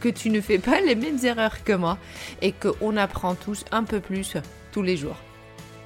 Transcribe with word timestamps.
que 0.00 0.08
tu 0.08 0.30
ne 0.30 0.40
fais 0.40 0.58
pas 0.58 0.80
les 0.80 0.94
mêmes 0.94 1.18
erreurs 1.24 1.64
que 1.64 1.72
moi 1.72 1.98
et 2.42 2.52
qu'on 2.52 2.96
apprend 2.96 3.34
tous 3.34 3.64
un 3.72 3.84
peu 3.84 4.00
plus 4.00 4.36
tous 4.72 4.82
les 4.82 4.96
jours. 4.96 5.16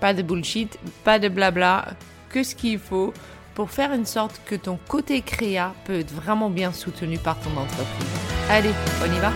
Pas 0.01 0.15
de 0.15 0.23
bullshit, 0.23 0.79
pas 1.05 1.19
de 1.19 1.29
blabla, 1.29 1.95
que 2.31 2.43
ce 2.43 2.55
qu'il 2.55 2.79
faut 2.79 3.13
pour 3.55 3.71
faire 3.71 3.93
une 3.93 4.07
sorte 4.07 4.41
que 4.47 4.55
ton 4.55 4.79
côté 4.89 5.21
créa 5.21 5.75
peut 5.85 6.01
être 6.01 6.13
vraiment 6.13 6.51
bien 6.51 6.73
soutenu 6.73 7.19
par 7.19 7.39
ton 7.41 7.51
entreprise. 7.57 8.09
Allez, 8.49 8.73
on 9.03 9.13
y 9.13 9.19
va 9.19 9.33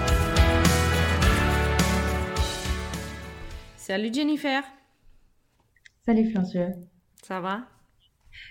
Salut 3.77 4.13
Jennifer 4.15 4.63
Salut 6.07 6.31
François. 6.31 6.69
Ça 7.23 7.41
va? 7.41 7.63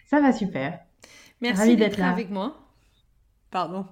Ça 0.06 0.20
va 0.20 0.32
super. 0.32 0.80
Merci 1.42 1.76
d'être 1.76 1.98
là 1.98 2.12
avec 2.12 2.30
moi. 2.30 2.56
Pardon. 3.52 3.86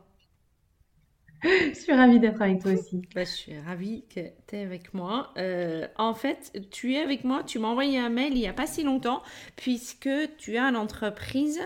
Je 1.44 1.74
suis 1.74 1.94
ravie 1.94 2.20
d'être 2.20 2.42
avec 2.42 2.62
toi 2.62 2.72
aussi. 2.72 3.02
Bah, 3.16 3.24
je 3.24 3.30
suis 3.30 3.60
ravie 3.60 4.04
que 4.14 4.22
tu 4.48 4.56
es 4.56 4.62
avec 4.62 4.94
moi. 4.94 5.32
Euh, 5.38 5.88
en 5.98 6.14
fait, 6.14 6.54
tu 6.72 6.94
es 6.94 7.00
avec 7.00 7.24
moi, 7.24 7.44
tu 7.44 7.60
m'as 7.60 7.68
envoyé 7.68 7.98
un 7.98 8.10
mail 8.10 8.34
il 8.34 8.40
n'y 8.40 8.48
a 8.48 8.54
pas 8.54 8.68
si 8.68 8.84
longtemps, 8.84 9.22
puisque 9.56 10.10
tu 10.38 10.58
as 10.58 10.64
une 10.64 10.76
entreprise 10.76 11.60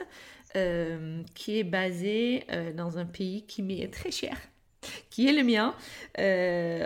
euh, 0.55 1.21
qui 1.33 1.59
est 1.59 1.63
basée 1.63 2.43
euh, 2.51 2.71
dans 2.71 2.97
un 2.97 3.05
pays 3.05 3.45
qui 3.45 3.63
m'est 3.63 3.91
très 3.91 4.11
cher 4.11 4.37
qui 5.09 5.27
est 5.27 5.33
le 5.33 5.43
mien. 5.43 5.75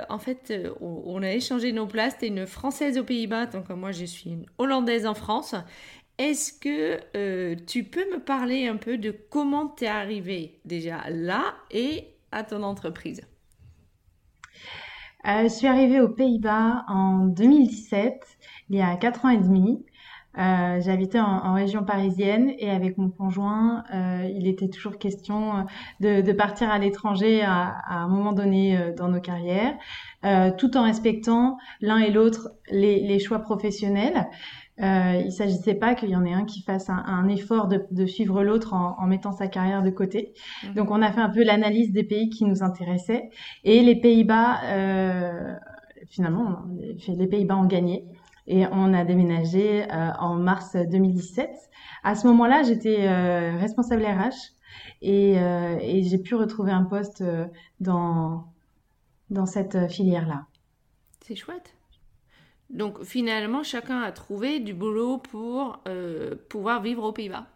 en 0.09 0.19
fait, 0.19 0.53
on, 0.81 1.21
a 1.21 1.31
échangé 1.31 1.71
nos 1.71 1.85
places. 1.85 2.17
Tu 2.17 2.25
es 2.25 2.27
une 2.29 2.47
Française 2.47 2.97
aux 2.97 3.03
Pays-Bas, 3.03 3.47
donc 3.47 3.69
moi 3.69 3.91
je 3.91 4.05
suis 4.05 4.31
une 4.31 4.45
Hollandaise 4.57 5.05
en 5.05 5.13
France. 5.13 5.53
Est-ce 6.17 6.53
que 6.53 7.55
tu 7.65 7.83
peux 7.83 8.09
me 8.11 8.19
parler 8.19 8.67
un 8.67 8.77
peu 8.77 8.97
de 8.97 9.11
comment 9.11 9.67
tu 9.67 9.85
es 9.85 9.87
arrivé 9.87 10.59
déjà 10.65 11.03
là 11.09 11.55
et 11.71 12.07
à 12.31 12.43
ton 12.43 12.63
entreprise 12.63 13.21
euh, 15.27 15.43
Je 15.43 15.47
suis 15.49 15.67
arrivée 15.67 16.01
aux 16.01 16.09
Pays-Bas 16.09 16.85
en 16.87 17.25
2017, 17.25 18.15
il 18.69 18.77
y 18.77 18.81
a 18.81 18.95
4 18.95 19.25
ans 19.25 19.29
et 19.29 19.37
demi. 19.37 19.85
Euh, 20.37 20.79
J'habitais 20.79 21.19
en, 21.19 21.53
région 21.53 21.83
parisienne 21.83 22.53
et 22.59 22.69
avec 22.69 22.97
mon 22.97 23.09
conjoint, 23.09 23.83
il 23.91 24.47
était 24.47 24.69
toujours 24.69 24.97
question 24.97 25.65
de, 25.99 26.31
partir 26.31 26.69
à 26.69 26.77
l'étranger 26.77 27.41
à, 27.41 27.75
un 27.89 28.07
moment 28.07 28.31
donné 28.31 28.93
dans 28.95 29.09
nos 29.09 29.19
carrières, 29.19 29.75
tout 30.57 30.77
en 30.77 30.83
respectant 30.83 31.57
l'un 31.81 31.97
et 31.97 32.11
l'autre 32.11 32.51
les, 32.69 33.19
choix 33.19 33.39
professionnels. 33.39 34.27
Euh, 34.81 35.21
il 35.25 35.31
s'agissait 35.31 35.73
pas 35.73 35.93
qu'il 35.93 36.09
y 36.09 36.15
en 36.15 36.25
ait 36.25 36.33
un 36.33 36.45
qui 36.45 36.61
fasse 36.61 36.89
un, 36.89 37.27
effort 37.27 37.67
de, 37.67 38.05
suivre 38.05 38.43
l'autre 38.43 38.73
en, 38.73 39.05
mettant 39.07 39.31
sa 39.31 39.47
carrière 39.47 39.83
de 39.83 39.89
côté. 39.89 40.33
Mhm. 40.63 40.73
Donc 40.75 40.91
on 40.91 41.01
a 41.01 41.11
fait 41.11 41.21
un 41.21 41.29
peu 41.29 41.43
l'analyse 41.43 41.91
des 41.91 42.03
pays 42.03 42.29
qui 42.29 42.45
nous 42.45 42.63
intéressaient 42.63 43.29
et 43.63 43.81
les 43.81 43.95
Pays-Bas, 43.95 44.61
euh, 44.63 45.53
finalement, 46.09 46.59
les 47.07 47.27
Pays-Bas 47.27 47.57
ont 47.57 47.65
gagné 47.65 48.05
et 48.47 48.65
on 48.71 48.93
a 48.93 49.03
déménagé 49.03 49.83
euh, 49.83 50.11
en 50.19 50.35
mars 50.35 50.75
2017. 50.75 51.49
À 52.03 52.15
ce 52.15 52.25
moment-là, 52.27 52.63
j'étais 52.63 53.09
responsable 53.57 54.03
RH 54.05 54.53
et, 55.01 55.33
et 55.33 56.03
j'ai 56.03 56.17
pu 56.17 56.35
retrouver 56.35 56.71
un 56.71 56.83
poste 56.83 57.23
dans 57.81 58.45
dans 59.29 59.45
cette 59.45 59.89
filière-là. 59.89 60.45
C'est 61.21 61.35
chouette. 61.35 61.75
Donc 62.69 63.03
finalement, 63.03 63.63
chacun 63.63 64.01
a 64.01 64.11
trouvé 64.11 64.59
du 64.59 64.73
boulot 64.73 65.17
pour 65.17 65.79
euh, 65.87 66.35
pouvoir 66.49 66.81
vivre 66.81 67.03
aux 67.03 67.11
Pays-Bas. 67.11 67.47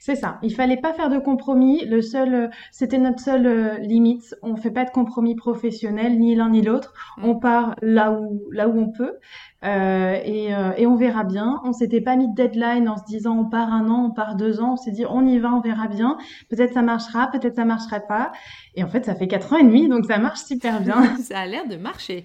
C'est 0.00 0.16
ça. 0.16 0.38
Il 0.42 0.54
fallait 0.54 0.78
pas 0.78 0.94
faire 0.94 1.10
de 1.10 1.18
compromis. 1.18 1.84
Le 1.84 2.00
seul, 2.00 2.50
c'était 2.72 2.98
notre 2.98 3.20
seule 3.20 3.46
euh, 3.46 3.78
limite. 3.78 4.34
On 4.42 4.56
fait 4.56 4.70
pas 4.70 4.84
de 4.84 4.90
compromis 4.90 5.36
professionnel, 5.36 6.18
ni 6.18 6.34
l'un 6.34 6.48
ni 6.48 6.62
l'autre. 6.62 6.94
Mm. 7.18 7.24
On 7.26 7.38
part 7.38 7.76
là 7.82 8.12
où 8.12 8.50
là 8.50 8.66
où 8.66 8.80
on 8.80 8.90
peut, 8.90 9.18
euh, 9.64 10.18
et, 10.24 10.48
et, 10.78 10.86
on 10.86 10.96
verra 10.96 11.22
bien. 11.22 11.60
On 11.64 11.72
s'était 11.72 12.00
pas 12.00 12.16
mis 12.16 12.28
de 12.28 12.34
deadline 12.34 12.88
en 12.88 12.96
se 12.96 13.04
disant 13.04 13.38
on 13.38 13.44
part 13.44 13.72
un 13.72 13.88
an, 13.88 14.06
on 14.06 14.10
part 14.10 14.36
deux 14.36 14.60
ans. 14.60 14.72
On 14.72 14.76
s'est 14.76 14.90
dit 14.90 15.04
on 15.08 15.24
y 15.26 15.38
va, 15.38 15.52
on 15.52 15.60
verra 15.60 15.86
bien. 15.86 16.16
Peut-être 16.48 16.72
ça 16.72 16.82
marchera, 16.82 17.30
peut-être 17.30 17.56
ça 17.56 17.66
marcherait 17.66 18.06
pas. 18.08 18.32
Et 18.74 18.82
en 18.82 18.88
fait, 18.88 19.04
ça 19.04 19.14
fait 19.14 19.28
quatre 19.28 19.52
ans 19.52 19.58
et 19.58 19.64
demi, 19.64 19.88
donc 19.88 20.06
ça 20.06 20.18
marche 20.18 20.40
super 20.40 20.80
bien. 20.80 21.16
ça 21.18 21.40
a 21.40 21.46
l'air 21.46 21.68
de 21.68 21.76
marcher. 21.76 22.24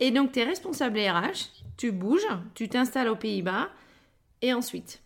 Et 0.00 0.10
donc, 0.10 0.32
tu 0.32 0.40
es 0.40 0.44
responsable 0.44 0.98
RH, 0.98 1.50
tu 1.76 1.92
bouges, 1.92 2.26
tu 2.54 2.68
t'installes 2.68 3.08
aux 3.08 3.16
Pays-Bas, 3.16 3.68
et 4.42 4.54
ensuite 4.54 5.02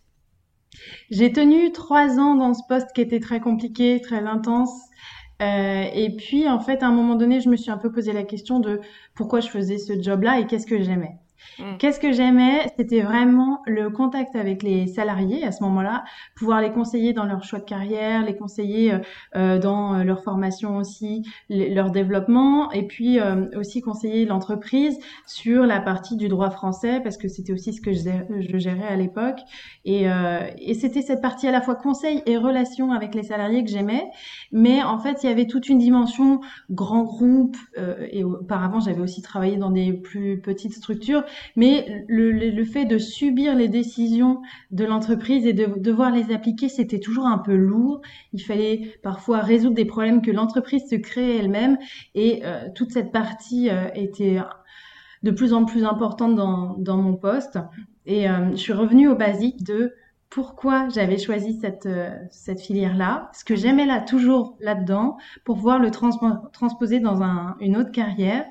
J'ai 1.11 1.31
tenu 1.33 1.71
trois 1.73 2.17
ans 2.17 2.35
dans 2.35 2.53
ce 2.53 2.63
poste 2.67 2.93
qui 2.93 3.01
était 3.01 3.19
très 3.19 3.41
compliqué, 3.41 4.01
très 4.01 4.25
intense. 4.25 4.71
Euh, 5.41 5.83
et 5.93 6.15
puis, 6.15 6.47
en 6.47 6.59
fait, 6.59 6.81
à 6.81 6.87
un 6.87 6.93
moment 6.93 7.15
donné, 7.15 7.41
je 7.41 7.49
me 7.49 7.57
suis 7.57 7.71
un 7.71 7.77
peu 7.77 7.91
posé 7.91 8.13
la 8.13 8.23
question 8.23 8.59
de 8.59 8.79
pourquoi 9.15 9.41
je 9.41 9.49
faisais 9.49 9.77
ce 9.77 10.01
job-là 10.01 10.39
et 10.39 10.47
qu'est-ce 10.47 10.65
que 10.65 10.81
j'aimais. 10.81 11.17
Mm. 11.59 11.77
Qu'est-ce 11.77 11.99
que 11.99 12.11
j'aimais 12.11 12.67
C'était 12.77 13.01
vraiment 13.01 13.61
le 13.65 13.89
contact 13.89 14.35
avec 14.35 14.63
les 14.63 14.87
salariés 14.87 15.45
à 15.45 15.51
ce 15.51 15.63
moment-là, 15.63 16.03
pouvoir 16.35 16.61
les 16.61 16.71
conseiller 16.71 17.13
dans 17.13 17.25
leur 17.25 17.43
choix 17.43 17.59
de 17.59 17.65
carrière, 17.65 18.25
les 18.25 18.35
conseiller 18.35 18.93
euh, 18.93 18.99
euh 19.35 19.59
dans 19.59 19.95
euh, 19.95 20.03
leur 20.03 20.23
formation 20.23 20.77
aussi, 20.77 21.23
leur 21.49 21.91
développement, 21.91 22.71
et 22.71 22.83
puis 22.83 23.19
euh, 23.19 23.45
aussi 23.55 23.81
conseiller 23.81 24.25
l'entreprise 24.25 24.97
sur 25.25 25.65
la 25.65 25.79
partie 25.79 26.17
du 26.17 26.27
droit 26.27 26.49
français, 26.49 26.99
parce 27.01 27.17
que 27.17 27.27
c'était 27.27 27.53
aussi 27.53 27.73
ce 27.73 27.81
que 27.81 27.93
je, 27.93 28.57
gérais 28.57 28.87
à 28.87 28.95
l'époque. 28.95 29.39
Et, 29.85 30.05
et 30.59 30.73
c'était 30.73 31.01
cette 31.01 31.21
partie 31.21 31.47
à 31.47 31.51
la 31.51 31.61
fois 31.61 31.75
conseil 31.75 32.21
et 32.25 32.37
relation 32.37 32.91
avec 32.91 33.13
les 33.15 33.23
salariés 33.23 33.63
que 33.63 33.69
j'aimais, 33.69 34.09
mais 34.51 34.83
en 34.83 34.99
fait, 34.99 35.23
il 35.23 35.29
y 35.29 35.31
avait 35.31 35.45
toute 35.45 35.69
une 35.69 35.77
dimension 35.77 36.41
grand 36.69 37.03
groupe, 37.03 37.57
et 38.11 38.23
auparavant, 38.23 38.79
j'avais 38.79 39.01
aussi 39.01 39.21
travaillé 39.21 39.57
dans 39.57 39.71
des 39.71 39.93
plus 39.93 40.39
petites 40.39 40.73
structures 40.73 41.23
mais 41.55 42.05
le, 42.07 42.63
fait 42.65 42.85
de 42.85 42.97
subir 42.97 43.55
les 43.55 43.67
décisions 43.67 44.41
de 44.71 44.85
l'entreprise 44.85 45.45
et 45.45 45.53
de 45.53 45.79
devoir 45.79 46.11
les 46.11 46.33
appliquer, 46.33 46.69
c'était 46.69 46.99
toujours 46.99 47.27
un 47.27 47.37
peu 47.37 47.55
lourd. 47.55 48.01
Il 48.33 48.41
fallait 48.41 48.97
parfois 49.03 49.39
résoudre 49.39 49.75
des 49.75 49.85
problèmes 49.85 50.21
que 50.21 50.31
l'entreprise 50.31 50.89
se 50.89 50.95
créait 50.95 51.37
elle-même 51.37 51.77
et 52.13 52.41
euh, 52.43 52.67
toute 52.73 52.91
cette 52.91 53.11
partie 53.11 53.69
euh, 53.69 53.87
était 53.95 54.39
de 55.23 55.31
plus 55.31 55.53
en 55.53 55.65
plus 55.65 55.85
importante 55.85 56.35
dans, 56.35 56.75
dans 56.77 56.97
mon 56.97 57.15
poste. 57.15 57.57
Et 58.05 58.29
euh, 58.29 58.51
je 58.51 58.57
suis 58.57 58.73
revenue 58.73 59.07
au 59.07 59.15
basique 59.15 59.63
de 59.63 59.93
pourquoi 60.29 60.89
j'avais 60.89 61.17
choisi 61.17 61.57
cette, 61.61 61.87
cette 62.29 62.59
filière-là, 62.59 63.29
ce 63.33 63.45
que 63.45 63.55
j'aimais 63.55 63.85
là 63.85 64.01
toujours 64.01 64.57
là-dedans, 64.59 65.17
pour 65.45 65.55
pouvoir 65.55 65.79
le 65.79 65.91
transposer 65.91 66.99
dans 66.99 67.21
un, 67.21 67.55
une 67.61 67.77
autre 67.77 67.91
carrière. 67.91 68.45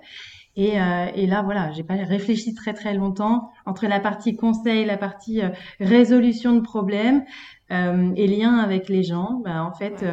Et, 0.57 0.81
euh, 0.81 1.07
et, 1.15 1.27
là, 1.27 1.43
voilà, 1.43 1.73
j'ai 1.73 1.83
pas 1.83 1.95
réfléchi 1.95 2.55
très 2.55 2.75
très 2.75 2.95
longtemps 2.95 3.51
entre 3.67 3.87
la 3.87 3.99
partie 3.99 4.37
conseil, 4.37 4.85
la 4.85 4.97
partie 4.97 5.43
euh, 5.43 5.49
résolution 5.81 6.55
de 6.55 6.61
problèmes 6.61 7.25
euh, 7.73 8.13
et 8.15 8.29
lien 8.29 8.59
avec 8.59 8.89
les 8.89 9.03
gens. 9.03 9.41
Ben, 9.45 9.63
en 9.63 9.73
fait, 9.73 10.05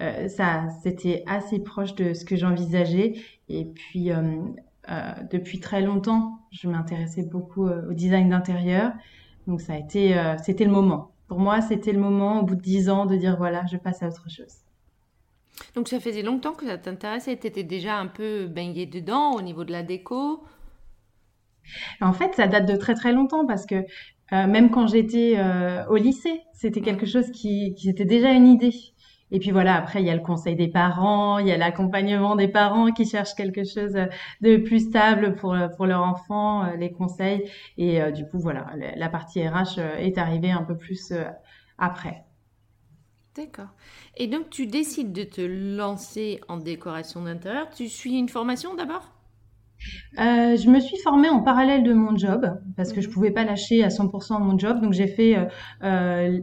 euh, 0.00 0.28
ça, 0.28 0.68
c'était 0.82 1.22
assez 1.26 1.58
proche 1.58 1.94
de 1.94 2.14
ce 2.14 2.24
que 2.24 2.36
j'envisageais. 2.36 3.14
Et 3.48 3.64
puis, 3.66 4.10
depuis 5.30 5.60
très 5.60 5.82
longtemps, 5.82 6.38
je 6.52 6.68
m'intéressais 6.68 7.24
beaucoup 7.24 7.68
au 7.68 7.92
design 7.92 8.30
d'intérieur. 8.30 8.92
Donc, 9.46 9.60
ça 9.60 9.74
a 9.74 9.76
été, 9.76 10.14
c'était 10.42 10.64
le 10.64 10.70
moment. 10.70 11.10
Pour 11.26 11.40
moi, 11.40 11.60
c'était 11.60 11.92
le 11.92 12.00
moment, 12.00 12.40
au 12.40 12.44
bout 12.44 12.54
de 12.54 12.60
dix 12.60 12.88
ans, 12.88 13.06
de 13.06 13.16
dire 13.16 13.36
voilà, 13.36 13.64
je 13.66 13.76
passe 13.76 14.02
à 14.02 14.08
autre 14.08 14.30
chose. 14.30 14.69
Donc 15.74 15.88
ça 15.88 16.00
faisait 16.00 16.22
longtemps 16.22 16.52
que 16.52 16.66
ça 16.66 16.78
t'intéressait, 16.78 17.36
tu 17.36 17.46
étais 17.46 17.62
déjà 17.62 17.96
un 17.96 18.06
peu 18.06 18.46
baigné 18.46 18.86
dedans 18.86 19.32
au 19.32 19.42
niveau 19.42 19.64
de 19.64 19.72
la 19.72 19.82
déco 19.82 20.42
En 22.00 22.12
fait, 22.12 22.34
ça 22.34 22.46
date 22.46 22.66
de 22.66 22.76
très 22.76 22.94
très 22.94 23.12
longtemps 23.12 23.46
parce 23.46 23.66
que 23.66 23.84
euh, 24.32 24.46
même 24.46 24.70
quand 24.70 24.86
j'étais 24.86 25.34
euh, 25.38 25.84
au 25.86 25.96
lycée, 25.96 26.42
c'était 26.52 26.80
quelque 26.80 27.06
chose 27.06 27.30
qui, 27.32 27.74
qui 27.74 27.88
était 27.88 28.04
déjà 28.04 28.30
une 28.30 28.46
idée. 28.46 28.74
Et 29.32 29.38
puis 29.38 29.50
voilà, 29.52 29.76
après, 29.76 30.02
il 30.02 30.06
y 30.06 30.10
a 30.10 30.14
le 30.14 30.22
conseil 30.22 30.56
des 30.56 30.68
parents, 30.68 31.38
il 31.38 31.46
y 31.46 31.52
a 31.52 31.56
l'accompagnement 31.56 32.34
des 32.34 32.48
parents 32.48 32.90
qui 32.90 33.06
cherchent 33.06 33.34
quelque 33.34 33.62
chose 33.64 33.96
de 34.40 34.56
plus 34.56 34.88
stable 34.88 35.36
pour, 35.36 35.56
pour 35.76 35.86
leur 35.86 36.02
enfant, 36.02 36.64
euh, 36.64 36.76
les 36.76 36.90
conseils. 36.90 37.48
Et 37.78 38.00
du 38.12 38.26
coup, 38.26 38.40
voilà, 38.40 38.66
la 38.96 39.08
partie 39.08 39.46
RH 39.46 39.78
est 39.98 40.18
arrivée 40.18 40.50
un 40.50 40.64
peu 40.64 40.76
plus 40.76 41.12
après. 41.78 42.24
D'accord. 43.34 43.70
Et 44.16 44.28
donc, 44.28 44.50
tu 44.50 44.66
décides 44.68 45.12
de 45.12 45.24
te 45.24 45.40
lancer 45.40 46.40
en 46.48 46.58
décoration 46.58 47.22
d'intérieur. 47.22 47.68
Tu 47.70 47.88
suis 47.88 48.16
une 48.16 48.28
formation 48.28 48.74
d'abord? 48.76 49.10
Euh, 50.18 50.56
je 50.56 50.68
me 50.68 50.80
suis 50.80 50.98
formée 50.98 51.28
en 51.28 51.40
parallèle 51.40 51.82
de 51.82 51.92
mon 51.94 52.16
job 52.16 52.60
parce 52.76 52.92
que 52.92 53.00
je 53.00 53.08
Mhm. 53.08 53.10
pouvais 53.10 53.30
pas 53.30 53.44
lâcher 53.44 53.82
à 53.84 53.90
100% 53.90 54.40
mon 54.40 54.58
job. 54.58 54.80
Donc 54.80 54.92
j'ai 54.92 55.06
fait, 55.06 55.36
euh, 55.36 55.44
euh, 55.84 56.38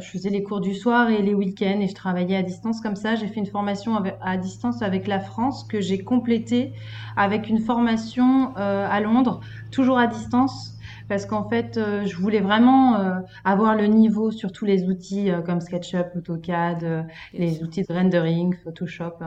je 0.00 0.08
faisais 0.10 0.30
les 0.30 0.42
cours 0.42 0.60
du 0.60 0.74
soir 0.74 1.10
et 1.10 1.22
les 1.22 1.34
week-ends 1.34 1.80
et 1.80 1.88
je 1.88 1.94
travaillais 1.94 2.36
à 2.36 2.42
distance 2.42 2.80
comme 2.80 2.96
ça. 2.96 3.14
J'ai 3.14 3.28
fait 3.28 3.40
une 3.40 3.46
formation 3.46 3.96
avec- 3.96 4.16
à 4.20 4.36
distance 4.36 4.82
avec 4.82 5.06
la 5.06 5.20
France 5.20 5.64
que 5.64 5.80
j'ai 5.80 6.02
complétée 6.04 6.72
avec 7.16 7.48
une 7.48 7.60
formation 7.60 8.52
à 8.56 9.00
Londres, 9.00 9.40
toujours 9.70 9.98
à 9.98 10.06
distance. 10.06 10.73
Parce 11.08 11.26
qu'en 11.26 11.48
fait, 11.48 11.76
euh, 11.76 12.06
je 12.06 12.16
voulais 12.16 12.40
vraiment 12.40 12.96
euh, 12.96 13.20
avoir 13.44 13.76
le 13.76 13.86
niveau 13.86 14.30
sur 14.30 14.52
tous 14.52 14.64
les 14.64 14.84
outils 14.84 15.30
euh, 15.30 15.42
comme 15.42 15.60
SketchUp, 15.60 16.16
AutoCAD, 16.16 17.06
les 17.34 17.62
outils 17.62 17.82
de 17.82 17.92
rendering, 17.92 18.54
Photoshop. 18.64 19.18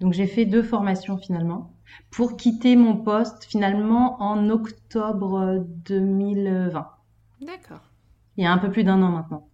Donc 0.00 0.12
j'ai 0.12 0.26
fait 0.26 0.44
deux 0.44 0.62
formations 0.62 1.18
finalement 1.18 1.72
pour 2.10 2.36
quitter 2.36 2.76
mon 2.76 2.96
poste 2.96 3.44
finalement 3.44 4.22
en 4.22 4.50
octobre 4.50 5.64
2020. 5.86 6.88
D'accord. 7.40 7.82
Il 8.36 8.44
y 8.44 8.46
a 8.46 8.52
un 8.52 8.58
peu 8.58 8.70
plus 8.70 8.84
d'un 8.84 9.02
an 9.02 9.10
maintenant. 9.10 9.48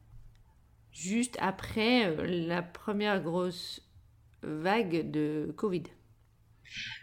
Juste 0.91 1.39
après 1.41 2.15
la 2.27 2.63
première 2.63 3.23
grosse 3.23 3.81
vague 4.43 5.11
de 5.11 5.55
Covid. 5.57 5.85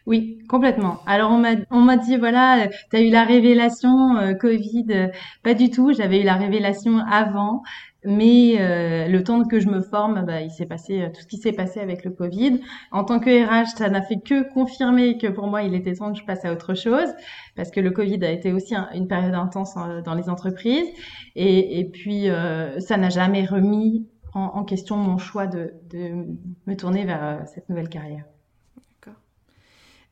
Oui, 0.05 0.39
complètement. 0.49 1.01
Alors 1.05 1.31
on 1.31 1.37
m'a 1.37 1.51
on 1.71 1.81
m'a 1.81 1.97
dit 1.97 2.17
voilà, 2.17 2.67
tu 2.89 2.95
as 2.97 3.01
eu 3.01 3.09
la 3.11 3.23
révélation 3.23 4.17
euh, 4.17 4.33
Covid. 4.33 5.09
Pas 5.43 5.53
du 5.53 5.69
tout, 5.69 5.93
j'avais 5.93 6.21
eu 6.21 6.23
la 6.23 6.35
révélation 6.35 6.99
avant, 6.99 7.61
mais 8.03 8.55
euh, 8.59 9.07
le 9.07 9.23
temps 9.23 9.43
que 9.45 9.59
je 9.59 9.67
me 9.67 9.81
forme, 9.81 10.25
bah, 10.25 10.41
il 10.41 10.49
s'est 10.51 10.65
passé 10.65 11.01
euh, 11.01 11.09
tout 11.13 11.21
ce 11.21 11.27
qui 11.27 11.37
s'est 11.37 11.51
passé 11.53 11.79
avec 11.79 12.03
le 12.05 12.11
Covid. 12.11 12.59
En 12.91 13.03
tant 13.03 13.19
que 13.19 13.29
RH, 13.29 13.77
ça 13.77 13.89
n'a 13.89 14.01
fait 14.01 14.19
que 14.19 14.51
confirmer 14.53 15.17
que 15.17 15.27
pour 15.27 15.47
moi, 15.47 15.63
il 15.63 15.75
était 15.75 15.93
temps 15.93 16.11
que 16.13 16.17
je 16.19 16.25
passe 16.25 16.45
à 16.45 16.51
autre 16.53 16.73
chose, 16.73 17.09
parce 17.55 17.69
que 17.71 17.79
le 17.79 17.91
Covid 17.91 18.23
a 18.25 18.31
été 18.31 18.51
aussi 18.53 18.73
un- 18.75 18.89
une 18.95 19.07
période 19.07 19.33
intense 19.35 19.75
euh, 19.77 20.01
dans 20.01 20.15
les 20.15 20.29
entreprises, 20.29 20.87
et, 21.35 21.79
et 21.79 21.85
puis 21.85 22.29
euh, 22.29 22.79
ça 22.79 22.97
n'a 22.97 23.09
jamais 23.09 23.45
remis 23.45 24.07
en, 24.33 24.41
en 24.41 24.63
question 24.63 24.95
mon 24.97 25.17
choix 25.17 25.45
de, 25.47 25.73
de 25.91 26.25
me 26.67 26.75
tourner 26.75 27.05
vers 27.05 27.23
euh, 27.23 27.37
cette 27.53 27.69
nouvelle 27.69 27.89
carrière. 27.89 28.23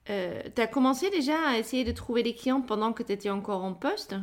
Euh, 0.09 0.41
tu 0.55 0.61
as 0.61 0.67
commencé 0.67 1.09
déjà 1.09 1.35
à 1.47 1.57
essayer 1.57 1.83
de 1.83 1.91
trouver 1.91 2.23
des 2.23 2.35
clients 2.35 2.61
pendant 2.61 2.93
que 2.93 3.03
tu 3.03 3.11
étais 3.13 3.29
encore 3.29 3.63
en 3.63 3.73
poste? 3.73 4.15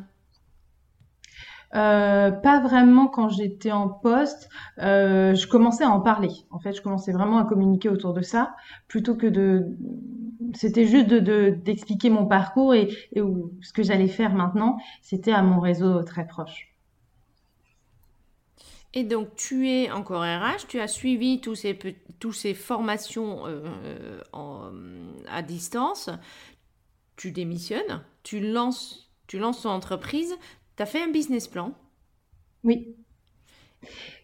Euh, 1.75 2.31
pas 2.31 2.61
vraiment 2.61 3.09
quand 3.09 3.29
j'étais 3.29 3.73
en 3.73 3.89
poste. 3.89 4.49
Euh, 4.79 5.35
je 5.35 5.47
commençais 5.49 5.85
à 5.85 5.91
en 5.91 6.01
parler. 6.01 6.31
En 6.51 6.59
fait, 6.61 6.73
je 6.73 6.83
commençais 6.83 7.13
vraiment 7.13 7.39
à 7.39 7.45
communiquer 7.45 7.89
autour 7.89 8.13
de 8.15 8.23
ça, 8.23 8.55
plutôt 8.89 9.17
que 9.17 9.27
de. 9.27 9.67
C'était 10.55 10.87
juste 10.87 11.09
de, 11.09 11.19
de- 11.19 11.51
d'expliquer 11.51 12.11
mon 12.11 12.27
parcours 12.27 12.75
et, 12.75 12.89
ce 13.61 13.73
que 13.73 13.83
j'allais 13.83 14.09
faire 14.09 14.35
maintenant. 14.35 14.79
C'était 15.03 15.33
à 15.33 15.43
mon 15.43 15.59
réseau 15.61 16.03
très 16.05 16.27
proche. 16.27 16.74
Et 18.95 19.05
donc, 19.05 19.35
tu 19.35 19.69
es 19.69 19.91
encore 19.91 20.23
RH, 20.23 20.67
tu 20.69 20.81
as 20.81 20.89
suivi 20.89 21.41
tous 21.41 21.55
ces, 21.57 21.77
tous 22.21 22.33
ces 22.33 22.55
formations 22.55 23.43
euh, 23.47 24.21
en- 24.33 24.71
à 25.29 25.43
distance, 25.43 26.11
tu 27.17 27.33
démissionnes, 27.33 28.03
tu 28.23 28.41
lances, 28.41 29.11
tu 29.27 29.39
lances 29.39 29.63
ton 29.63 29.71
entreprise, 29.71 30.37
tu 30.77 30.83
as 30.83 30.87
fait 30.87 31.03
un 31.03 31.11
business 31.11 31.49
plan. 31.49 31.75
Oui, 32.65 32.97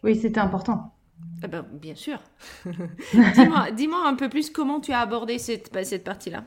oui, 0.03 0.17
c'était 0.17 0.41
important. 0.41 0.93
Eh 1.43 1.49
ben, 1.49 1.63
bien 1.73 1.95
sûr. 1.95 2.19
Dis-moi, 3.33 3.71
dis-moi 3.73 4.07
un 4.07 4.15
peu 4.15 4.29
plus 4.29 4.51
comment 4.51 4.81
tu 4.81 4.93
as 4.93 5.01
abordé 5.01 5.39
cette, 5.39 5.73
bah, 5.73 5.85
cette 5.85 6.05
partie-là. 6.05 6.45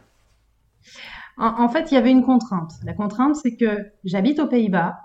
En, 1.38 1.64
en 1.64 1.70
fait, 1.70 1.92
il 1.92 1.96
y 1.96 1.98
avait 1.98 2.12
une 2.12 2.24
contrainte. 2.24 2.72
La 2.84 2.94
contrainte, 2.94 3.36
c'est 3.36 3.56
que 3.56 3.92
j'habite 4.04 4.40
aux 4.40 4.48
Pays-Bas. 4.48 4.98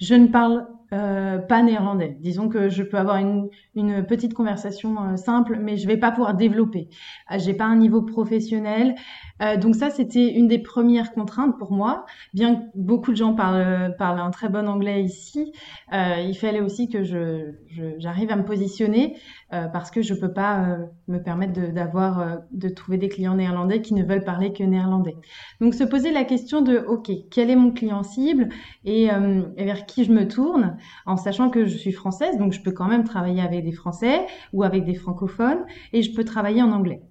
Je 0.00 0.14
ne 0.14 0.28
parle 0.28 0.66
euh, 0.92 1.38
pas 1.38 1.62
néerlandais. 1.62 2.16
Disons 2.20 2.48
que 2.48 2.68
je 2.68 2.82
peux 2.82 2.96
avoir 2.96 3.16
une, 3.16 3.48
une 3.74 4.04
petite 4.04 4.34
conversation 4.34 4.96
euh, 5.02 5.16
simple, 5.16 5.58
mais 5.60 5.76
je 5.76 5.86
vais 5.86 5.96
pas 5.98 6.10
pouvoir 6.10 6.34
développer. 6.34 6.88
Euh, 7.30 7.38
J'ai 7.38 7.54
pas 7.54 7.64
un 7.66 7.76
niveau 7.76 8.02
professionnel. 8.02 8.94
Euh, 9.42 9.56
donc 9.56 9.74
ça, 9.76 9.90
c'était 9.90 10.32
une 10.32 10.48
des 10.48 10.58
premières 10.58 11.12
contraintes 11.12 11.58
pour 11.58 11.72
moi. 11.72 12.06
Bien 12.34 12.56
que 12.56 12.62
beaucoup 12.74 13.12
de 13.12 13.16
gens 13.16 13.34
parlent, 13.34 13.94
parlent 13.98 14.20
un 14.20 14.30
très 14.30 14.48
bon 14.48 14.68
anglais 14.68 15.02
ici, 15.02 15.52
euh, 15.92 16.16
il 16.26 16.34
fallait 16.34 16.60
aussi 16.60 16.88
que 16.88 17.04
je, 17.04 17.52
j'arrive 17.98 18.30
à 18.30 18.36
me 18.36 18.44
positionner 18.44 19.16
euh, 19.52 19.66
parce 19.68 19.90
que 19.90 20.02
je 20.02 20.14
peux 20.14 20.32
pas 20.32 20.64
euh, 20.64 20.86
me 21.06 21.18
permettre 21.22 21.52
de, 21.52 21.66
d'avoir, 21.68 22.20
euh, 22.20 22.36
de 22.50 22.68
trouver 22.68 22.98
des 22.98 23.08
clients 23.08 23.34
néerlandais 23.36 23.82
qui 23.82 23.94
ne 23.94 24.04
veulent 24.04 24.24
parler 24.24 24.52
que 24.52 24.64
néerlandais. 24.64 25.16
Donc 25.60 25.74
se 25.74 25.84
poser 25.84 26.12
la 26.12 26.24
question 26.24 26.60
de, 26.62 26.78
OK, 26.78 27.10
quel 27.30 27.50
est 27.50 27.56
mon 27.56 27.70
client 27.72 28.02
cible 28.02 28.48
et, 28.84 29.10
euh, 29.12 29.42
et 29.56 29.64
vers 29.64 29.86
qui 29.86 30.04
je 30.04 30.12
me 30.12 30.26
tourne, 30.26 30.77
en 31.06 31.16
sachant 31.16 31.50
que 31.50 31.66
je 31.66 31.76
suis 31.76 31.92
française, 31.92 32.38
donc 32.38 32.52
je 32.52 32.60
peux 32.60 32.72
quand 32.72 32.88
même 32.88 33.04
travailler 33.04 33.42
avec 33.42 33.64
des 33.64 33.72
Français 33.72 34.26
ou 34.52 34.62
avec 34.62 34.84
des 34.84 34.94
francophones, 34.94 35.64
et 35.92 36.02
je 36.02 36.14
peux 36.14 36.24
travailler 36.24 36.62
en 36.62 36.72
anglais. 36.72 37.02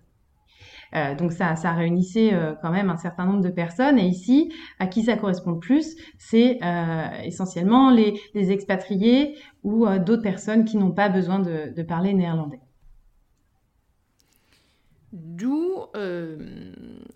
Euh, 0.95 1.15
donc 1.15 1.33
ça, 1.33 1.55
ça 1.55 1.73
réunissait 1.73 2.33
euh, 2.33 2.53
quand 2.61 2.71
même 2.71 2.89
un 2.89 2.97
certain 2.97 3.25
nombre 3.25 3.41
de 3.41 3.49
personnes. 3.49 3.99
Et 3.99 4.05
ici, 4.05 4.53
à 4.79 4.87
qui 4.87 5.03
ça 5.03 5.17
correspond 5.17 5.51
le 5.51 5.59
plus, 5.59 5.95
c'est 6.17 6.59
euh, 6.63 7.07
essentiellement 7.23 7.91
les, 7.91 8.21
expatriés 8.33 9.35
ou 9.63 9.85
d'autres 9.99 10.21
personnes 10.21 10.63
qui 10.63 10.77
n'ont 10.77 10.91
pas 10.91 11.09
besoin 11.09 11.39
de 11.39 11.81
parler 11.83 12.13
néerlandais. 12.13 12.61
D'où 15.13 15.85
euh, 15.95 16.37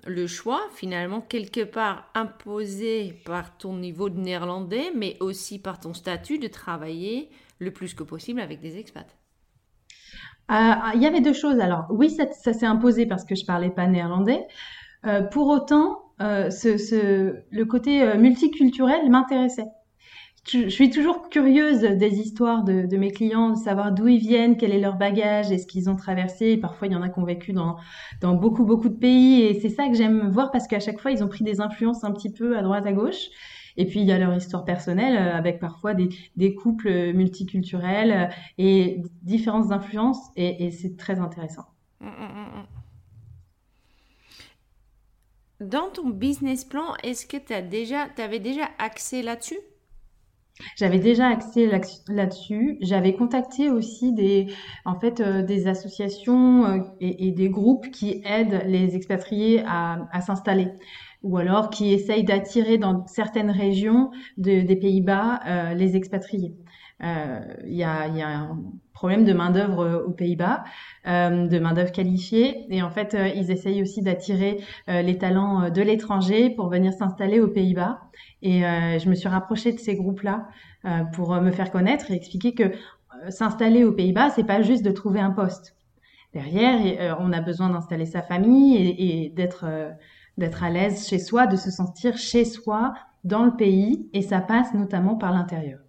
le 0.08 0.28
choix, 0.28 0.62
finalement, 0.74 1.20
quelque 1.22 1.64
part 1.64 2.10
imposé 2.16 3.22
par 3.26 3.58
ton 3.58 3.76
niveau 3.76 4.10
de 4.10 4.20
néerlandais, 4.20 4.92
mais 4.96 5.18
aussi 5.20 5.60
par 5.60 5.80
ton 5.80 5.94
statut 5.94 6.40
de 6.40 6.48
travailler 6.48 7.30
le 7.60 7.72
plus 7.72 7.94
que 7.94 8.04
possible 8.04 8.40
avec 8.40 8.62
des 8.62 8.78
expats. 8.78 9.16
Ah, 10.48 10.92
il 10.96 11.02
y 11.02 11.06
avait 11.06 11.22
deux 11.22 11.34
choses. 11.34 11.60
Alors, 11.60 11.86
oui, 11.90 12.10
ça, 12.10 12.54
s'est 12.54 12.66
imposé 12.66 13.06
parce 13.06 13.24
que 13.24 13.36
je 13.36 13.46
parlais 13.46 13.70
pas 13.70 13.88
néerlandais. 13.88 14.46
Euh, 15.06 15.22
pour 15.22 15.48
autant, 15.48 16.02
euh, 16.22 16.50
le 16.60 17.64
côté 17.64 18.04
euh, 18.04 18.18
multiculturel 18.18 19.10
m'intéressait. 19.10 19.68
Je, 20.48 20.69
suis 20.69 20.89
toujours 20.89 21.29
curieuse 21.29 21.81
des 21.81 22.19
histoires 22.19 22.63
de, 22.63 22.98
mes 22.98 23.12
clients, 23.12 23.51
de 23.51 23.55
savoir 23.55 23.91
d'où 23.91 24.07
ils 24.07 24.19
viennent, 24.19 24.57
quel 24.57 24.71
est 24.71 24.79
leur 24.79 24.95
bagage 24.95 25.51
et 25.51 25.60
ce 25.60 25.67
qu'ils 25.67 25.89
ont 25.89 25.95
traversé. 25.95 26.57
Parfois, 26.57 26.88
il 26.88 26.93
y 26.93 26.95
en 26.95 27.03
a 27.03 27.10
qui 27.10 27.19
ont 27.19 27.25
vécu 27.25 27.53
dans, 27.53 27.77
beaucoup, 28.21 28.65
beaucoup 28.65 28.89
de 28.89 28.98
pays 28.98 29.43
et 29.43 29.60
c'est 29.60 29.69
ça 29.69 29.88
que 29.88 29.93
j'aime 29.93 30.29
voir 30.29 30.51
parce 30.51 30.67
qu'à 30.67 30.79
chaque 30.79 31.00
fois, 31.00 31.12
ils 31.12 31.24
ont 31.24 31.27
pris 31.27 31.43
des 31.43 31.62
influences 31.62 32.03
un 32.03 32.12
petit 32.12 32.31
peu 32.31 32.57
à 32.57 32.63
droite, 32.63 32.86
à 32.88 32.91
gauche. 32.91 33.29
Et 33.77 33.86
puis, 33.86 34.01
il 34.01 34.05
y 34.07 34.12
a 34.12 34.17
leur 34.17 34.36
histoire 34.36 34.65
personnelle 34.65 35.15
euh, 35.15 35.38
avec 35.38 35.60
parfois 35.60 35.93
des, 35.93 36.55
couples 36.55 36.89
euh, 36.89 37.13
multiculturels 37.13 38.12
euh, 38.12 38.25
et 38.57 39.01
différentes 39.21 39.71
influences 39.71 40.29
et, 40.36 40.71
c'est 40.71 40.98
très 40.98 41.19
intéressant. 41.19 41.65
Mm, 42.01 42.07
mm, 42.07 42.65
mm. 45.62 45.67
Dans 45.67 45.89
ton 45.91 46.10
business 46.10 46.65
plan, 46.65 46.95
est-ce 47.03 47.25
que 47.27 47.38
tu 47.38 47.53
t'avais 48.15 48.39
déjà 48.39 48.67
accès 48.79 49.21
là-dessus? 49.21 49.60
J'avais 50.77 51.00
déjà 51.00 51.27
accès 51.27 51.65
là- 51.65 51.79
là-dessus. 52.08 52.77
J'avais 52.81 53.13
contacté 53.15 53.70
aussi 53.70 54.13
des, 54.13 54.48
en 54.86 55.00
fait, 55.00 55.20
euh, 55.20 55.41
des 55.41 55.67
associations 55.67 56.65
euh, 56.65 56.79
et, 57.00 57.31
des 57.31 57.50
groupes 57.50 57.89
qui 57.91 58.22
aident 58.25 58.63
les 58.67 58.96
expatriés 58.96 59.63
à 59.65 60.22
s'installer, 60.22 60.67
ou 61.24 61.38
alors 61.38 61.70
qui 61.70 61.94
essayent 61.94 62.24
d'attirer 62.24 62.78
dans 62.78 63.06
certaines 63.08 63.51
régions 63.51 64.12
de- 64.38 64.62
des 64.62 64.75
Pays-Bas 64.75 65.40
euh, 65.46 65.74
les 65.74 65.96
expatriés. 65.96 66.54
Euh, 67.04 67.40
Il 67.66 67.75
y 67.75 67.84
a, 67.84 68.08
y 68.08 68.22
a 68.22 68.30
un 68.30 68.60
problème 68.94 69.24
de 69.25 69.34
main-d'œuvre 69.34 69.80
euh, 69.86 70.04
aux 70.06 70.12
Pays-Bas, 70.12 70.63
euh, 71.08 71.48
de 71.48 71.60
main-d'œuvre 71.60 71.92
qualifiée, 71.92 72.66
et 72.70 72.82
en 72.84 72.92
fait, 72.92 73.16
ils 73.36 73.50
essayent 73.51 73.82
aussi 73.82 74.01
d'attirer 74.01 74.60
les 74.88 75.18
talents 75.18 75.70
de 75.70 75.82
l'étranger 75.82 76.51
pour 76.51 76.70
venir 76.70 76.94
s'installer 76.94 77.40
aux 77.40 77.48
Pays-Bas. 77.48 78.01
Et 78.44 78.62
je 78.62 79.10
me 79.10 79.16
suis 79.16 79.30
rapprochée 79.30 79.72
de 79.74 79.80
ces 79.80 79.96
groupes-là 79.96 80.48
pour 81.13 81.34
me 81.42 81.51
faire 81.51 81.72
connaître 81.72 82.12
et 82.12 82.16
expliquer 82.16 82.54
que 82.54 82.72
s'installer 83.30 83.84
aux 83.84 83.92
Pays-Bas, 83.94 84.30
c'est 84.30 84.44
pas 84.46 84.62
juste 84.62 84.84
de 84.84 84.92
trouver 84.92 85.20
un 85.20 85.32
poste. 85.32 85.75
Derrière, 86.34 87.18
on 87.20 87.34
a 87.34 87.42
besoin 87.42 87.70
d'installer 87.70 88.06
sa 88.06 88.22
famille 88.22 88.78
et, 88.78 89.25
et 89.25 89.30
d'être 89.30 89.66
d'être 90.41 90.63
à 90.63 90.69
l'aise 90.69 91.07
chez 91.07 91.19
soi, 91.19 91.48
de 91.48 91.55
se 91.55 91.71
sentir 91.71 92.17
chez 92.17 92.43
soi 92.43 92.93
dans 93.24 93.45
le 93.45 93.55
pays, 93.55 94.10
et 94.13 94.21
ça 94.21 94.41
passe 94.41 94.74
notamment 94.74 95.15
par 95.15 95.31
l'intérieur. 95.31 95.79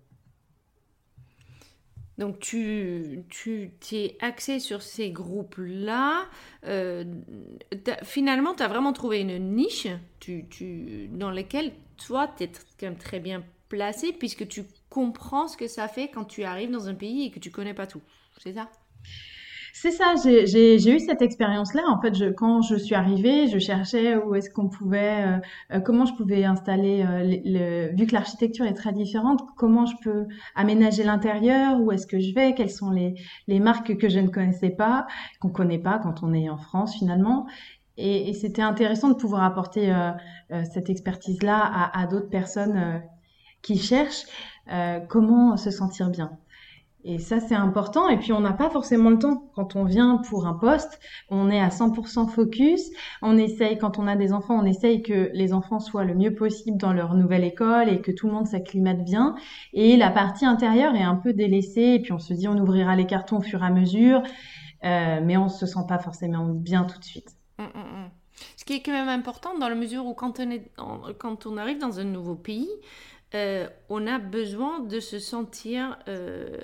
Donc 2.19 2.39
tu, 2.39 3.25
t'es 3.81 4.17
axé 4.21 4.61
sur 4.61 4.83
ces 4.83 5.11
groupes-là. 5.11 6.27
Euh, 6.67 7.05
finalement, 8.05 8.55
tu 8.55 8.63
as 8.63 8.69
vraiment 8.69 8.93
trouvé 8.93 9.21
une 9.21 9.55
niche 9.55 9.89
tu, 10.21 10.47
tu, 10.49 11.09
dans 11.09 11.31
laquelle 11.31 11.73
toi, 11.97 12.29
tu 12.37 12.45
es 12.45 12.53
quand 12.79 12.87
même 12.87 12.97
très 12.97 13.19
bien 13.19 13.43
placé 13.69 14.13
puisque 14.13 14.47
tu 14.47 14.65
comprends 14.91 15.49
ce 15.49 15.57
que 15.57 15.67
ça 15.67 15.89
fait 15.89 16.09
quand 16.09 16.25
tu 16.25 16.45
arrives 16.45 16.71
dans 16.71 16.89
un 16.89 16.95
pays 16.95 17.25
et 17.25 17.31
que 17.31 17.41
tu 17.41 17.51
connais 17.51 17.75
pas 17.75 17.87
tout. 17.87 18.03
C'est 18.39 18.53
ça? 18.53 18.69
C'est 19.75 19.91
ça, 19.91 20.15
j'ai 20.23 20.95
eu 20.95 21.01
cette 21.01 21.23
expérience-là. 21.23 21.83
En 21.89 21.99
fait, 21.99 22.15
je, 22.15 22.27
quand 22.27 22.61
je 22.61 22.77
suis 22.77 22.95
arrivée, 22.95 23.49
je 23.49 23.59
cherchais 23.59 24.17
où 24.17 24.35
est-ce 24.35 24.51
qu'on 24.51 24.69
pouvait, 24.69 25.25
euh, 25.27 25.39
euh, 25.73 25.81
comment 25.81 26.05
je 26.05 26.13
pouvais 26.13 26.45
installer, 26.45 27.03
euh, 27.03 27.41
le, 27.45 27.97
vu 27.97 28.07
que 28.07 28.13
l'architecture 28.13 28.67
est 28.67 28.75
très 28.75 28.93
différente, 28.93 29.41
comment 29.57 29.87
je 29.87 29.95
peux 30.03 30.27
aménager 30.55 31.05
l'intérieur, 31.05 31.81
où 31.81 31.91
est-ce 31.91 32.07
que 32.07 32.21
je 32.21 32.35
vais, 32.35 32.55
quelles 32.55 32.71
sont 32.71 32.91
les, 32.91 33.15
marques 33.61 33.97
que 33.97 34.11
je 34.11 34.21
ne 34.21 34.29
connaissais 34.29 34.71
pas, 34.71 35.07
qu'on 35.41 35.49
connaît 35.49 35.79
pas 35.79 35.99
quand 35.99 36.23
on 36.23 36.35
est 36.35 36.51
en 36.51 36.59
France 36.59 36.95
finalement. 36.99 37.47
Et, 37.97 38.29
et 38.29 38.35
c'était 38.35 38.63
intéressant 38.63 39.09
de 39.09 39.15
pouvoir 39.15 39.43
apporter 39.43 39.93
cette 40.73 40.91
expertise-là 40.91 41.91
à 41.95 42.07
d'autres 42.07 42.31
personnes 42.31 43.03
qui 43.63 43.79
cherchent 43.79 44.25
comment 45.09 45.57
se 45.57 45.71
sentir 45.71 46.11
bien. 46.11 46.39
Et 47.05 47.19
ça, 47.19 47.41
c'est 47.41 47.55
important. 47.55 48.09
Et 48.09 48.17
puis, 48.17 48.33
on 48.33 48.41
n'a 48.41 48.53
pas 48.53 48.71
forcément 48.71 49.11
le 49.11 49.19
temps. 49.19 49.51
Quand 49.55 49.75
on 49.75 49.85
vient 49.85 50.19
pour 50.29 50.47
un 50.47 50.55
poste, 50.55 51.01
on 51.31 51.51
est 51.51 51.61
à 51.61 51.69
100% 51.69 52.29
focus. 52.29 52.91
On 53.23 53.37
essaye, 53.37 53.77
quand 53.77 53.99
on 53.99 54.07
a 54.07 54.15
des 54.15 54.33
enfants, 54.33 54.59
on 54.61 54.65
essaye 54.65 55.03
que 55.03 55.31
les 55.33 55.53
enfants 55.53 55.81
soient 55.81 56.05
le 56.05 56.15
mieux 56.15 56.35
possible 56.35 56.77
dans 56.77 56.93
leur 56.93 57.15
nouvelle 57.15 57.45
école 57.45 57.89
et 57.89 58.01
que 58.01 58.13
tout 58.13 58.29
le 58.29 58.35
monde 58.35 58.47
s'acclimate 58.47 59.05
bien. 59.05 59.35
Et 59.73 59.97
la 59.97 60.11
partie 60.11 60.47
intérieure 60.47 60.95
est 60.95 61.03
un 61.03 61.17
peu 61.17 61.33
délaissée. 61.33 61.95
Et 61.95 62.01
puis, 62.01 62.13
on 62.13 62.21
se 62.21 62.35
dit, 62.35 62.47
on 62.47 62.57
ouvrira 62.59 62.95
les 62.95 63.07
cartons 63.07 63.39
au 63.39 63.43
fur 63.43 63.63
et 63.63 63.67
à 63.67 63.71
mesure. 63.71 64.23
Euh, 64.85 65.21
mais 65.23 65.37
on 65.37 65.49
se 65.49 65.67
sent 65.67 65.85
pas 65.89 65.99
forcément 65.99 66.47
bien 66.47 66.85
tout 66.85 66.99
de 66.99 67.05
suite. 67.05 67.37
Hum, 67.59 67.69
hum, 67.75 67.83
hum. 67.83 68.11
Ce 68.57 68.65
qui 68.65 68.75
est 68.75 68.83
quand 68.83 68.93
même 68.93 69.09
important 69.09 69.59
dans 69.59 69.69
la 69.69 69.75
mesure 69.75 70.07
où 70.07 70.15
quand 70.15 70.41
on 70.41 71.57
arrive 71.57 71.79
dans 71.79 72.01
un 72.01 72.05
nouveau 72.05 72.35
pays, 72.35 72.71
euh, 73.35 73.69
on 73.89 74.07
a 74.07 74.19
besoin 74.19 74.81
de 74.81 75.01
se 75.01 75.19
sentir... 75.19 75.99
Euh, 76.09 76.59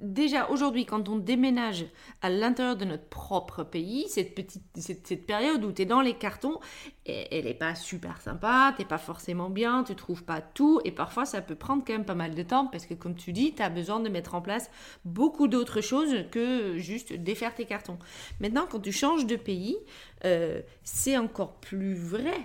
déjà 0.00 0.50
aujourd'hui, 0.50 0.84
quand 0.84 1.08
on 1.08 1.16
déménage 1.16 1.86
à 2.22 2.28
l'intérieur 2.28 2.76
de 2.76 2.84
notre 2.84 3.08
propre 3.08 3.64
pays, 3.64 4.06
cette 4.08 4.34
petite 4.34 4.62
cette, 4.74 5.26
période 5.26 5.64
où 5.64 5.72
tu 5.72 5.82
es 5.82 5.84
dans 5.86 6.00
les 6.00 6.14
cartons, 6.14 6.58
elle 7.06 7.44
n'est 7.44 7.54
pas 7.54 7.74
super 7.74 8.20
sympa, 8.20 8.74
t'es 8.76 8.84
pas 8.84 8.98
forcément 8.98 9.48
bien, 9.48 9.84
tu 9.84 9.94
trouves 9.94 10.24
pas 10.24 10.40
tout, 10.40 10.80
et 10.84 10.92
parfois 10.92 11.24
ça 11.24 11.40
peut 11.40 11.54
prendre 11.54 11.82
quand 11.84 11.94
même 11.94 12.04
pas 12.04 12.14
mal 12.14 12.34
de 12.34 12.42
temps 12.42 12.66
parce 12.66 12.86
que 12.86 12.94
comme 12.94 13.14
tu 13.14 13.32
dis, 13.32 13.54
tu 13.54 13.62
as 13.62 13.70
besoin 13.70 14.00
de 14.00 14.08
mettre 14.08 14.34
en 14.34 14.42
place 14.42 14.70
beaucoup 15.04 15.48
d'autres 15.48 15.80
choses 15.80 16.14
que 16.30 16.76
juste 16.76 17.12
défaire 17.12 17.54
tes 17.54 17.64
cartons. 17.64 17.98
Maintenant, 18.40 18.66
quand 18.70 18.80
tu 18.80 18.92
changes 18.92 19.26
de 19.26 19.36
pays, 19.36 19.76
euh, 20.24 20.60
c'est 20.82 21.16
encore 21.16 21.54
plus 21.54 21.94
vrai 21.94 22.36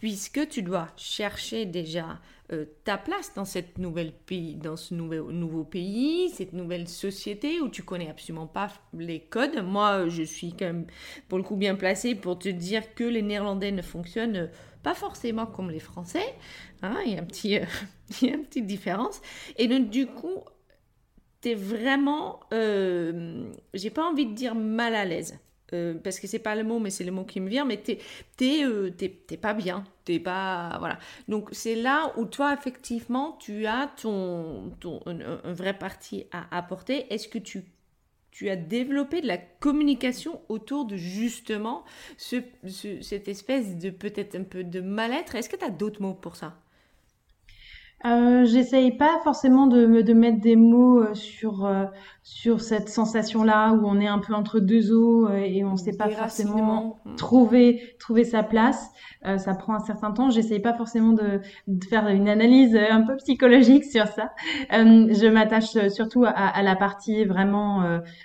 puisque 0.00 0.48
tu 0.48 0.62
dois 0.62 0.88
chercher 0.96 1.66
déjà 1.66 2.18
euh, 2.52 2.64
ta 2.84 2.98
place 2.98 3.32
dans 3.34 3.44
cette 3.44 3.78
nouvelle 3.78 4.12
pays, 4.12 4.56
dans 4.56 4.76
ce 4.76 4.92
nouvel, 4.94 5.22
nouveau 5.22 5.62
pays, 5.62 6.30
cette 6.30 6.52
nouvelle 6.52 6.88
société 6.88 7.60
où 7.60 7.68
tu 7.68 7.84
connais 7.84 8.08
absolument 8.08 8.46
pas 8.46 8.72
les 8.92 9.20
codes. 9.20 9.62
Moi, 9.62 10.08
je 10.08 10.22
suis 10.22 10.52
quand 10.52 10.64
même 10.64 10.86
pour 11.28 11.38
le 11.38 11.44
coup 11.44 11.56
bien 11.56 11.76
placée 11.76 12.14
pour 12.14 12.38
te 12.38 12.48
dire 12.48 12.94
que 12.94 13.04
les 13.04 13.22
Néerlandais 13.22 13.70
ne 13.70 13.82
fonctionnent 13.82 14.50
pas 14.82 14.94
forcément 14.94 15.46
comme 15.46 15.70
les 15.70 15.78
Français. 15.78 16.34
Hein, 16.82 16.96
il, 17.06 17.12
y 17.12 17.16
a 17.16 17.20
un 17.20 17.24
petit, 17.24 17.58
il 18.22 18.28
y 18.28 18.32
a 18.32 18.34
une 18.34 18.44
petite 18.44 18.66
différence. 18.66 19.20
Et 19.56 19.68
donc, 19.68 19.90
du 19.90 20.06
coup, 20.06 20.42
tu 21.42 21.50
es 21.50 21.54
vraiment, 21.54 22.40
euh, 22.52 23.52
j'ai 23.74 23.90
pas 23.90 24.04
envie 24.04 24.26
de 24.26 24.34
dire 24.34 24.54
mal 24.54 24.94
à 24.94 25.04
l'aise. 25.04 25.38
Euh, 25.72 25.94
parce 26.02 26.18
que 26.20 26.26
c'est 26.26 26.38
pas 26.38 26.54
le 26.54 26.64
mot, 26.64 26.78
mais 26.78 26.90
c'est 26.90 27.04
le 27.04 27.12
mot 27.12 27.24
qui 27.24 27.40
me 27.40 27.48
vient, 27.48 27.64
mais 27.64 27.78
t'es 27.78 27.98
t'es 28.36 28.64
euh, 28.64 28.90
pas 29.40 29.54
bien, 29.54 29.84
t'es 30.04 30.18
pas 30.18 30.76
voilà. 30.78 30.98
Donc 31.28 31.48
c'est 31.52 31.74
là 31.74 32.12
où 32.16 32.24
toi 32.24 32.54
effectivement 32.54 33.36
tu 33.40 33.66
as 33.66 33.90
ton, 34.00 34.70
ton 34.80 35.00
un, 35.06 35.52
vrai 35.52 35.76
parti 35.78 36.26
à 36.32 36.56
apporter. 36.56 37.12
Est-ce 37.12 37.28
que 37.28 37.38
tu 37.38 37.64
tu 38.30 38.48
as 38.48 38.56
développé 38.56 39.20
de 39.20 39.26
la 39.26 39.38
communication 39.38 40.40
autour 40.48 40.84
de 40.86 40.96
justement 40.96 41.84
ce, 42.16 42.36
cette 43.02 43.28
espèce 43.28 43.76
de 43.76 43.90
peut-être 43.90 44.36
un 44.36 44.44
peu 44.44 44.64
de 44.64 44.80
mal-être? 44.80 45.34
Est-ce 45.34 45.48
que 45.48 45.56
tu 45.56 45.64
as 45.64 45.70
d'autres 45.70 46.00
mots 46.00 46.14
pour 46.14 46.36
ça? 46.36 46.56
Euh, 48.06 48.44
J'essaye 48.46 48.96
pas 48.96 49.20
forcément 49.24 49.66
de, 49.66 50.00
de 50.00 50.12
mettre 50.14 50.40
des 50.40 50.56
mots 50.56 51.00
euh, 51.00 51.14
sur 51.14 51.66
euh, 51.66 51.84
sur 52.22 52.60
cette 52.60 52.88
sensation-là 52.88 53.72
où 53.72 53.86
on 53.86 54.00
est 54.00 54.06
un 54.06 54.18
peu 54.18 54.34
entre 54.34 54.60
deux 54.60 54.92
eaux 54.92 55.28
et 55.30 55.64
on 55.64 55.72
ne 55.72 55.76
sait 55.76 55.96
pas 55.96 56.08
forcément 56.08 56.98
trouver 57.16 57.96
trouver 57.98 58.24
sa 58.24 58.42
place. 58.42 58.90
Euh, 59.26 59.36
ça 59.36 59.54
prend 59.54 59.74
un 59.74 59.80
certain 59.80 60.12
temps. 60.12 60.30
J'essaye 60.30 60.60
pas 60.60 60.74
forcément 60.74 61.12
de, 61.12 61.40
de, 61.66 61.84
faire 61.84 62.08
une 62.08 62.28
analyse 62.28 62.74
un 62.74 63.02
peu 63.02 63.16
psychologique 63.16 63.84
sur 63.84 64.06
ça. 64.06 64.32
je 64.70 65.28
m'attache 65.28 65.88
surtout 65.88 66.24
à, 66.24 66.30
à, 66.30 66.62
la 66.62 66.76
partie 66.76 67.24
vraiment 67.24 67.82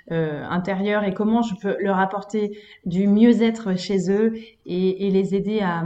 intérieure 0.10 1.04
et 1.04 1.14
comment 1.14 1.42
je 1.42 1.56
peux 1.56 1.76
leur 1.80 2.00
apporter 2.00 2.58
du 2.86 3.08
mieux-être 3.08 3.78
chez 3.78 4.12
eux 4.12 4.34
et, 4.66 5.08
et 5.08 5.12
les 5.12 5.36
aider 5.36 5.62
à 5.62 5.84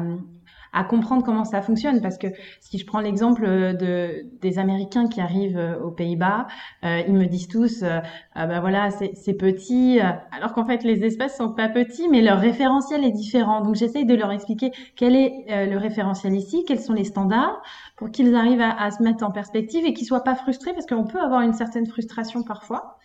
à 0.74 0.84
comprendre 0.84 1.24
comment 1.24 1.46
ça 1.46 1.62
fonctionne. 1.62 2.02
Parce 2.02 2.18
que 2.18 2.28
si 2.62 2.78
je 2.78 2.86
prends 2.86 3.00
l'exemple 3.00 3.44
de, 3.46 4.26
des 4.42 4.60
Américains 4.60 5.08
qui 5.08 5.22
arrivent 5.22 5.58
euh, 5.58 5.80
aux 5.80 5.92
Pays-Bas, 5.92 6.48
euh, 6.84 7.02
ils 7.08 7.14
me 7.14 7.26
disent 7.26 7.48
tous, 7.48 7.84
euh, 7.84 8.00
ah 8.36 8.48
ben 8.48 8.60
voilà, 8.60 8.90
c'est 8.92 9.34
petit, 9.34 10.00
alors 10.32 10.54
qu'en 10.54 10.66
fait 10.66 10.84
les 10.84 11.04
espaces 11.04 11.38
sont 11.38 11.54
pas 11.54 11.70
petits, 11.70 12.08
mais 12.10 12.22
leur 12.22 12.40
référentiel 12.40 13.04
est 13.04 13.12
différent. 13.12 13.62
Donc 13.62 13.76
j'essaye 13.76 14.06
de 14.06 14.16
leur 14.16 14.32
expliquer 14.32 14.72
quel 14.96 15.16
est 15.16 15.46
le 15.50 15.78
référentiel 15.78 16.34
ici, 16.36 16.64
quels 16.68 16.80
sont 16.80 16.94
les 16.94 17.04
standards, 17.04 17.62
pour 17.98 18.12
qu'ils 18.12 18.36
arrivent 18.36 18.62
à, 18.62 18.72
à, 18.72 18.92
se 18.92 19.04
mettre 19.04 19.24
en 19.26 19.32
perspective 19.32 19.86
et 19.86 19.94
qu'ils 19.94 20.08
soient 20.08 20.24
pas 20.24 20.36
frustrés, 20.36 20.74
parce 20.74 20.86
qu'on 20.86 21.06
peut 21.06 21.20
avoir 21.20 21.42
une 21.42 21.54
certaine 21.54 21.86
frustration 21.86 22.44
parfois. 22.44 22.98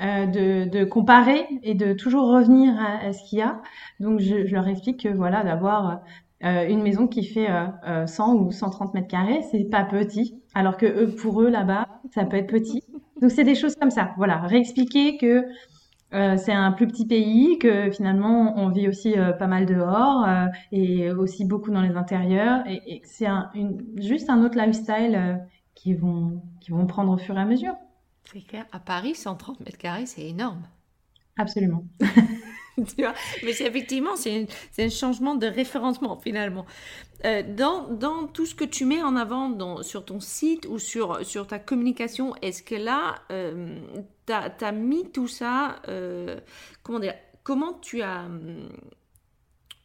Euh, 0.00 0.26
de, 0.26 0.68
de, 0.68 0.84
comparer 0.84 1.46
et 1.62 1.74
de 1.74 1.92
toujours 1.92 2.26
revenir 2.26 2.74
à, 2.80 3.06
à 3.06 3.12
ce 3.12 3.22
qu'il 3.22 3.38
y 3.38 3.42
a. 3.42 3.62
Donc 4.00 4.18
je, 4.18 4.44
je, 4.44 4.52
leur 4.52 4.66
explique 4.66 5.04
que 5.04 5.08
voilà 5.08 5.44
d'avoir 5.44 6.00
euh, 6.42 6.68
une 6.68 6.82
maison 6.82 7.06
qui 7.06 7.24
fait 7.24 7.46
100 7.46 7.52
euh, 7.52 8.06
euh, 8.06 8.40
ou 8.40 8.50
130 8.50 8.94
mètres 8.94 9.08
carrés, 9.08 9.40
c'est 9.50 9.64
pas 9.70 9.84
petit, 9.84 10.42
alors 10.54 10.76
que 10.76 10.86
eux, 10.86 11.14
pour 11.14 11.40
eux 11.40 11.48
là-bas, 11.48 11.88
ça 12.12 12.24
peut 12.24 12.36
être 12.36 12.48
petit. 12.48 12.82
Donc 13.20 13.30
c'est 13.30 13.44
des 13.44 13.54
choses 13.54 13.76
comme 13.76 13.90
ça. 13.90 14.12
Voilà, 14.16 14.40
réexpliquer 14.40 15.16
que 15.16 15.44
c'est 16.36 16.52
un 16.52 16.70
plus 16.70 16.86
petit 16.86 17.06
pays, 17.08 17.58
que 17.58 17.90
finalement 17.90 18.54
on 18.56 18.68
vit 18.68 18.86
aussi 18.86 19.14
pas 19.40 19.48
mal 19.48 19.66
dehors 19.66 20.24
et 20.70 21.10
aussi 21.10 21.44
beaucoup 21.44 21.72
dans 21.72 21.80
les 21.80 21.96
intérieurs, 21.96 22.62
et, 22.68 23.02
c'est 23.04 23.26
un, 23.26 23.50
juste 23.96 24.30
un 24.30 24.44
autre 24.44 24.56
lifestyle 24.56 25.40
qui 25.74 25.92
vont 25.92 26.40
qui 26.60 26.70
vont 26.70 26.86
prendre 26.86 27.10
au 27.10 27.16
fur 27.16 27.36
et 27.36 27.40
à 27.40 27.44
mesure. 27.44 27.74
C'est 28.22 28.42
clair. 28.42 28.64
À 28.70 28.78
Paris, 28.78 29.16
130 29.16 29.58
mètres 29.60 29.78
carrés, 29.78 30.06
c'est 30.06 30.28
énorme. 30.28 30.62
Absolument. 31.36 31.84
Mais 33.42 33.52
c'est 33.52 33.64
effectivement, 33.64 34.16
c'est 34.16 34.46
un 34.78 34.88
changement 34.88 35.34
de 35.34 35.46
référencement 35.46 36.18
finalement. 36.18 36.66
Euh, 37.24 37.42
dans, 37.42 37.88
dans, 37.88 38.26
tout 38.26 38.44
ce 38.44 38.54
que 38.54 38.64
tu 38.64 38.84
mets 38.84 39.02
en 39.02 39.16
avant 39.16 39.82
sur 39.82 40.04
ton 40.04 40.20
site 40.20 40.66
ou 40.66 40.78
sur, 40.78 41.24
sur 41.24 41.46
ta 41.46 41.58
communication, 41.58 42.34
est-ce 42.42 42.62
que 42.62 42.74
là, 42.74 43.14
euh, 43.30 43.78
tu 44.26 44.32
as, 44.32 44.72
mis 44.72 45.10
tout 45.10 45.28
ça, 45.28 45.76
euh, 45.88 46.38
comment 46.82 46.98
dire, 46.98 47.14
comment 47.42 47.72
tu 47.74 48.02
as 48.02 48.24
hum, 48.24 48.68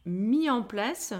mis 0.04 0.50
en 0.50 0.62
place 0.62 1.14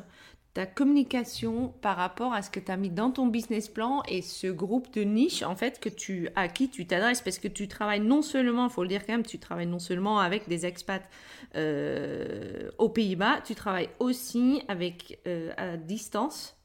ta 0.54 0.66
communication 0.66 1.68
par 1.80 1.96
rapport 1.96 2.32
à 2.32 2.42
ce 2.42 2.50
que 2.50 2.58
tu 2.58 2.72
as 2.72 2.76
mis 2.76 2.90
dans 2.90 3.10
ton 3.10 3.26
business 3.26 3.68
plan 3.68 4.02
et 4.08 4.20
ce 4.20 4.48
groupe 4.48 4.92
de 4.92 5.02
niche 5.02 5.42
en 5.42 5.54
fait 5.54 5.78
que 5.78 5.88
tu 5.88 6.28
à 6.34 6.48
qui 6.48 6.68
tu 6.68 6.86
t'adresses 6.86 7.20
parce 7.20 7.38
que 7.38 7.46
tu 7.46 7.68
travailles 7.68 8.00
non 8.00 8.22
seulement, 8.22 8.68
faut 8.68 8.82
le 8.82 8.88
dire 8.88 9.06
quand 9.06 9.12
même, 9.12 9.24
tu 9.24 9.38
travailles 9.38 9.68
non 9.68 9.78
seulement 9.78 10.18
avec 10.18 10.48
des 10.48 10.66
expats 10.66 11.08
euh, 11.54 12.68
aux 12.78 12.88
Pays-Bas, 12.88 13.42
tu 13.44 13.54
travailles 13.54 13.90
aussi 14.00 14.62
avec 14.68 15.20
euh, 15.26 15.52
à 15.56 15.76
distance 15.76 16.56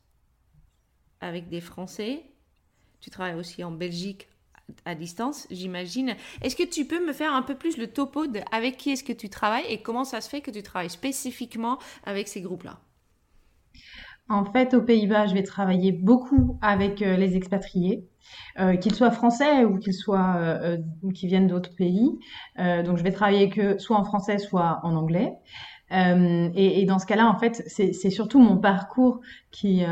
avec 1.22 1.50
des 1.50 1.62
Français. 1.62 2.24
Tu 3.02 3.10
travailles 3.10 3.36
aussi 3.36 3.64
en 3.64 3.72
Belgique 3.72 4.28
à 4.86 4.96
distance, 4.96 5.48
j'imagine. 5.52 6.16
Est-ce 6.42 6.56
que 6.56 6.64
tu 6.64 6.86
peux 6.86 7.06
me 7.06 7.14
faire 7.14 7.34
un 7.34 7.44
peu 7.44 7.56
plus 7.56 7.78
le 7.78 7.88
topo 7.88 8.26
de 8.26 8.40
avec 8.52 8.78
qui 8.78 8.92
est-ce 8.92 9.04
que 9.04 9.14
tu 9.14 9.30
travailles 9.30 9.66
et 9.70 9.82
comment 9.82 10.06
ça 10.06 10.22
se 10.22 10.30
fait 10.30 10.42
que 10.42 10.50
tu 10.50 10.64
travailles 10.64 10.90
spécifiquement 10.90 11.78
avec 12.04 12.28
ces 12.28 12.42
groupes-là? 12.42 12.80
En 14.28 14.46
fait, 14.46 14.74
aux 14.74 14.82
Pays-Bas, 14.82 15.28
je 15.28 15.34
vais 15.34 15.44
travailler 15.44 15.92
beaucoup 15.92 16.58
avec 16.62 17.02
euh, 17.02 17.16
les 17.16 17.36
expatriés, 17.36 18.08
euh, 18.60 18.76
qu'ils 18.76 18.96
soient 18.96 19.12
français 19.12 19.66
ou 19.66 19.78
qu'ils 19.78 19.94
soient 19.94 20.36
euh, 20.38 20.78
qui 21.14 21.28
viennent 21.28 21.48
d'autres 21.48 21.76
pays. 21.76 22.12
donc, 22.58 22.98
je 22.98 23.04
vais 23.04 23.12
travailler 23.12 23.50
que 23.50 23.78
soit 23.78 23.98
en 23.98 24.04
français, 24.04 24.40
soit 24.40 24.80
en 24.84 24.96
anglais. 24.96 25.34
Et, 25.92 26.82
et, 26.82 26.86
dans 26.86 26.98
ce 27.00 27.06
cas-là, 27.06 27.28
en 27.28 27.38
fait, 27.38 27.64
c'est 27.68 28.10
surtout 28.10 28.40
mon 28.40 28.58
parcours 28.58 29.22
qui, 29.52 29.84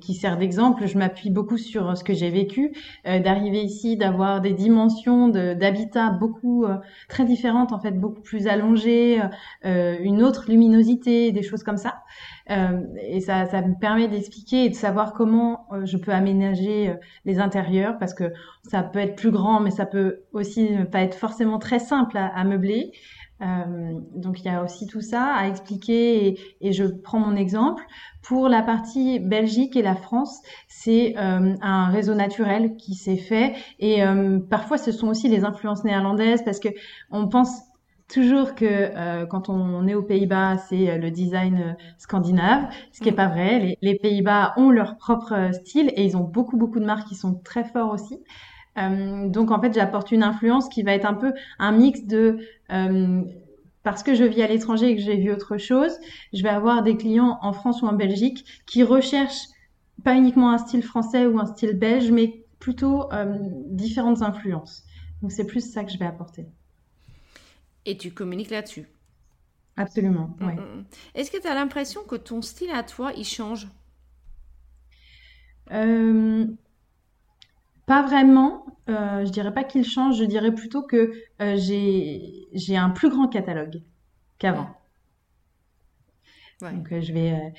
qui 0.00 0.14
sert 0.14 0.38
d'exemple. 0.38 0.86
Je 0.86 0.96
m'appuie 0.96 1.30
beaucoup 1.30 1.58
sur 1.58 1.96
ce 1.96 2.04
que 2.04 2.14
j'ai 2.14 2.30
vécu, 2.30 2.72
d'arriver 3.04 3.62
ici, 3.62 3.96
d'avoir 3.96 4.40
des 4.40 4.52
dimensions 4.52 5.28
d'habitat 5.28 6.10
beaucoup 6.10 6.64
très 7.08 7.24
différentes, 7.24 7.72
en 7.72 7.80
fait, 7.80 7.92
beaucoup 7.92 8.22
plus 8.22 8.46
allongées, 8.46 9.20
une 9.64 10.22
autre 10.22 10.44
luminosité, 10.48 11.32
des 11.32 11.42
choses 11.42 11.64
comme 11.64 11.76
ça. 11.76 12.02
et 12.48 13.20
ça, 13.20 13.46
ça 13.46 13.62
me 13.62 13.78
permet 13.78 14.06
d'expliquer 14.06 14.66
et 14.66 14.68
de 14.68 14.74
savoir 14.74 15.12
comment 15.12 15.66
je 15.84 15.96
peux 15.96 16.12
aménager 16.12 16.94
les 17.24 17.40
intérieurs 17.40 17.98
parce 17.98 18.14
que 18.14 18.32
ça 18.62 18.82
peut 18.82 19.00
être 19.00 19.16
plus 19.16 19.32
grand, 19.32 19.60
mais 19.60 19.70
ça 19.70 19.86
peut 19.86 20.22
aussi 20.32 20.70
ne 20.70 20.84
pas 20.84 21.00
être 21.00 21.16
forcément 21.16 21.58
très 21.58 21.80
simple 21.80 22.16
à, 22.16 22.26
à 22.26 22.44
meubler. 22.44 22.92
Euh, 23.42 23.98
donc 24.14 24.40
il 24.40 24.46
y 24.46 24.48
a 24.48 24.62
aussi 24.62 24.86
tout 24.86 25.00
ça 25.00 25.34
à 25.34 25.48
expliquer 25.48 26.28
et, 26.28 26.38
et, 26.60 26.72
je 26.72 26.84
prends 26.84 27.18
mon 27.18 27.34
exemple. 27.36 27.82
Pour 28.22 28.48
la 28.48 28.62
partie 28.62 29.18
Belgique 29.18 29.74
et 29.76 29.82
la 29.82 29.96
France, 29.96 30.40
c'est 30.68 31.14
euh, 31.18 31.54
un 31.60 31.88
réseau 31.88 32.14
naturel 32.14 32.76
qui 32.76 32.94
s'est 32.94 33.16
fait 33.16 33.54
et 33.80 34.04
euh, 34.04 34.38
parfois 34.38 34.78
ce 34.78 34.92
sont 34.92 35.08
aussi 35.08 35.28
les 35.28 35.44
influences 35.44 35.82
néerlandaises 35.82 36.42
parce 36.44 36.60
que 36.60 36.68
on 37.10 37.28
pense 37.28 37.62
toujours 38.08 38.54
que 38.54 38.64
euh, 38.64 39.26
quand 39.26 39.48
on 39.48 39.88
est 39.88 39.94
aux 39.94 40.02
Pays-Bas, 40.02 40.58
c'est 40.58 40.98
le 40.98 41.10
design 41.10 41.76
scandinave, 41.98 42.68
ce 42.92 43.00
qui 43.00 43.08
est 43.08 43.12
pas 43.12 43.28
vrai. 43.28 43.58
Les, 43.58 43.78
les 43.82 43.98
Pays-Bas 43.98 44.52
ont 44.56 44.70
leur 44.70 44.96
propre 44.98 45.50
style 45.52 45.92
et 45.96 46.04
ils 46.04 46.16
ont 46.16 46.24
beaucoup 46.24 46.56
beaucoup 46.56 46.78
de 46.78 46.84
marques 46.84 47.08
qui 47.08 47.16
sont 47.16 47.34
très 47.42 47.64
forts 47.64 47.90
aussi. 47.90 48.22
Euh, 48.78 49.28
donc 49.28 49.50
en 49.50 49.60
fait, 49.60 49.74
j'apporte 49.74 50.12
une 50.12 50.22
influence 50.22 50.68
qui 50.68 50.82
va 50.82 50.92
être 50.92 51.04
un 51.04 51.14
peu 51.14 51.32
un 51.58 51.72
mix 51.72 52.04
de 52.04 52.38
euh, 52.70 53.22
parce 53.82 54.02
que 54.02 54.14
je 54.14 54.24
vis 54.24 54.42
à 54.42 54.46
l'étranger 54.46 54.90
et 54.90 54.96
que 54.96 55.02
j'ai 55.02 55.16
vu 55.16 55.30
autre 55.32 55.58
chose, 55.58 55.92
je 56.32 56.42
vais 56.42 56.48
avoir 56.48 56.82
des 56.82 56.96
clients 56.96 57.38
en 57.42 57.52
France 57.52 57.82
ou 57.82 57.86
en 57.86 57.92
Belgique 57.92 58.62
qui 58.66 58.82
recherchent 58.82 59.48
pas 60.04 60.14
uniquement 60.14 60.50
un 60.50 60.58
style 60.58 60.82
français 60.82 61.26
ou 61.26 61.38
un 61.38 61.46
style 61.46 61.78
belge, 61.78 62.10
mais 62.10 62.44
plutôt 62.58 63.12
euh, 63.12 63.36
différentes 63.66 64.22
influences. 64.22 64.84
Donc 65.20 65.32
c'est 65.32 65.46
plus 65.46 65.72
ça 65.72 65.84
que 65.84 65.90
je 65.92 65.98
vais 65.98 66.06
apporter. 66.06 66.46
Et 67.84 67.96
tu 67.96 68.12
communiques 68.12 68.50
là-dessus? 68.50 68.86
Absolument. 69.76 70.36
Mm, 70.38 70.46
mm, 70.46 70.50
mm. 70.50 70.84
Est-ce 71.14 71.30
que 71.30 71.40
tu 71.40 71.48
as 71.48 71.54
l'impression 71.54 72.04
que 72.04 72.16
ton 72.16 72.40
style 72.42 72.70
à 72.70 72.82
toi, 72.82 73.12
il 73.16 73.24
change? 73.24 73.68
Pas 77.86 78.02
vraiment. 78.02 78.64
Euh, 78.88 79.24
je 79.24 79.30
dirais 79.30 79.52
pas 79.52 79.64
qu'il 79.64 79.84
change. 79.84 80.18
Je 80.18 80.24
dirais 80.24 80.54
plutôt 80.54 80.82
que 80.82 81.12
euh, 81.40 81.56
j'ai 81.56 82.48
j'ai 82.52 82.76
un 82.76 82.90
plus 82.90 83.08
grand 83.10 83.28
catalogue 83.28 83.82
qu'avant. 84.38 84.68
Donc 86.60 86.92
euh, 86.92 87.00
je 87.00 87.12
vais, 87.12 87.52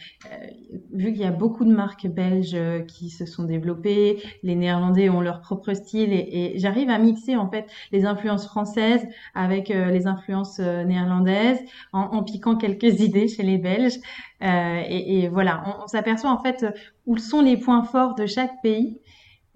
vu 0.94 1.12
qu'il 1.12 1.22
y 1.22 1.26
a 1.26 1.32
beaucoup 1.32 1.66
de 1.66 1.74
marques 1.74 2.08
belges 2.08 2.58
qui 2.88 3.10
se 3.10 3.26
sont 3.26 3.44
développées, 3.44 4.24
les 4.44 4.56
Néerlandais 4.56 5.10
ont 5.10 5.20
leur 5.20 5.42
propre 5.42 5.74
style 5.74 6.14
et, 6.14 6.54
j'arrive 6.56 6.90
à 6.90 6.98
mixer 7.00 7.36
en 7.36 7.50
fait 7.50 7.70
les 7.92 8.06
influences 8.06 8.46
françaises 8.46 9.06
avec 9.36 9.68
les 9.68 10.08
influences 10.08 10.60
néerlandaises 10.60 11.60
en, 11.92 12.24
piquant 12.24 12.56
quelques 12.56 12.84
idées 13.02 13.28
chez 13.28 13.44
les 13.44 13.58
Belges. 13.58 14.00
Et, 14.40 15.28
voilà, 15.28 15.66
on, 15.68 15.84
on 15.84 15.88
s'aperçoit 15.88 16.32
en 16.32 16.42
fait 16.42 16.66
où 17.06 17.18
sont 17.18 17.42
les 17.42 17.58
points 17.58 17.84
forts 17.84 18.16
de 18.16 18.26
chaque 18.26 18.62
pays 18.62 19.02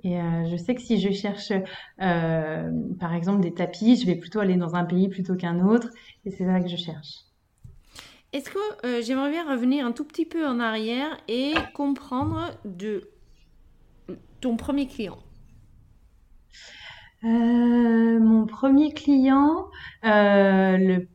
et 0.07 0.21
euh, 0.21 0.45
je 0.49 0.55
sais 0.55 0.73
que 0.73 0.81
si 0.81 1.01
je 1.01 1.11
cherche, 1.11 1.51
euh, 2.01 2.71
par 2.97 3.13
exemple, 3.13 3.41
des 3.41 3.53
tapis, 3.53 3.97
je 3.97 4.05
vais 4.05 4.15
plutôt 4.15 4.39
aller 4.39 4.55
dans 4.55 4.75
un 4.75 4.85
pays 4.85 5.09
plutôt 5.09 5.35
qu'un 5.35 5.59
autre. 5.59 5.89
Et 6.25 6.31
c'est 6.31 6.45
ça 6.45 6.61
que 6.61 6.69
je 6.69 6.77
cherche. 6.77 7.25
Est-ce 8.31 8.49
que 8.49 8.85
euh, 8.85 9.01
j'aimerais 9.01 9.31
bien 9.31 9.49
revenir 9.49 9.85
un 9.85 9.91
tout 9.91 10.05
petit 10.05 10.25
peu 10.25 10.47
en 10.47 10.61
arrière 10.61 11.17
et 11.27 11.53
comprendre 11.73 12.51
de 12.63 13.09
ton 14.39 14.55
premier 14.55 14.87
client 14.87 15.17
Mon 17.21 18.45
premier 18.45 18.93
client, 18.93 19.67
le... 20.03 21.05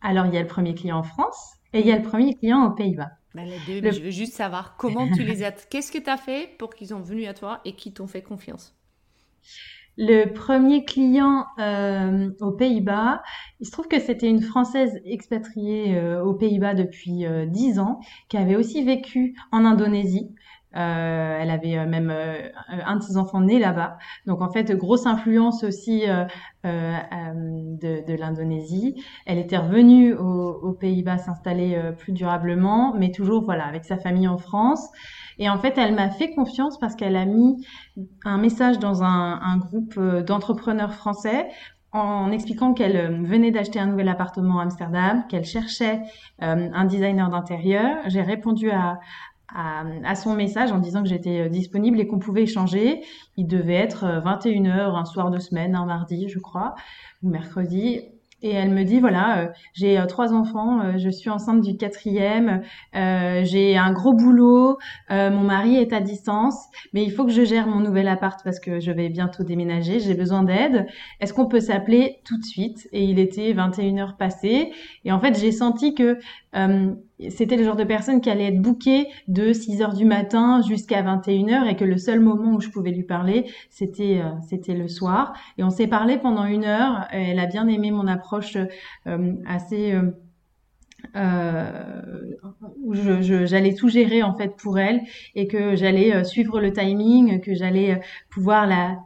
alors 0.00 0.26
il 0.26 0.34
y 0.34 0.38
a 0.38 0.42
le 0.42 0.46
premier 0.46 0.74
client 0.74 0.98
en 0.98 1.02
France 1.02 1.56
et 1.74 1.80
il 1.80 1.86
y 1.86 1.92
a 1.92 1.96
le 1.96 2.02
premier 2.02 2.34
client 2.34 2.64
aux 2.64 2.70
Pays-Bas. 2.70 3.10
Bah, 3.34 3.42
les 3.44 3.58
deux, 3.80 3.90
je 3.90 4.00
veux 4.00 4.10
juste 4.10 4.34
savoir 4.34 4.76
comment 4.76 5.08
tu 5.08 5.22
les 5.22 5.44
as. 5.44 5.52
Qu'est-ce 5.52 5.92
que 5.92 5.98
tu 5.98 6.10
as 6.10 6.16
fait 6.16 6.56
pour 6.58 6.74
qu'ils 6.74 6.94
ont 6.94 7.00
venu 7.00 7.26
à 7.26 7.34
toi 7.34 7.60
et 7.64 7.74
qui 7.74 7.92
t'ont 7.92 8.08
fait 8.08 8.22
confiance? 8.22 8.74
Le 9.96 10.32
premier 10.32 10.84
client 10.84 11.46
euh, 11.58 12.30
aux 12.40 12.52
Pays-Bas, 12.52 13.22
il 13.60 13.66
se 13.66 13.70
trouve 13.70 13.86
que 13.86 14.00
c'était 14.00 14.28
une 14.28 14.40
Française 14.40 14.98
expatriée 15.04 15.96
euh, 15.96 16.24
aux 16.24 16.34
Pays-Bas 16.34 16.74
depuis 16.74 17.26
euh, 17.26 17.44
10 17.46 17.78
ans, 17.80 18.00
qui 18.28 18.36
avait 18.36 18.56
aussi 18.56 18.82
vécu 18.82 19.36
en 19.52 19.64
Indonésie. 19.64 20.34
Euh, 20.76 21.38
elle 21.40 21.50
avait 21.50 21.76
euh, 21.76 21.86
même 21.86 22.10
euh, 22.12 22.48
un 22.68 22.96
de 22.96 23.02
ses 23.02 23.16
enfants 23.16 23.40
nés 23.40 23.58
là-bas. 23.58 23.98
Donc 24.26 24.40
en 24.40 24.50
fait, 24.50 24.70
grosse 24.72 25.06
influence 25.06 25.64
aussi 25.64 26.04
de, 26.64 28.06
de 28.06 28.14
l'Indonésie. 28.14 29.02
Elle 29.26 29.38
était 29.38 29.56
revenue 29.56 30.14
aux, 30.14 30.72
Pays-Bas 30.80 31.18
s'installer 31.18 31.78
plus 31.98 32.12
durablement, 32.12 32.94
mais 32.94 33.10
toujours 33.10 33.44
voilà 33.44 33.66
avec 33.66 33.84
sa 33.84 33.98
famille 33.98 34.28
en 34.28 34.38
France. 34.38 34.88
Et 35.38 35.50
en 35.50 35.58
fait, 35.58 35.76
elle 35.76 35.94
m'a 35.94 36.10
fait 36.10 36.30
confiance 36.30 36.78
parce 36.78 36.94
qu'elle 36.94 37.16
a 37.16 37.24
mis 37.24 37.66
un 38.24 38.38
message 38.38 38.78
dans 38.78 39.02
un, 39.02 39.40
un 39.42 39.56
groupe 39.58 39.98
d'entrepreneurs 39.98 40.94
français 40.94 41.48
en 41.92 42.30
expliquant 42.30 42.72
qu'elle 42.72 43.24
venait 43.24 43.50
d'acheter 43.50 43.80
un 43.80 43.86
nouvel 43.86 44.08
appartement 44.08 44.60
à 44.60 44.62
Amsterdam, 44.62 45.24
qu'elle 45.28 45.44
cherchait 45.44 46.00
un 46.38 46.84
designer 46.84 47.28
d'intérieur. 47.30 47.98
J'ai 48.06 48.22
répondu 48.22 48.70
à, 48.70 49.00
à, 49.54 50.14
son 50.14 50.34
message 50.34 50.72
en 50.72 50.78
disant 50.78 51.02
que 51.02 51.08
j'étais 51.08 51.40
euh, 51.40 51.48
disponible 51.48 52.00
et 52.00 52.06
qu'on 52.06 52.18
pouvait 52.18 52.42
échanger. 52.42 53.02
Il 53.36 53.46
devait 53.46 53.74
être 53.74 54.04
21h 54.04 54.68
euh, 54.68 54.94
un 54.94 55.04
soir 55.04 55.30
de 55.30 55.38
semaine, 55.38 55.74
un 55.74 55.86
mardi, 55.86 56.28
je 56.28 56.38
crois, 56.38 56.74
ou 57.22 57.30
mercredi. 57.30 58.00
Et 58.42 58.52
elle 58.52 58.70
me 58.70 58.84
dit 58.84 59.00
voilà, 59.00 59.38
euh, 59.40 59.48
j'ai 59.74 60.02
trois 60.08 60.32
enfants, 60.32 60.96
je 60.96 61.10
suis 61.10 61.28
enceinte 61.28 61.60
du 61.60 61.76
quatrième, 61.76 62.62
j'ai 62.94 63.76
un 63.76 63.92
gros 63.92 64.14
boulot, 64.14 64.78
mon 65.10 65.42
mari 65.42 65.76
est 65.76 65.92
à 65.92 66.00
distance, 66.00 66.56
mais 66.94 67.04
il 67.04 67.12
faut 67.12 67.26
que 67.26 67.32
je 67.32 67.44
gère 67.44 67.66
mon 67.66 67.80
nouvel 67.80 68.08
appart 68.08 68.40
parce 68.42 68.58
que 68.58 68.80
je 68.80 68.92
vais 68.92 69.10
bientôt 69.10 69.44
déménager, 69.44 70.00
j'ai 70.00 70.14
besoin 70.14 70.42
d'aide. 70.42 70.86
Est-ce 71.20 71.34
qu'on 71.34 71.48
peut 71.48 71.60
s'appeler 71.60 72.22
tout 72.24 72.38
de 72.38 72.44
suite? 72.44 72.88
Et 72.92 73.04
il 73.04 73.18
était 73.18 73.52
21 73.52 73.98
heures 73.98 74.16
passées, 74.16 74.72
et 75.04 75.12
en 75.12 75.20
fait 75.20 75.38
j'ai 75.38 75.52
senti 75.52 75.94
que 75.94 76.18
c'était 77.28 77.56
le 77.56 77.64
genre 77.64 77.76
de 77.76 77.84
personne 77.84 78.20
qui 78.20 78.30
allait 78.30 78.46
être 78.46 78.62
bookée 78.62 79.08
de 79.28 79.52
6 79.52 79.82
heures 79.82 79.94
du 79.94 80.04
matin 80.04 80.62
jusqu'à 80.66 81.02
21 81.02 81.48
heures 81.50 81.66
et 81.66 81.76
que 81.76 81.84
le 81.84 81.98
seul 81.98 82.20
moment 82.20 82.54
où 82.54 82.60
je 82.60 82.68
pouvais 82.70 82.90
lui 82.90 83.02
parler, 83.02 83.46
c'était 83.68 84.22
c'était 84.48 84.74
le 84.74 84.88
soir. 84.88 85.34
Et 85.58 85.64
on 85.64 85.70
s'est 85.70 85.86
parlé 85.86 86.18
pendant 86.18 86.44
une 86.44 86.64
heure. 86.64 87.06
Elle 87.10 87.38
a 87.38 87.46
bien 87.46 87.68
aimé 87.68 87.90
mon 87.90 88.06
approche 88.06 88.56
euh, 89.06 89.34
assez 89.46 89.92
euh, 89.92 90.10
euh, 91.16 92.36
où 92.82 92.94
j'allais 92.94 93.74
tout 93.74 93.88
gérer 93.88 94.22
en 94.22 94.34
fait 94.34 94.56
pour 94.56 94.78
elle 94.78 95.00
et 95.34 95.46
que 95.46 95.76
j'allais 95.76 96.24
suivre 96.24 96.60
le 96.60 96.72
timing, 96.72 97.40
que 97.40 97.54
j'allais 97.54 98.00
pouvoir 98.30 98.66
la 98.66 98.98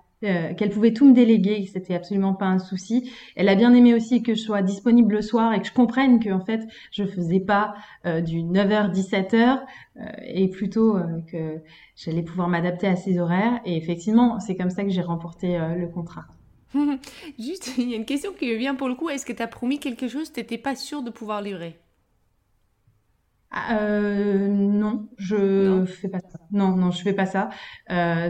qu'elle 0.56 0.70
pouvait 0.70 0.92
tout 0.92 1.06
me 1.06 1.12
déléguer, 1.12 1.68
c'était 1.72 1.94
absolument 1.94 2.34
pas 2.34 2.46
un 2.46 2.58
souci. 2.58 3.10
Elle 3.36 3.48
a 3.48 3.54
bien 3.54 3.74
aimé 3.74 3.94
aussi 3.94 4.22
que 4.22 4.34
je 4.34 4.40
sois 4.40 4.62
disponible 4.62 5.14
le 5.14 5.22
soir 5.22 5.52
et 5.52 5.60
que 5.60 5.66
je 5.66 5.72
comprenne 5.72 6.20
que 6.20 6.30
en 6.30 6.44
fait 6.44 6.60
je 6.90 7.04
faisais 7.04 7.40
pas 7.40 7.74
du 8.04 8.42
9h 8.42 8.92
17h 8.92 9.60
et 10.26 10.48
plutôt 10.48 10.98
que 11.30 11.60
j'allais 11.96 12.22
pouvoir 12.22 12.48
m'adapter 12.48 12.86
à 12.86 12.96
ses 12.96 13.18
horaires 13.18 13.60
et 13.64 13.76
effectivement 13.76 14.40
c'est 14.40 14.56
comme 14.56 14.70
ça 14.70 14.84
que 14.84 14.90
j'ai 14.90 15.02
remporté 15.02 15.58
le 15.58 15.88
contrat. 15.88 16.24
Juste, 17.38 17.74
il 17.78 17.90
y 17.90 17.94
a 17.94 17.96
une 17.96 18.04
question 18.04 18.32
qui 18.32 18.46
me 18.46 18.56
vient 18.56 18.74
pour 18.74 18.88
le 18.88 18.94
coup. 18.94 19.08
Est-ce 19.08 19.26
que 19.26 19.32
tu 19.32 19.42
as 19.42 19.46
promis 19.46 19.78
quelque 19.78 20.08
chose? 20.08 20.32
Tu 20.32 20.40
n'étais 20.40 20.58
pas 20.58 20.74
sûr 20.74 21.02
de 21.02 21.10
pouvoir 21.10 21.40
livrer? 21.40 21.78
Euh, 23.72 24.48
non, 24.48 25.08
je 25.16 25.84
fais 25.86 26.08
pas 26.08 26.20
ça. 26.20 26.38
Non, 26.50 26.76
non, 26.76 26.90
je 26.90 27.02
fais 27.02 27.12
pas 27.12 27.26
ça. 27.26 27.50
Euh, 27.90 28.28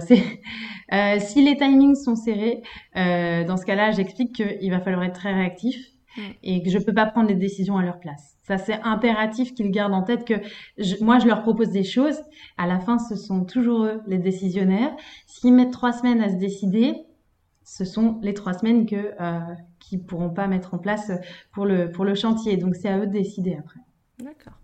euh, 0.92 1.18
si 1.18 1.44
les 1.44 1.56
timings 1.56 1.94
sont 1.94 2.16
serrés, 2.16 2.62
dans 2.94 3.56
ce 3.56 3.64
cas-là, 3.64 3.90
j'explique 3.90 4.34
qu'il 4.34 4.70
va 4.70 4.80
falloir 4.80 5.04
être 5.04 5.14
très 5.14 5.32
réactif 5.32 5.76
et 6.42 6.62
que 6.62 6.70
je 6.70 6.78
peux 6.78 6.94
pas 6.94 7.06
prendre 7.06 7.28
les 7.28 7.34
décisions 7.34 7.76
à 7.76 7.82
leur 7.82 7.98
place. 7.98 8.36
Ça, 8.42 8.58
c'est 8.58 8.80
impératif 8.82 9.54
qu'ils 9.54 9.70
gardent 9.70 9.94
en 9.94 10.02
tête 10.02 10.24
que 10.24 10.34
moi, 11.02 11.18
je 11.18 11.26
leur 11.26 11.42
propose 11.42 11.70
des 11.70 11.84
choses. 11.84 12.18
À 12.56 12.66
la 12.66 12.78
fin, 12.78 12.98
ce 12.98 13.16
sont 13.16 13.44
toujours 13.44 13.84
eux 13.84 14.00
les 14.06 14.18
décisionnaires. 14.18 14.94
S'ils 15.26 15.54
mettent 15.54 15.72
trois 15.72 15.92
semaines 15.92 16.20
à 16.20 16.28
se 16.28 16.36
décider, 16.36 16.94
ce 17.64 17.84
sont 17.84 18.18
les 18.22 18.34
trois 18.34 18.52
semaines 18.52 18.86
que 18.86 19.14
euh, 19.20 19.54
qui 19.80 19.98
pourront 19.98 20.30
pas 20.30 20.46
mettre 20.46 20.74
en 20.74 20.78
place 20.78 21.10
pour 21.52 21.64
le 21.64 21.90
pour 21.90 22.04
le 22.04 22.14
chantier. 22.14 22.56
Donc 22.58 22.76
c'est 22.76 22.88
à 22.88 22.98
eux 22.98 23.06
de 23.06 23.12
décider 23.12 23.56
après. 23.58 23.80
D'accord. 24.18 24.58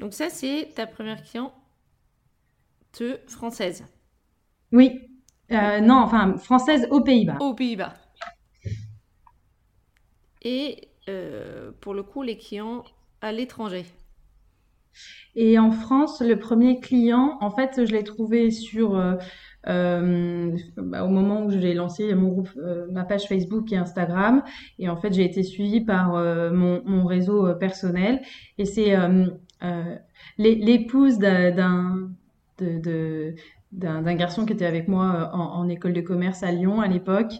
Donc 0.00 0.14
ça 0.14 0.30
c'est 0.30 0.70
ta 0.74 0.86
première 0.86 1.22
cliente 1.22 1.52
française. 3.26 3.84
Oui. 4.72 4.98
Euh, 5.52 5.80
non, 5.80 5.96
enfin 5.96 6.36
française 6.38 6.88
aux 6.90 7.02
Pays-Bas. 7.02 7.36
Aux 7.40 7.54
Pays-Bas. 7.54 7.94
Et 10.42 10.88
euh, 11.08 11.70
pour 11.80 11.92
le 11.92 12.02
coup 12.02 12.22
les 12.22 12.38
clients 12.38 12.82
à 13.20 13.30
l'étranger. 13.32 13.84
Et 15.36 15.58
en 15.58 15.70
France, 15.70 16.20
le 16.20 16.38
premier 16.38 16.80
client, 16.80 17.36
en 17.40 17.50
fait, 17.50 17.86
je 17.86 17.92
l'ai 17.92 18.02
trouvé 18.02 18.50
sur 18.50 18.96
euh, 18.96 19.14
euh, 19.68 20.56
bah, 20.76 21.04
au 21.04 21.08
moment 21.08 21.44
où 21.44 21.50
j'ai 21.50 21.74
lancé 21.74 22.14
mon 22.14 22.28
groupe, 22.28 22.50
euh, 22.56 22.86
ma 22.90 23.04
page 23.04 23.28
Facebook 23.28 23.70
et 23.72 23.76
Instagram. 23.76 24.42
Et 24.78 24.88
en 24.88 24.96
fait, 24.96 25.12
j'ai 25.12 25.24
été 25.24 25.42
suivie 25.42 25.82
par 25.82 26.14
euh, 26.14 26.50
mon, 26.50 26.82
mon, 26.84 27.04
réseau 27.04 27.54
personnel. 27.54 28.20
Et 28.58 28.64
c'est 28.64 28.96
l'épouse 30.38 31.18
d'un 31.18 32.10
d'un 33.72 34.14
garçon 34.14 34.46
qui 34.46 34.52
était 34.52 34.66
avec 34.66 34.88
moi 34.88 35.30
en, 35.32 35.68
école 35.68 35.92
de 35.92 36.00
commerce 36.00 36.42
à 36.42 36.50
Lyon 36.50 36.80
à 36.80 36.88
l'époque, 36.88 37.32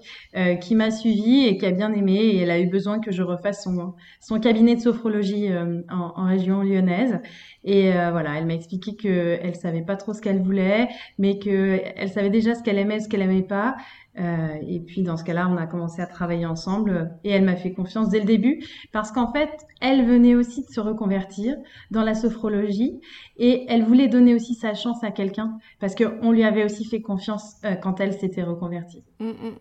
qui 0.61 0.75
m'a 0.77 0.91
suivi 0.91 1.45
et 1.45 1.59
qui 1.59 1.67
a 1.67 1.73
bien 1.73 1.93
aimé 1.93 2.15
et 2.15 2.39
elle 2.39 2.51
a 2.53 2.61
eu 2.61 2.69
besoin 2.69 3.01
que 3.01 3.11
je 3.11 3.23
refasse 3.23 3.65
son, 3.65 3.95
son 4.21 4.39
cabinet 4.39 4.77
de 4.77 4.81
sophrologie 4.81 5.49
en, 5.91 6.25
région 6.25 6.63
lyonnaise. 6.63 7.19
Et 7.65 7.91
voilà, 7.91 8.39
elle 8.39 8.47
m'a 8.47 8.55
expliqué 8.55 8.95
qu'elle 8.95 9.57
savait 9.57 9.83
pas 9.83 9.97
trop 9.97 10.15
ce 10.15 10.21
qu'elle 10.21 10.41
voulait, 10.41 10.89
mais 11.19 11.39
qu'elle 11.39 12.09
savait 12.09 12.31
déjà 12.31 12.55
ce 12.55 12.63
qu'elle 12.63 12.79
aimait, 12.79 13.01
ce 13.01 13.09
qu'elle 13.09 13.23
aimait 13.23 13.43
pas, 13.43 13.77
euh, 14.19 14.59
et 14.67 14.81
puis 14.81 15.03
dans 15.03 15.17
ce 15.17 15.25
cas-là, 15.25 15.49
on 15.49 15.57
a 15.57 15.67
commencé 15.67 16.03
à 16.03 16.07
travailler 16.07 16.47
ensemble 16.47 17.17
et 17.23 17.31
elle 17.31 17.45
m'a 17.45 17.57
fait 17.57 17.73
confiance 17.73 18.09
dès 18.09 18.19
le 18.19 18.25
début 18.25 18.65
parce 18.93 19.13
qu'en 19.13 19.33
fait, 19.33 19.51
elle 19.81 20.05
venait 20.05 20.35
aussi 20.35 20.65
de 20.65 20.71
se 20.71 20.81
reconvertir 20.81 21.57
dans 21.91 22.03
la 22.03 22.15
sophrologie 22.15 23.01
et 23.37 23.67
elle 23.69 23.85
voulait 23.85 24.09
donner 24.09 24.35
aussi 24.35 24.55
sa 24.55 24.75
chance 24.75 25.05
à 25.05 25.13
quelqu'un 25.13 25.59
parce 25.79 25.95
qu'on 25.95 26.33
lui 26.33 26.43
avait 26.43 26.65
aussi 26.65 26.85
fait 26.85 27.01
confiance 27.01 27.55
euh, 27.65 27.77
quand 27.77 28.01
elle 28.01 28.13
s'était 28.13 28.43
reconvertie. 28.43 29.05
Mm, 29.21 29.29
mm. 29.29 29.59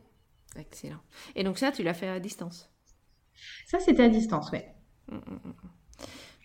Excellent. 0.58 1.00
Et 1.36 1.44
donc 1.44 1.60
ça, 1.60 1.72
tu 1.72 1.84
l'as 1.84 1.94
fait 1.94 2.08
à 2.08 2.20
distance? 2.20 2.72
Ça, 3.68 3.80
c'était 3.80 4.04
à 4.04 4.10
distance, 4.10 4.52
ouais. 4.52 4.74
Mm, 5.12 5.18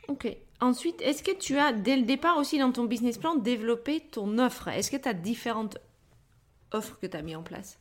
ok. 0.08 0.36
Ensuite, 0.60 1.00
est-ce 1.00 1.22
que 1.22 1.36
tu 1.36 1.56
as, 1.56 1.72
dès 1.72 1.96
le 1.96 2.02
départ 2.02 2.36
aussi 2.36 2.58
dans 2.58 2.70
ton 2.70 2.84
business 2.84 3.16
plan, 3.16 3.34
développé 3.34 4.00
ton 4.00 4.38
offre? 4.38 4.68
Est-ce 4.68 4.90
que 4.90 4.96
tu 4.96 5.08
as 5.08 5.14
différentes 5.14 5.78
offres 6.70 6.98
que 7.00 7.06
tu 7.06 7.16
as 7.16 7.22
mis 7.22 7.34
en 7.34 7.42
place? 7.42 7.80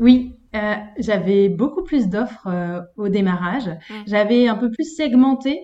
oui, 0.00 0.40
euh, 0.56 0.74
j'avais 0.98 1.48
beaucoup 1.48 1.84
plus 1.84 2.08
d'offres 2.08 2.48
euh, 2.48 2.80
au 2.96 3.08
démarrage. 3.08 3.68
Mmh. 3.68 3.94
J'avais 4.06 4.48
un 4.48 4.56
peu 4.56 4.70
plus 4.70 4.96
segmenté. 4.96 5.60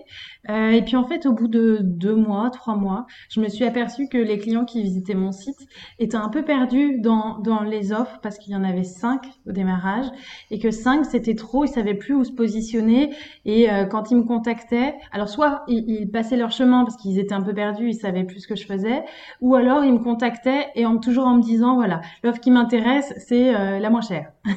Euh, 0.49 0.71
et 0.71 0.81
puis 0.81 0.95
en 0.95 1.03
fait, 1.05 1.25
au 1.25 1.33
bout 1.33 1.49
de 1.49 1.79
deux 1.81 2.15
mois, 2.15 2.49
trois 2.51 2.77
mois, 2.77 3.05
je 3.29 3.41
me 3.41 3.49
suis 3.49 3.65
aperçue 3.65 4.07
que 4.07 4.17
les 4.17 4.37
clients 4.37 4.63
qui 4.63 4.81
visitaient 4.81 5.13
mon 5.13 5.33
site 5.33 5.59
étaient 5.99 6.15
un 6.15 6.29
peu 6.29 6.43
perdus 6.43 7.01
dans, 7.01 7.39
dans 7.39 7.63
les 7.63 7.91
offres 7.91 8.19
parce 8.21 8.37
qu'il 8.37 8.53
y 8.53 8.55
en 8.55 8.63
avait 8.63 8.85
cinq 8.85 9.25
au 9.45 9.51
démarrage 9.51 10.05
et 10.51 10.59
que 10.59 10.71
cinq 10.71 11.05
c'était 11.05 11.35
trop, 11.35 11.65
ils 11.65 11.69
savaient 11.69 11.95
plus 11.95 12.13
où 12.13 12.23
se 12.23 12.31
positionner. 12.31 13.13
Et 13.43 13.67
quand 13.91 14.09
ils 14.09 14.15
me 14.15 14.23
contactaient, 14.23 14.95
alors 15.11 15.27
soit 15.27 15.63
ils, 15.67 16.09
passaient 16.09 16.37
leur 16.37 16.51
chemin 16.51 16.85
parce 16.85 16.95
qu'ils 16.95 17.19
étaient 17.19 17.33
un 17.33 17.41
peu 17.41 17.53
perdus, 17.53 17.89
ils 17.89 17.95
savaient 17.95 18.23
plus 18.23 18.41
ce 18.41 18.47
que 18.47 18.55
je 18.55 18.65
faisais, 18.65 19.03
ou 19.41 19.55
alors 19.55 19.83
ils 19.83 19.93
me 19.93 19.99
contactaient 19.99 20.67
et 20.75 20.85
en, 20.85 20.97
toujours 20.97 21.25
en 21.25 21.35
me 21.35 21.41
disant 21.41 21.75
voilà, 21.75 22.01
l'offre 22.23 22.39
qui 22.39 22.51
m'intéresse, 22.51 23.13
c'est 23.17 23.51
la 23.51 23.89
moins 23.89 24.01
chère. 24.01 24.26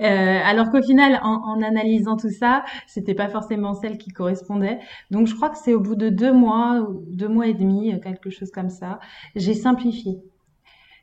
Euh, 0.00 0.40
alors 0.44 0.70
qu'au 0.70 0.82
final, 0.82 1.18
en, 1.22 1.60
analysant 1.62 2.16
tout 2.16 2.30
ça, 2.30 2.62
c'était 2.86 3.14
pas 3.14 3.28
forcément 3.28 3.74
celle 3.74 3.96
qui 3.98 4.10
correspondait. 4.10 4.78
Donc 5.10 5.26
je 5.26 5.34
crois 5.34 5.48
que 5.48 5.56
c'est 5.56 5.74
au 5.74 5.80
bout 5.80 5.96
de 5.96 6.08
deux 6.08 6.32
mois, 6.32 6.86
deux 7.08 7.26
mois 7.26 7.46
et 7.46 7.54
demi, 7.54 7.92
euh, 7.92 7.98
quelque 7.98 8.30
chose 8.30 8.50
comme 8.50 8.68
ça, 8.68 9.00
j'ai 9.34 9.54
simplifié. 9.54 10.18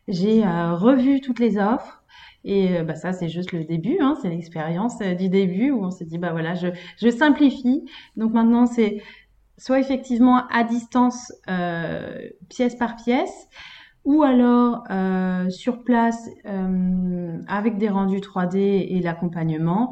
J'ai 0.07 0.45
euh, 0.45 0.75
revu 0.75 1.19
toutes 1.19 1.39
les 1.39 1.57
offres. 1.57 2.03
Et 2.45 2.83
bah 2.83 2.93
ça, 2.95 3.11
c'est 3.11 3.27
juste 3.27 3.53
le 3.53 3.63
début, 3.63 3.97
hein, 3.99 4.15
c'est 4.21 4.29
l'expérience 4.29 4.99
du 4.99 5.29
début 5.29 5.71
où 5.71 5.83
on 5.83 5.89
s'est 5.89 6.05
dit, 6.05 6.19
bah 6.19 6.31
voilà, 6.31 6.53
je 6.53 7.09
simplifie. 7.09 7.83
Donc 8.17 8.33
maintenant, 8.33 8.67
c'est 8.67 9.01
soit 9.57 9.79
effectivement 9.79 10.45
à 10.49 10.63
distance, 10.63 11.33
pièce 12.49 12.75
par 12.75 12.97
pièce, 12.97 13.49
ou 14.05 14.21
alors 14.21 14.83
euh, 14.91 15.49
sur 15.49 15.83
place 15.83 16.29
euh, 16.45 17.39
avec 17.47 17.77
des 17.77 17.89
rendus 17.89 18.19
3D 18.19 18.57
et 18.57 19.01
l'accompagnement. 19.01 19.91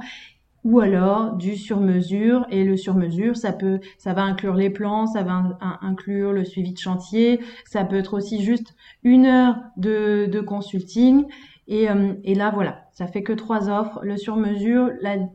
Ou 0.64 0.80
alors 0.80 1.34
du 1.36 1.58
sur-mesure. 1.58 2.46
Et 2.50 2.64
le 2.64 2.78
sur-mesure 2.78 3.36
ça 3.36 3.52
peut 3.52 3.82
ça 3.98 4.14
va 4.14 4.24
inclure 4.24 4.54
les 4.54 4.70
plans 4.70 5.08
ça 5.08 5.24
va 5.24 5.58
inclure 5.82 6.32
le 6.32 6.46
suivi 6.46 6.72
de 6.72 6.78
chantier. 6.78 7.42
Ça 7.66 7.84
peut 7.84 7.98
être 7.98 8.14
aussi 8.14 8.42
juste 8.42 8.76
une 9.04 9.26
heure 9.26 9.58
de, 9.76 10.28
de 10.32 10.40
consulting. 10.40 11.26
Et, 11.68 11.90
euh, 11.90 12.14
et 12.24 12.36
là 12.36 12.52
voilà. 12.54 12.86
Ça 12.94 13.08
fait 13.08 13.24
que 13.24 13.34
trois 13.34 13.70
offres. 13.70 14.00
Le 14.04 14.16
sur-mesure 14.16 14.92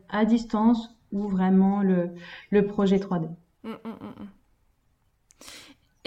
à 0.08 0.24
distance 0.24 0.96
ou 1.12 1.26
vraiment 1.26 1.82
le, 1.82 2.10
le 2.50 2.66
projet 2.66 2.96
3D 2.98 3.28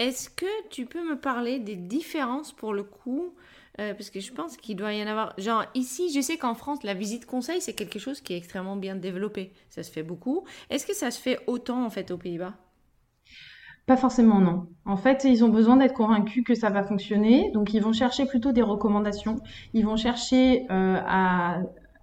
est-ce 0.02 0.28
que 0.30 0.68
tu 0.68 0.86
peux 0.86 1.08
me 1.08 1.18
parler 1.18 1.58
des 1.58 1.76
différences 1.76 2.52
pour 2.52 2.72
le 2.74 2.82
coup 2.82 3.34
euh, 3.80 3.94
parce 3.94 4.10
que 4.10 4.20
je 4.20 4.32
pense 4.32 4.58
qu'il 4.58 4.76
doit 4.76 4.92
y 4.92 5.02
en 5.02 5.06
avoir. 5.06 5.32
Genre, 5.38 5.64
ici, 5.74 6.12
je 6.14 6.20
sais 6.20 6.36
qu'en 6.36 6.54
France, 6.54 6.82
la 6.82 6.92
visite 6.92 7.24
conseil, 7.24 7.62
c'est 7.62 7.72
quelque 7.72 7.98
chose 7.98 8.20
qui 8.20 8.34
est 8.34 8.36
extrêmement 8.36 8.76
bien 8.76 8.96
développé. 8.96 9.52
Ça 9.70 9.82
se 9.82 9.90
fait 9.90 10.02
beaucoup. 10.02 10.44
Est-ce 10.68 10.84
que 10.84 10.94
ça 10.94 11.10
se 11.10 11.18
fait 11.18 11.38
autant, 11.46 11.82
en 11.82 11.88
fait, 11.88 12.10
aux 12.10 12.18
Pays-Bas? 12.18 12.52
Pas 13.86 13.96
forcément, 13.96 14.40
non. 14.40 14.68
En 14.84 14.98
fait, 14.98 15.24
ils 15.24 15.42
ont 15.42 15.48
besoin 15.48 15.76
d'être 15.76 15.94
convaincus 15.94 16.44
que 16.44 16.54
ça 16.54 16.68
va 16.68 16.84
fonctionner. 16.84 17.50
Donc, 17.52 17.72
ils 17.72 17.82
vont 17.82 17.94
chercher 17.94 18.26
plutôt 18.26 18.52
des 18.52 18.62
recommandations. 18.62 19.36
Ils 19.72 19.86
vont 19.86 19.96
chercher 19.96 20.66
euh, 20.70 21.00
à, 21.06 21.62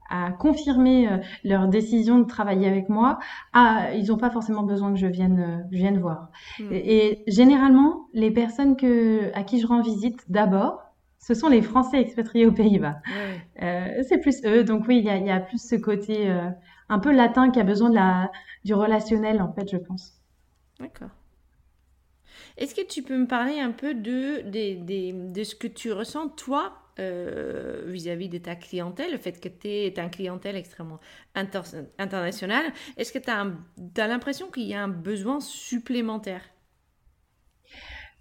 à 0.09 0.31
confirmer 0.31 1.07
euh, 1.07 1.17
leur 1.43 1.67
décision 1.67 2.19
de 2.19 2.25
travailler 2.25 2.67
avec 2.67 2.89
moi, 2.89 3.19
ah, 3.53 3.93
ils 3.93 4.07
n'ont 4.07 4.17
pas 4.17 4.29
forcément 4.29 4.63
besoin 4.63 4.91
que 4.93 4.99
je 4.99 5.07
vienne, 5.07 5.39
euh, 5.39 5.63
je 5.71 5.77
vienne 5.77 5.99
voir. 5.99 6.29
Hmm. 6.59 6.71
Et, 6.71 7.23
généralement, 7.27 8.07
les 8.13 8.31
personnes 8.31 8.75
que, 8.75 9.31
à 9.35 9.43
qui 9.43 9.59
je 9.59 9.67
rends 9.67 9.81
visite 9.81 10.25
d'abord, 10.29 10.81
ce 11.19 11.33
sont 11.33 11.49
les 11.49 11.61
Français 11.61 11.99
expatriés 11.99 12.45
aux 12.45 12.51
Pays-Bas. 12.51 12.97
Euh, 13.61 14.03
c'est 14.07 14.19
plus 14.19 14.43
eux, 14.45 14.63
donc 14.63 14.85
oui, 14.87 14.99
il 14.99 15.05
y 15.05 15.09
a, 15.09 15.17
y 15.17 15.29
a, 15.29 15.39
plus 15.39 15.61
ce 15.61 15.75
côté 15.75 16.33
un 16.87 16.99
peu 16.99 17.11
latin 17.11 17.51
qui 17.51 17.59
a 17.59 17.63
besoin 17.63 17.89
de 17.89 17.95
la, 17.95 18.31
du 18.63 18.73
relationnel, 18.73 19.41
en 19.41 19.51
fait, 19.51 19.69
je 19.69 19.77
pense. 19.77 20.13
D'accord. 20.79 21.09
Est-ce 22.57 22.73
que 22.73 22.85
tu 22.85 23.03
peux 23.03 23.17
me 23.17 23.27
parler 23.27 23.59
un 23.59 23.71
peu 23.71 23.93
de, 23.93 24.41
de, 24.49 25.31
de 25.31 25.43
ce 25.43 25.55
que 25.55 25.67
tu 25.67 25.91
ressens, 25.91 26.29
toi, 26.29 26.73
euh, 26.99 27.83
vis-à-vis 27.87 28.29
de 28.29 28.37
ta 28.37 28.55
clientèle, 28.55 29.11
le 29.11 29.17
fait 29.17 29.39
que 29.39 29.47
tu 29.47 29.67
es 29.67 29.99
un 29.99 30.09
clientèle 30.09 30.55
extrêmement 30.55 30.99
international, 31.33 32.65
est-ce 32.97 33.13
que 33.13 33.19
tu 33.19 33.29
as, 33.29 34.07
l'impression 34.07 34.47
qu'il 34.51 34.63
y 34.63 34.73
a 34.73 34.83
un 34.83 34.89
besoin 34.89 35.39
supplémentaire? 35.39 36.41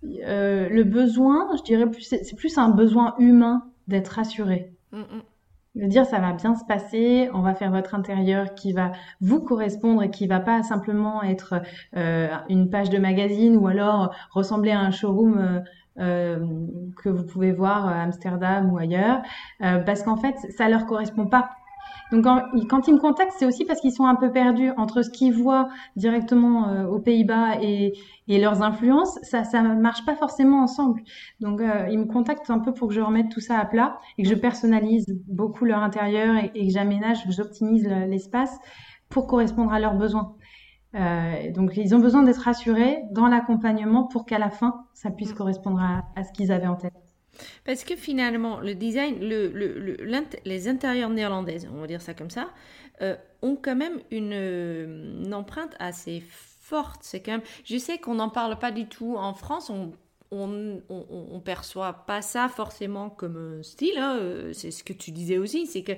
Euh, 0.05 0.69
Le 0.69 0.85
besoin, 0.85 1.49
je 1.57 1.62
dirais, 1.62 1.87
c'est 2.01 2.37
plus 2.37 2.57
un 2.57 2.69
besoin 2.69 3.17
humain 3.19 3.71
d'être 3.88 4.09
rassuré. 4.09 4.73
Mm, 4.93 5.01
mm. 5.01 5.23
De 5.75 5.87
dire 5.87 6.07
ça 6.07 6.19
va 6.19 6.33
bien 6.33 6.55
se 6.55 6.64
passer, 6.64 7.31
on 7.35 7.41
va 7.41 7.55
faire 7.55 7.71
votre 7.71 7.95
intérieur 7.95 8.55
qui 8.55 8.73
va 8.73 8.93
vous 9.21 9.41
correspondre 9.41 10.03
et 10.03 10.11
qui 10.11 10.27
va 10.27 10.41
pas 10.41 10.62
simplement 10.62 11.23
être 11.23 11.61
euh, 11.97 12.29
une 12.49 12.71
page 12.71 12.91
de 12.91 12.99
magazine 12.99 13.57
ou 13.57 13.67
alors 13.67 14.14
ressembler 14.31 14.71
à 14.73 14.81
un 14.81 14.91
showroom 14.91 15.62
que 15.99 17.09
vous 17.09 17.25
pouvez 17.25 17.53
voir 17.53 17.87
à 17.87 18.03
Amsterdam 18.03 18.73
ou 18.73 18.79
ailleurs, 18.79 19.23
euh, 19.63 19.79
parce 19.81 20.03
qu'en 20.03 20.17
fait, 20.17 20.37
ça 20.57 20.69
leur 20.69 20.87
correspond 20.87 21.27
pas. 21.27 21.51
Donc 22.11 22.25
quand, 22.25 22.89
ils 22.89 22.95
me 22.95 22.99
contactent, 22.99 23.35
c'est 23.39 23.45
aussi 23.45 23.67
parce 23.67 23.81
qu'ils 23.81 23.93
sont 23.93 24.07
un 24.07 24.15
peu 24.15 24.33
perdus 24.33 24.71
entre 24.79 25.03
ce 25.03 25.11
qu'ils 25.11 25.35
voient 25.35 25.69
directement 25.95 26.69
euh, 26.69 26.87
aux 26.87 26.99
Pays-Bas 26.99 27.61
et, 27.61 27.93
leurs 28.29 28.63
influences. 28.63 29.19
Ça 29.23 29.45
ça 29.45 29.63
marche 29.63 30.05
pas 30.07 30.15
forcément 30.15 30.63
ensemble. 30.63 31.03
Donc 31.41 31.61
ils 31.91 31.99
me 31.99 32.07
contactent 32.07 32.49
un 32.51 32.61
peu 32.61 32.73
pour 32.73 32.89
que 32.89 32.95
je 32.95 33.01
remette 33.01 33.31
tout 33.31 33.41
ça 33.41 33.59
à 33.59 33.65
plat 33.67 33.99
et 34.17 34.23
que 34.23 34.29
je 34.29 34.35
personnalise 34.35 35.07
beaucoup 35.27 35.65
leur 35.67 35.83
intérieur 35.83 36.37
et, 36.37 36.51
et 36.55 36.67
que 36.67 36.73
j'aménage, 36.73 37.25
que 37.25 37.33
j'optimise 37.33 37.87
l'espace 38.07 38.59
pour 39.09 39.27
correspondre 39.27 39.73
à 39.73 39.81
leurs 39.81 39.95
besoins. 39.95 40.35
Euh, 40.94 41.51
donc 41.53 41.77
ils 41.77 41.94
ont 41.94 41.98
besoin 41.98 42.22
d'être 42.22 42.42
rassurés 42.42 43.03
dans 43.11 43.29
l'accompagnement 43.29 44.05
pour 44.05 44.24
qu'à 44.24 44.38
la 44.38 44.51
fin, 44.51 44.87
ça 44.94 45.11
puisse 45.11 45.33
mm. 45.33 45.37
correspondre 45.37 45.81
à, 45.81 46.24
ce 46.24 46.33
qu'ils 46.33 46.51
avaient 46.53 46.66
en 46.66 46.77
tête. 46.77 46.94
Parce 47.64 47.85
que 47.85 47.94
finalement, 47.94 48.59
le 48.61 48.74
design, 48.74 49.20
le, 49.20 49.48
le, 49.48 49.96
les 50.44 50.68
intérieurs 50.68 51.11
néerlandaises, 51.11 51.68
on 51.72 51.81
va 51.81 51.87
dire 51.87 52.01
ça 52.01 52.14
comme 52.14 52.31
ça, 52.31 52.48
euh, 53.03 53.16
ont 53.42 53.57
quand 53.57 53.77
même 53.77 54.01
une, 54.11 55.33
empreinte 55.33 55.77
assez 55.79 56.22
forte. 56.61 57.03
C'est 57.03 57.20
quand 57.20 57.33
même, 57.33 57.42
je 57.64 57.77
sais 57.79 57.98
qu'on 57.98 58.14
n'en 58.14 58.29
parle 58.29 58.59
pas 58.59 58.72
du 58.72 58.87
tout 58.87 59.16
en 59.16 59.35
France. 59.35 59.70
On 59.70 59.92
on, 60.31 60.83
on, 60.90 61.40
perçoit 61.40 62.05
pas 62.07 62.22
ça 62.22 62.48
forcément 62.48 63.09
comme 63.09 63.59
un 63.59 63.62
style. 63.62 63.96
Hein. 63.96 64.18
Euh, 64.18 64.53
c'est 64.53 64.70
ce 64.70 64.85
que 64.85 64.92
tu 64.92 65.11
disais 65.11 65.38
aussi, 65.38 65.66
c'est 65.66 65.83
que 65.83 65.92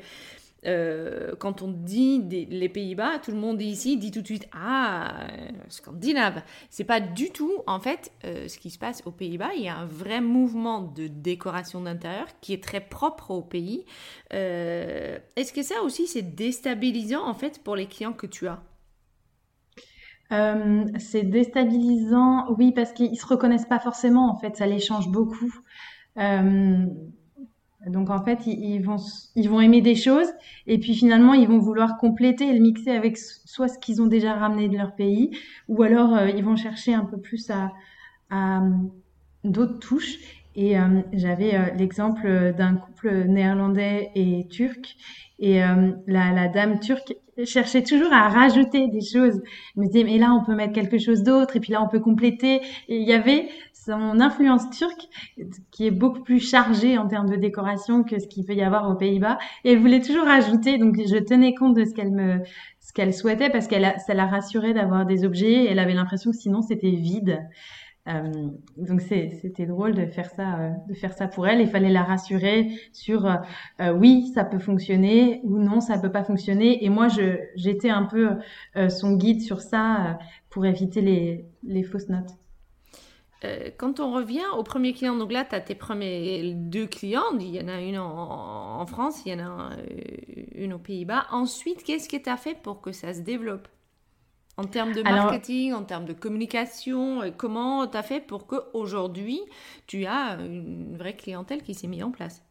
euh, 0.66 1.35
quand 1.38 1.62
on 1.62 1.68
dit 1.68 2.23
les 2.51 2.68
Pays-Bas, 2.68 3.18
tout 3.23 3.31
le 3.31 3.38
monde 3.38 3.62
ici 3.62 3.96
dit 3.96 4.11
tout 4.11 4.20
de 4.20 4.27
suite 4.27 4.49
Ah, 4.53 5.27
scandinave. 5.68 6.42
C'est 6.68 6.85
pas 6.85 7.01
du 7.01 7.31
tout, 7.31 7.53
en 7.66 7.81
fait, 7.81 8.12
euh, 8.25 8.49
ce 8.49 8.59
qui 8.59 8.70
se 8.70 8.79
passe 8.79 9.03
aux 9.07 9.11
Pays-Bas. 9.11 9.51
Il 9.57 9.62
y 9.62 9.68
a 9.68 9.77
un 9.77 9.87
vrai 9.87 10.20
mouvement 10.20 10.83
de 10.83 11.07
décoration 11.07 11.81
d'intérieur 11.81 12.27
qui 12.40 12.53
est 12.53 12.62
très 12.62 12.81
propre 12.81 13.31
au 13.31 13.42
pays. 13.42 13.85
Euh, 14.33 15.18
est-ce 15.37 15.53
que 15.53 15.62
ça 15.62 15.83
aussi, 15.83 16.07
c'est 16.07 16.35
déstabilisant, 16.35 17.27
en 17.27 17.35
fait, 17.35 17.62
pour 17.62 17.77
les 17.77 17.87
clients 17.87 18.12
que 18.12 18.27
tu 18.27 18.46
as? 18.46 18.62
C'est 20.99 21.25
déstabilisant, 21.25 22.55
oui, 22.57 22.70
parce 22.70 22.92
qu'ils 22.92 23.18
se 23.18 23.27
reconnaissent 23.27 23.66
pas 23.66 23.81
forcément, 23.81 24.31
en 24.31 24.37
fait, 24.38 24.57
ça 24.57 24.66
les 24.66 24.79
change 24.79 25.09
beaucoup 25.09 25.53
Donc 27.87 28.11
en 28.11 28.23
fait, 28.23 28.47
ils, 28.47 28.81
vont 28.81 28.97
ils 29.37 29.49
vont 29.49 29.61
aimer 29.61 29.81
des 29.81 29.95
choses 29.95 30.29
et 30.66 30.79
puis 30.79 30.95
finalement 30.95 31.33
ils 31.33 31.49
vont 31.49 31.59
vouloir 31.59 31.97
compléter 31.97 32.49
et 32.49 32.53
le 32.53 32.61
mixer 32.61 32.90
avec 32.90 33.16
soit 33.16 33.69
ce 33.69 33.79
qu'ils 33.79 34.03
ont 34.03 34.07
déjà 34.07 34.35
ramené 34.35 34.69
de 34.69 34.77
leur 34.77 34.95
pays 34.95 35.31
ou 35.69 35.83
alors 35.83 36.14
euh, 36.14 36.29
ils 36.29 36.45
vont 36.45 36.57
chercher 36.57 36.93
un 36.93 37.05
peu 37.05 37.19
plus 37.19 37.51
à, 37.51 37.73
à 38.29 38.62
d'autres 39.45 39.79
touches. 39.79 40.19
Et 40.57 40.79
euh, 40.79 41.01
j'avais 41.14 41.55
euh, 41.55 41.71
l'exemple 41.79 42.53
d'un 42.59 42.75
couple 42.75 43.25
néerlandais 43.25 44.11
et 44.14 44.47
turc 44.49 44.97
et 45.38 45.61
la, 46.07 46.33
la 46.33 46.49
dame 46.49 46.81
turque 46.81 47.14
cherchait 47.47 47.83
toujours 47.83 48.12
à 48.12 48.29
rajouter 48.29 48.88
des 48.88 49.01
choses. 49.01 49.40
Elle 49.75 49.83
me 49.83 49.87
disait 49.87 50.05
mais 50.05 50.19
là 50.19 50.33
on 50.35 50.45
peut 50.45 50.55
mettre 50.55 50.75
quelque 50.75 50.99
chose 50.99 51.23
d'autre 51.23 51.57
et 51.57 51.61
puis 51.61 51.73
là 51.73 51.83
on 51.83 51.88
peut 51.88 52.01
compléter. 52.01 52.57
Et 52.88 52.99
il 52.99 53.09
y 53.09 53.14
avait 53.14 53.49
son 53.85 54.21
influence 54.21 54.69
turque, 54.71 55.09
qui 55.71 55.87
est 55.87 55.90
beaucoup 55.90 56.21
plus 56.21 56.40
chargée 56.40 56.99
en 56.99 57.07
termes 57.07 57.29
de 57.29 57.37
décoration 57.37 58.03
que 58.05 58.19
ce 58.19 58.27
qu'il 58.27 58.45
peut 58.45 58.55
y 58.55 58.62
avoir 58.62 58.90
aux 58.90 58.95
Pays-Bas. 58.95 59.38
Et 59.64 59.73
elle 59.73 59.79
voulait 59.79 60.01
toujours 60.01 60.29
ajouter, 60.29 60.79
donc 60.79 60.97
je 60.97 61.16
tenais 61.16 61.55
compte 61.55 61.75
de 61.75 61.85
ce 61.85 61.95
qu'elle 61.95 62.12
me, 62.12 62.40
ce 62.81 62.93
qu'elle 62.93 63.14
souhaitait 63.14 63.51
parce 63.51 63.66
qu'elle, 63.66 63.95
ça 64.07 64.14
la 64.14 64.27
rassurait 64.27 64.75
d'avoir 64.75 65.07
des 65.07 65.25
objets. 65.25 65.66
elle 65.66 65.79
avait 65.79 65.95
l'impression 65.95 66.31
que 66.31 66.37
sinon 66.37 66.62
c'était 66.62 66.90
vide. 66.90 67.40
Euh, 68.09 68.33
donc 68.79 69.03
c'était 69.03 69.66
drôle 69.66 69.95
de 69.95 70.07
faire 70.07 70.31
ça, 70.31 70.59
euh, 70.59 70.71
de 70.88 70.95
faire 70.95 71.12
ça 71.12 71.29
pour 71.29 71.47
elle. 71.47 71.61
Il 71.61 71.69
fallait 71.69 71.90
la 71.90 72.03
rassurer 72.03 72.69
sur 72.93 73.27
euh, 73.27 73.93
oui, 73.93 74.31
ça 74.35 74.45
peut 74.45 74.59
fonctionner 74.59 75.40
ou 75.45 75.59
non, 75.59 75.81
ça 75.81 75.99
peut 75.99 76.11
pas 76.11 76.25
fonctionner. 76.25 76.85
Et 76.85 76.88
moi, 76.88 77.09
je 77.09 77.38
j'étais 77.57 77.90
un 77.90 78.05
peu 78.05 78.31
son 78.88 79.16
guide 79.16 79.43
sur 79.43 79.61
ça 79.61 80.19
pour 80.49 80.66
éviter 80.66 81.01
les, 81.01 81.47
les 81.62 81.83
fausses 81.83 82.09
notes. 82.09 82.31
Euh, 83.44 83.70
quand 83.79 84.00
on 84.00 84.12
revient 84.12 84.44
au 84.57 84.62
premier 84.62 84.92
client, 84.92 85.16
donc 85.16 85.33
là, 85.33 85.44
tu 85.44 85.55
as 85.55 85.61
tes 85.61 85.74
premiers 85.74 86.53
deux 86.55 86.87
clients. 86.87 87.38
Il 87.38 87.48
y 87.48 87.61
en 87.61 87.68
a 87.68 87.81
une 87.81 87.98
en, 87.98 88.85
France, 88.87 89.22
il 89.24 89.33
y 89.33 89.35
en 89.35 89.38
a 89.38 89.72
euh, 89.72 89.76
une 90.55 90.74
aux 90.74 90.79
Pays-Bas. 90.79 91.26
Ensuite, 91.31 91.83
qu'est-ce 91.83 92.09
que 92.09 92.16
tu 92.16 92.29
as 92.29 92.37
fait 92.37 92.55
pour 92.55 92.81
que 92.81 92.92
ça 92.92 93.14
se 93.14 93.20
développe? 93.20 93.68
En 94.57 94.64
termes 94.64 94.92
de 94.92 95.03
marketing, 95.03 95.72
en 95.72 95.85
termes 95.85 96.05
de 96.05 96.12
communication, 96.12 97.22
euh, 97.22 97.31
comment 97.35 97.87
tu 97.87 97.96
as 97.96 98.03
fait 98.03 98.20
pour 98.20 98.46
qu'aujourd'hui, 98.46 99.40
tu 99.87 100.05
as 100.05 100.35
une 100.35 100.96
vraie 100.98 101.16
clientèle 101.16 101.62
qui 101.62 101.72
s'est 101.72 101.87
mise 101.87 102.05
en 102.05 102.11
place? 102.11 102.44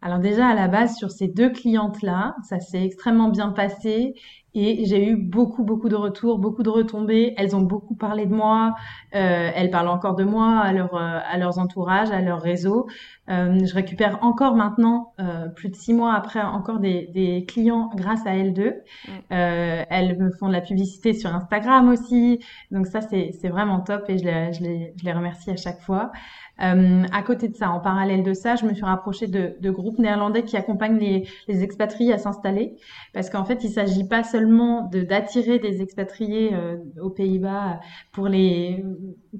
Alors 0.00 0.18
déjà 0.18 0.48
à 0.48 0.54
la 0.54 0.66
base 0.66 0.96
sur 0.96 1.12
ces 1.12 1.28
deux 1.28 1.50
clientes-là, 1.50 2.34
ça 2.42 2.58
s'est 2.58 2.84
extrêmement 2.84 3.28
bien 3.28 3.50
passé 3.50 4.14
et 4.54 4.84
j'ai 4.84 5.06
eu 5.08 5.16
beaucoup, 5.16 5.64
beaucoup 5.64 5.88
de 5.88 5.96
retours, 5.96 6.38
beaucoup 6.38 6.62
de 6.62 6.68
retombées. 6.68 7.34
Elles 7.38 7.56
ont 7.56 7.62
beaucoup 7.62 7.94
parlé 7.94 8.26
de 8.26 8.34
moi. 8.34 8.74
Euh, 9.14 9.50
elles 9.54 9.70
parlent 9.70 9.88
encore 9.88 10.14
de 10.14 10.24
moi 10.24 10.58
à, 10.58 10.72
leur, 10.72 10.94
euh, 10.94 11.18
à 11.24 11.38
leurs 11.38 11.58
entourages, 11.58 12.10
à 12.10 12.20
leur 12.20 12.40
réseau. 12.40 12.86
Euh, 13.32 13.64
je 13.64 13.74
récupère 13.74 14.18
encore 14.22 14.54
maintenant, 14.54 15.14
euh, 15.20 15.48
plus 15.48 15.70
de 15.70 15.74
six 15.74 15.94
mois 15.94 16.14
après, 16.14 16.42
encore 16.42 16.78
des, 16.80 17.08
des 17.14 17.44
clients 17.46 17.90
grâce 17.96 18.26
à 18.26 18.36
L2. 18.36 18.60
Mm. 18.60 19.10
Euh, 19.32 19.84
elles 19.88 20.18
me 20.18 20.30
font 20.30 20.48
de 20.48 20.52
la 20.52 20.60
publicité 20.60 21.14
sur 21.14 21.34
Instagram 21.34 21.88
aussi. 21.88 22.40
Donc 22.70 22.86
ça, 22.86 23.00
c'est 23.00 23.48
vraiment 23.48 23.80
top 23.80 24.04
et 24.08 24.18
je 24.18 24.24
les, 24.24 24.52
je, 24.52 24.62
les, 24.62 24.94
je 24.96 25.04
les 25.04 25.12
remercie 25.12 25.50
à 25.50 25.56
chaque 25.56 25.80
fois. 25.80 26.12
Euh, 26.60 27.04
à 27.12 27.22
côté 27.22 27.48
de 27.48 27.56
ça, 27.56 27.70
en 27.70 27.80
parallèle 27.80 28.22
de 28.22 28.34
ça, 28.34 28.56
je 28.56 28.66
me 28.66 28.74
suis 28.74 28.84
rapprochée 28.84 29.26
de, 29.26 29.56
de 29.60 29.70
groupes 29.70 29.98
néerlandais 29.98 30.44
qui 30.44 30.56
accompagnent 30.56 30.98
les, 30.98 31.26
les 31.48 31.62
expatriés 31.64 32.12
à 32.12 32.18
s'installer, 32.18 32.76
parce 33.14 33.30
qu'en 33.30 33.44
fait, 33.44 33.64
il 33.64 33.70
s'agit 33.70 34.04
pas 34.04 34.22
seulement 34.22 34.88
de 34.88 35.02
d'attirer 35.02 35.58
des 35.58 35.82
expatriés 35.82 36.54
euh, 36.54 36.76
aux 37.00 37.10
Pays-Bas 37.10 37.80
pour 38.12 38.28
les 38.28 38.84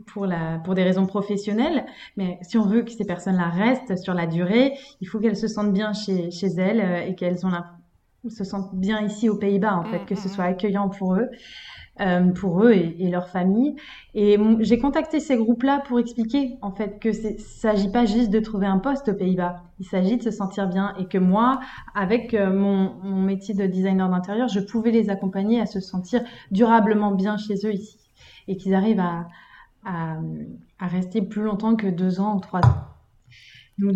pour 0.06 0.26
la 0.26 0.58
pour 0.64 0.74
des 0.74 0.82
raisons 0.82 1.06
professionnelles, 1.06 1.84
mais 2.16 2.38
si 2.42 2.56
on 2.56 2.66
veut 2.66 2.82
que 2.82 2.90
ces 2.90 3.04
personnes-là 3.04 3.48
restent 3.50 3.81
sur 3.96 4.14
la 4.14 4.26
durée, 4.26 4.74
il 5.00 5.08
faut 5.08 5.18
qu'elles 5.18 5.36
se 5.36 5.48
sentent 5.48 5.72
bien 5.72 5.92
chez 5.92 6.30
chez 6.30 6.48
elles 6.48 6.80
euh, 6.80 7.06
et 7.06 7.14
qu'elles 7.14 7.44
ont 7.46 7.50
la, 7.50 7.66
se 8.28 8.44
sentent 8.44 8.74
bien 8.74 9.00
ici 9.02 9.28
aux 9.28 9.36
Pays-Bas 9.36 9.76
en 9.76 9.84
fait, 9.84 10.04
que 10.06 10.14
ce 10.14 10.28
mm, 10.28 10.30
mm, 10.30 10.34
soit 10.34 10.44
mm. 10.44 10.50
accueillant 10.50 10.88
pour 10.88 11.14
eux. 11.14 11.28
Euh, 12.00 12.32
pour 12.32 12.64
eux 12.64 12.72
et, 12.72 12.96
et 13.04 13.10
leur 13.10 13.28
famille. 13.28 13.76
Et 14.14 14.38
j'ai 14.60 14.78
contacté 14.78 15.20
ces 15.20 15.36
groupes-là 15.36 15.82
pour 15.86 15.98
expliquer 15.98 16.56
en 16.62 16.72
fait 16.72 16.98
que 16.98 17.12
c'est 17.12 17.38
s'agit 17.38 17.92
pas 17.92 18.06
juste 18.06 18.30
de 18.30 18.40
trouver 18.40 18.66
un 18.66 18.78
poste 18.78 19.10
aux 19.10 19.14
Pays-Bas. 19.14 19.64
Il 19.78 19.84
s'agit 19.84 20.16
de 20.16 20.22
se 20.22 20.30
sentir 20.30 20.68
bien 20.68 20.94
et 20.98 21.04
que 21.04 21.18
moi, 21.18 21.60
avec 21.94 22.32
euh, 22.32 22.50
mon, 22.50 22.94
mon 23.02 23.20
métier 23.20 23.54
de 23.54 23.66
designer 23.66 24.08
d'intérieur, 24.08 24.48
je 24.48 24.60
pouvais 24.60 24.90
les 24.90 25.10
accompagner 25.10 25.60
à 25.60 25.66
se 25.66 25.80
sentir 25.80 26.22
durablement 26.50 27.10
bien 27.10 27.36
chez 27.36 27.56
eux 27.66 27.74
ici 27.74 27.98
et 28.48 28.56
qu'ils 28.56 28.74
arrivent 28.74 29.00
à, 29.00 29.28
à, 29.84 30.16
à 30.78 30.86
rester 30.86 31.20
plus 31.20 31.42
longtemps 31.42 31.76
que 31.76 31.88
deux 31.88 32.20
ans 32.20 32.36
ou 32.36 32.40
trois 32.40 32.60
ans. 32.60 32.91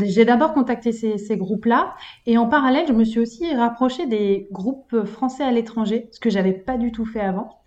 J'ai 0.04 0.24
d'abord 0.24 0.52
contacté 0.54 0.92
ces, 0.92 1.18
ces 1.18 1.36
groupes-là 1.36 1.94
et 2.26 2.38
en 2.38 2.48
parallèle, 2.48 2.86
je 2.88 2.92
me 2.92 3.04
suis 3.04 3.20
aussi 3.20 3.54
rapprochée 3.54 4.06
des 4.06 4.48
groupes 4.50 5.04
français 5.04 5.44
à 5.44 5.50
l'étranger, 5.50 6.08
ce 6.12 6.20
que 6.20 6.30
j'avais 6.30 6.52
pas 6.52 6.76
du 6.76 6.92
tout 6.92 7.04
fait 7.04 7.20
avant. 7.20 7.60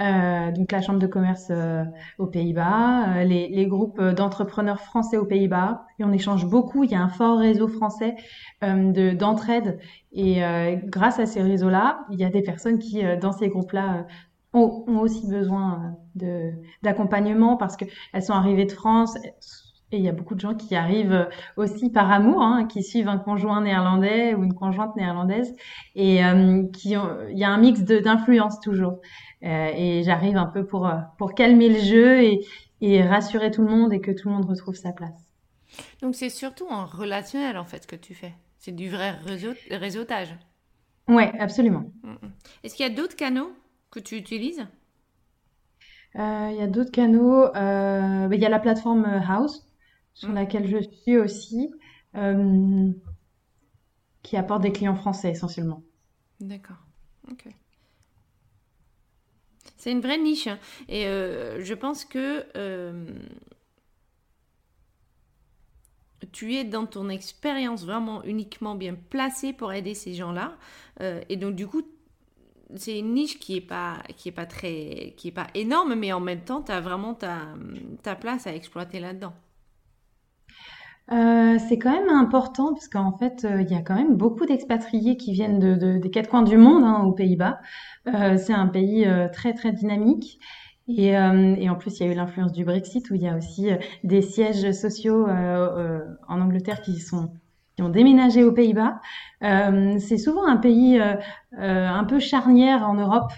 Euh, 0.00 0.50
donc 0.50 0.72
la 0.72 0.80
chambre 0.80 0.98
de 0.98 1.06
commerce 1.06 1.48
euh, 1.50 1.84
aux 2.18 2.26
Pays-Bas, 2.26 3.18
euh, 3.18 3.24
les, 3.24 3.48
les, 3.48 3.66
groupes 3.66 4.02
d'entrepreneurs 4.02 4.80
français 4.80 5.16
aux 5.16 5.24
Pays-Bas. 5.24 5.86
Et 5.98 6.04
on 6.04 6.12
échange 6.12 6.46
beaucoup. 6.46 6.82
Il 6.82 6.90
y 6.90 6.94
a 6.94 7.00
un 7.00 7.08
fort 7.08 7.38
réseau 7.38 7.68
français 7.68 8.16
de 8.62 9.12
d'entraide. 9.12 9.78
Et 10.12 10.42
grâce 10.84 11.18
à 11.18 11.26
ces 11.26 11.42
réseaux-là, 11.42 12.00
il 12.10 12.18
y 12.18 12.24
a 12.24 12.30
des 12.30 12.42
personnes 12.42 12.78
qui, 12.78 13.02
dans 13.20 13.32
ces 13.32 13.48
groupes-là, 13.48 14.06
ont, 14.52 14.84
ont, 14.86 14.98
aussi 14.98 15.26
besoin 15.28 15.96
d'accompagnement 16.82 17.56
parce 17.56 17.76
qu'elles 17.76 18.22
sont 18.22 18.34
arrivées 18.34 18.66
de 18.66 18.72
France. 18.72 19.16
Et 19.92 19.98
il 19.98 20.02
y 20.02 20.08
a 20.08 20.12
beaucoup 20.12 20.34
de 20.34 20.40
gens 20.40 20.54
qui 20.54 20.74
arrivent 20.74 21.28
aussi 21.56 21.90
par 21.90 22.10
amour, 22.10 22.42
hein, 22.42 22.66
qui 22.66 22.82
suivent 22.82 23.08
un 23.08 23.18
conjoint 23.18 23.60
néerlandais 23.60 24.34
ou 24.34 24.42
une 24.42 24.54
conjointe 24.54 24.96
néerlandaise, 24.96 25.54
et 25.94 26.22
qui 26.72 26.96
ont, 26.96 27.10
il 27.30 27.38
y 27.38 27.44
a 27.44 27.50
un 27.50 27.58
mix 27.58 27.82
d'influence 27.82 28.58
toujours. 28.60 29.00
Euh, 29.44 29.70
et 29.76 30.02
j'arrive 30.04 30.36
un 30.36 30.46
peu 30.46 30.64
pour, 30.64 30.86
euh, 30.86 30.96
pour 31.18 31.34
calmer 31.34 31.68
le 31.68 31.80
jeu 31.80 32.22
et, 32.22 32.46
et 32.80 33.02
rassurer 33.02 33.50
tout 33.50 33.62
le 33.62 33.68
monde 33.68 33.92
et 33.92 34.00
que 34.00 34.12
tout 34.12 34.28
le 34.28 34.34
monde 34.34 34.44
retrouve 34.44 34.76
sa 34.76 34.92
place. 34.92 35.32
Donc 36.00 36.14
c'est 36.14 36.30
surtout 36.30 36.66
en 36.70 36.86
relationnel 36.86 37.58
en 37.58 37.64
fait 37.64 37.86
que 37.86 37.96
tu 37.96 38.14
fais. 38.14 38.34
C'est 38.58 38.74
du 38.74 38.88
vrai 38.88 39.10
réseau, 39.10 39.50
réseautage. 39.70 40.34
Oui, 41.08 41.24
absolument. 41.40 41.84
Mm, 42.02 42.12
mm. 42.12 42.32
Est-ce 42.62 42.76
qu'il 42.76 42.86
y 42.86 42.90
a 42.90 42.94
d'autres 42.94 43.16
canaux 43.16 43.50
que 43.90 43.98
tu 43.98 44.16
utilises? 44.16 44.64
Euh, 46.16 46.48
Il 46.52 46.56
y 46.56 46.62
a 46.62 46.68
d'autres 46.68 46.92
canaux. 46.92 47.46
Euh, 47.56 48.28
il 48.30 48.40
y 48.40 48.46
a 48.46 48.48
la 48.48 48.60
plateforme 48.60 49.04
House 49.28 49.66
sur 50.14 50.30
mm. 50.30 50.34
laquelle 50.34 50.66
je 50.66 50.78
suis 50.80 51.16
aussi, 51.16 51.70
euh, 52.16 52.90
qui 54.22 54.36
apporte 54.36 54.62
des 54.62 54.72
clients 54.72 54.94
français 54.94 55.30
essentiellement. 55.30 55.82
D'accord. 56.40 56.76
Ok. 57.30 57.46
C'est 59.76 59.90
une 59.90 60.00
vraie 60.00 60.18
niche. 60.18 60.46
Hein. 60.46 60.58
Et 60.88 61.06
euh, 61.06 61.64
je 61.64 61.74
pense 61.74 62.04
que 62.04 62.44
euh, 62.56 63.06
tu 66.32 66.54
es 66.54 66.64
dans 66.64 66.86
ton 66.86 67.08
expérience 67.08 67.84
vraiment 67.84 68.22
uniquement 68.24 68.74
bien 68.74 68.94
placé 68.94 69.52
pour 69.52 69.72
aider 69.72 69.94
ces 69.94 70.14
gens-là. 70.14 70.56
Et 71.28 71.36
donc, 71.36 71.56
du 71.56 71.66
coup, 71.66 71.82
c'est 72.76 72.98
une 72.98 73.14
niche 73.14 73.38
qui 73.38 73.56
est 73.56 73.60
pas 73.60 74.02
qui 74.16 74.28
est 74.28 74.32
pas 74.32 74.46
très 74.46 75.14
qui 75.16 75.28
est 75.28 75.32
pas 75.32 75.48
énorme 75.54 75.94
mais 75.94 76.12
en 76.12 76.20
même 76.20 76.42
temps 76.42 76.62
tu 76.62 76.72
as 76.72 76.80
vraiment 76.80 77.14
ta, 77.14 77.54
ta 78.02 78.14
place 78.14 78.46
à 78.46 78.54
exploiter 78.54 79.00
là-dedans. 79.00 79.34
Euh, 81.10 81.58
c'est 81.68 81.78
quand 81.78 81.90
même 81.90 82.08
important 82.08 82.72
parce 82.72 82.88
qu'en 82.88 83.12
fait, 83.16 83.44
euh, 83.44 83.62
il 83.62 83.70
y 83.70 83.74
a 83.74 83.82
quand 83.82 83.94
même 83.94 84.16
beaucoup 84.16 84.46
d'expatriés 84.46 85.16
qui 85.16 85.32
viennent 85.32 85.58
de, 85.58 85.98
des 85.98 86.10
quatre 86.10 86.28
coins 86.30 86.42
du 86.42 86.56
monde, 86.56 86.84
hein, 86.84 87.02
aux 87.04 87.12
Pays-Bas. 87.12 87.60
Euh, 88.06 88.36
c'est 88.38 88.52
un 88.52 88.68
pays 88.68 89.06
très 89.32 89.52
très 89.54 89.72
dynamique. 89.72 90.38
Et, 90.88 91.10
et, 91.10 91.70
en 91.70 91.76
plus, 91.76 92.00
il 92.00 92.06
y 92.06 92.08
a 92.08 92.12
eu 92.12 92.14
l'influence 92.16 92.52
du 92.52 92.64
Brexit 92.64 93.08
où 93.10 93.14
il 93.14 93.22
y 93.22 93.28
a 93.28 93.36
aussi 93.36 93.68
des 94.02 94.20
sièges 94.20 94.72
sociaux 94.72 95.26
en 95.28 96.40
Angleterre 96.40 96.82
qui 96.82 96.98
sont 96.98 97.32
qui 97.76 97.82
ont 97.82 97.88
déménagé 97.88 98.44
aux 98.44 98.52
Pays-Bas. 98.52 99.00
c'est 99.40 100.18
souvent 100.18 100.44
un 100.44 100.56
pays 100.56 101.00
un 101.52 102.04
peu 102.04 102.18
charnière 102.18 102.86
en 102.86 102.94
Europe 102.94 103.32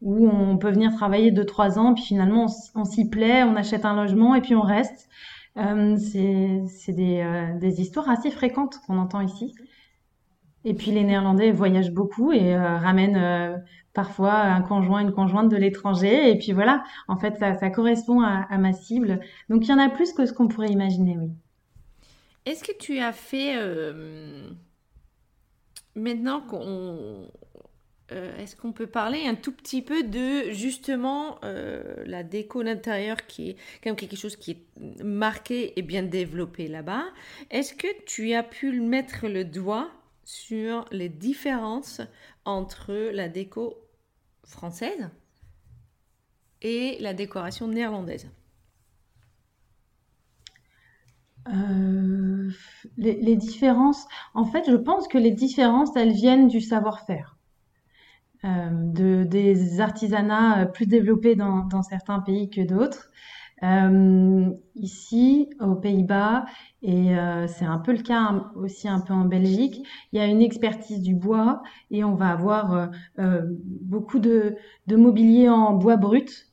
où 0.00 0.28
on 0.28 0.56
peut 0.56 0.70
venir 0.70 0.94
travailler 0.94 1.30
deux 1.30 1.44
trois 1.44 1.78
ans, 1.78 1.94
puis 1.94 2.02
finalement 2.04 2.46
on 2.74 2.84
s'y 2.84 3.08
plaît, 3.08 3.42
on 3.42 3.56
achète 3.56 3.84
un 3.84 3.94
logement 3.94 4.34
et 4.34 4.40
puis 4.40 4.54
on 4.54 4.62
reste. 4.62 5.08
Euh, 5.56 5.96
c'est 5.96 6.92
des, 6.92 7.20
euh, 7.20 7.58
des, 7.58 7.80
histoires 7.80 8.10
assez 8.10 8.30
fréquentes 8.30 8.78
qu'on 8.86 8.98
entend 8.98 9.20
ici. 9.20 9.54
Et 10.64 10.74
puis 10.74 10.90
les 10.90 11.04
Néerlandais 11.04 11.50
voyagent 11.50 11.92
beaucoup 11.92 12.32
et 12.32 12.54
euh, 12.54 12.76
ramènent 12.76 13.64
parfois 13.94 14.34
un 14.34 14.60
conjoint, 14.60 15.00
une 15.00 15.12
conjointe 15.12 15.48
de 15.48 15.56
l'étranger. 15.56 16.30
Et 16.30 16.38
puis 16.38 16.52
voilà, 16.52 16.84
en 17.08 17.16
fait, 17.16 17.38
ça, 17.38 17.70
correspond 17.70 18.20
à, 18.20 18.58
ma 18.58 18.72
cible. 18.72 19.20
Donc 19.48 19.66
il 19.66 19.70
y 19.70 19.72
en 19.72 19.78
a 19.78 19.88
plus 19.88 20.12
que 20.12 20.26
ce 20.26 20.32
qu'on 20.32 20.48
pourrait 20.48 20.70
imaginer, 20.70 21.16
oui. 21.18 21.30
Est-ce 22.44 22.62
que 22.62 22.76
tu 22.76 22.98
as 22.98 23.12
fait, 23.12 23.54
maintenant 25.94 26.40
qu'on 26.40 27.28
euh, 28.12 28.36
est-ce 28.38 28.54
qu'on 28.54 28.72
peut 28.72 28.86
parler 28.86 29.26
un 29.26 29.34
tout 29.34 29.50
petit 29.50 29.82
peu 29.82 30.04
de 30.04 30.52
justement 30.52 31.38
euh, 31.42 32.04
la 32.06 32.22
déco 32.22 32.62
d'intérieur 32.62 33.26
qui 33.26 33.50
est 33.50 33.54
quand 33.82 33.90
même 33.90 33.96
quelque 33.96 34.16
chose 34.16 34.36
qui 34.36 34.52
est 34.52 35.02
marqué 35.02 35.76
et 35.78 35.82
bien 35.82 36.04
développé 36.04 36.68
là-bas? 36.68 37.04
Est-ce 37.50 37.74
que 37.74 37.88
tu 38.04 38.32
as 38.34 38.44
pu 38.44 38.80
mettre 38.80 39.26
le 39.26 39.44
doigt 39.44 39.90
sur 40.24 40.84
les 40.92 41.08
différences 41.08 42.00
entre 42.44 42.92
la 43.12 43.28
déco 43.28 43.76
française 44.44 45.10
et 46.62 46.98
la 47.00 47.12
décoration 47.12 47.66
néerlandaise? 47.66 48.30
Euh, 51.48 52.50
les, 52.96 53.36
différences, 53.36 54.06
en 54.34 54.44
fait, 54.44 54.64
je 54.68 54.76
pense 54.76 55.06
que 55.08 55.18
les 55.18 55.30
différences, 55.30 55.94
elles 55.96 56.12
viennent 56.12 56.48
du 56.48 56.60
savoir-faire. 56.60 57.35
Euh, 58.44 58.68
de, 58.70 59.24
des 59.24 59.80
artisanats 59.80 60.60
euh, 60.60 60.64
plus 60.66 60.86
développés 60.86 61.36
dans, 61.36 61.82
certains 61.82 62.20
pays 62.20 62.50
que 62.50 62.60
d'autres. 62.60 63.10
Euh, 63.62 64.50
ici, 64.74 65.48
aux 65.60 65.74
Pays-Bas, 65.74 66.44
et 66.82 67.14
c'est 67.48 67.64
un 67.64 67.78
peu 67.78 67.92
le 67.92 68.02
cas 68.02 68.50
aussi 68.54 68.86
un 68.86 69.00
peu 69.00 69.14
en 69.14 69.24
Belgique, 69.24 69.82
il 70.12 70.18
y 70.18 70.22
a 70.22 70.26
une 70.26 70.42
expertise 70.42 71.00
du 71.00 71.14
bois 71.14 71.62
et 71.90 72.04
on 72.04 72.14
va 72.14 72.28
avoir 72.28 72.90
beaucoup 73.16 74.18
de, 74.18 74.56
de, 74.86 74.96
mobilier 74.96 75.48
en 75.48 75.72
bois 75.72 75.96
brut. 75.96 76.46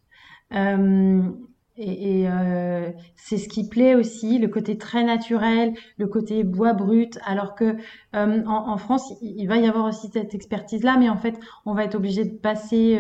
Et, 1.78 2.30
euh, 2.30 2.92
c'est 3.16 3.38
ce 3.38 3.50
qui 3.50 3.68
plaît 3.68 3.96
aussi, 3.96 4.38
le 4.38 4.48
côté 4.48 4.78
très 4.78 5.04
naturel, 5.04 5.74
le 5.98 6.08
côté 6.08 6.44
bois 6.44 6.74
brut, 6.74 7.18
alors 7.26 7.56
que 7.56 7.78
euh, 8.16 8.44
en, 8.46 8.78
France, 8.78 9.14
il, 9.22 9.48
va 9.48 9.58
y 9.58 9.68
avoir 9.68 9.86
aussi 9.86 10.10
cette 10.10 10.36
expertise-là, 10.36 10.98
mais 11.00 11.10
en 11.10 11.18
fait, 11.18 11.40
on 11.66 11.74
va 11.74 11.84
être 11.84 11.96
obligé 11.96 12.26
de 12.26 12.36
passer 12.36 13.00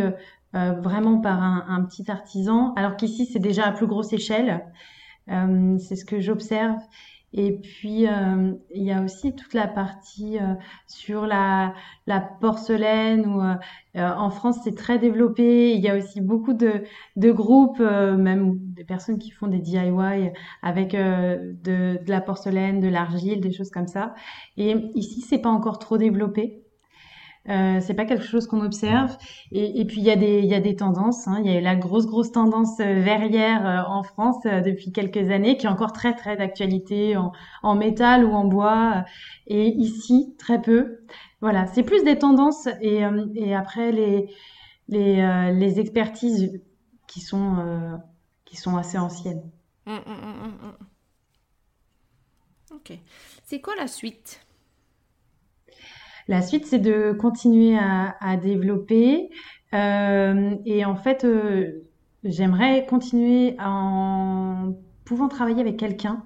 euh, 0.55 0.71
vraiment 0.81 1.19
par 1.19 1.41
un, 1.43 1.65
un, 1.67 1.83
petit 1.83 2.09
artisan, 2.09 2.73
alors 2.75 2.95
qu'ici, 2.95 3.27
c'est 3.27 3.39
déjà 3.39 3.65
à 3.67 3.71
plus 3.71 3.87
grosse 3.87 4.11
échelle. 4.11 4.65
c'est 5.27 5.95
ce 5.95 6.05
que 6.05 6.19
j'observe. 6.19 6.75
Et 7.35 7.51
puis, 7.59 8.07
euh, 8.07 8.53
il 8.69 8.83
y 8.83 8.91
a 8.91 9.01
aussi 9.01 9.35
toute 9.35 9.53
la 9.55 9.67
partie 9.67 10.37
euh, 10.39 10.53
sur 10.87 11.25
la, 11.25 11.73
la 12.05 12.21
porcelaine. 12.21 13.25
Où, 13.25 13.41
euh, 13.41 13.55
en 13.95 14.29
France, 14.29 14.57
c'est 14.63 14.75
très 14.75 14.99
développé. 14.99 15.73
Il 15.73 15.81
y 15.81 15.89
a 15.89 15.97
aussi 15.97 16.21
beaucoup 16.21 16.53
de, 16.53 16.83
de 17.15 17.31
groupes, 17.31 17.79
même 17.79 18.57
des 18.73 18.83
personnes 18.83 19.17
qui 19.19 19.31
font 19.31 19.47
des 19.47 19.59
DIY 19.59 20.31
avec 20.61 20.91
de, 20.93 21.55
de 21.63 22.09
la 22.11 22.21
porcelaine, 22.21 22.79
de 22.79 22.87
l'argile, 22.87 23.41
des 23.41 23.51
choses 23.51 23.71
comme 23.71 23.87
ça. 23.87 24.13
Et 24.57 24.75
ici, 24.95 25.21
c'est 25.21 25.39
pas 25.39 25.49
encore 25.49 25.79
trop 25.79 25.97
développé. 25.97 26.62
Euh, 27.49 27.81
c'est 27.81 27.93
pas 27.93 28.05
quelque 28.05 28.23
chose 28.23 28.47
qu'on 28.47 28.61
observe. 28.61 29.17
Et, 29.51 29.81
et 29.81 29.85
puis 29.85 29.97
il 29.99 30.05
y 30.05 30.11
a 30.11 30.15
des 30.15 30.39
il 30.39 30.45
y 30.45 30.53
a 30.55 30.61
des 30.61 30.75
tendances. 30.77 31.27
Hein. 31.27 31.41
Il 31.43 31.51
y 31.51 31.57
a 31.57 31.59
la 31.61 31.75
grosse 31.75 32.05
grosse 32.05 32.31
tendance 32.31 32.79
euh, 32.79 33.01
verrière 33.01 33.65
euh, 33.67 33.81
en 33.91 34.03
France 34.03 34.37
euh, 34.45 34.61
depuis 34.61 34.93
quelques 34.93 35.29
années, 35.29 35.57
qui 35.57 35.65
est 35.65 35.69
encore 35.69 35.91
très 35.91 36.15
très 36.15 36.37
d'actualité 36.37 37.17
en, 37.17 37.33
en 37.61 37.75
métal 37.75 38.23
ou 38.23 38.31
en 38.33 38.45
bois. 38.45 39.03
Et 39.47 39.67
ici 39.67 40.35
très 40.39 40.61
peu. 40.61 40.99
Voilà, 41.41 41.67
c'est 41.67 41.83
plus 41.83 42.03
des 42.05 42.17
tendances 42.17 42.67
et, 42.81 43.03
et 43.35 43.53
après 43.53 43.91
les 43.91 44.29
les, 44.87 45.51
les 45.53 45.79
expertises 45.79 46.61
qui 47.07 47.19
sont 47.19 47.99
qui 48.45 48.55
sont 48.55 48.77
assez 48.77 48.97
anciennes. 48.97 49.51
Mmh, 49.85 49.91
mmh, 49.91 49.97
mmh, 52.71 52.75
ok. 52.75 52.99
C'est 53.43 53.59
quoi 53.59 53.75
la 53.75 53.87
suite? 53.87 54.42
La 56.27 56.41
suite, 56.41 56.65
c'est 56.65 56.79
de 56.79 57.13
continuer 57.13 57.77
à, 57.77 58.15
à 58.19 58.37
développer. 58.37 59.29
Euh, 59.73 60.55
et 60.65 60.85
en 60.85 60.95
fait, 60.95 61.25
euh, 61.25 61.83
j'aimerais 62.23 62.85
continuer 62.85 63.55
en 63.59 64.73
pouvant 65.05 65.27
travailler 65.27 65.61
avec 65.61 65.77
quelqu'un. 65.77 66.23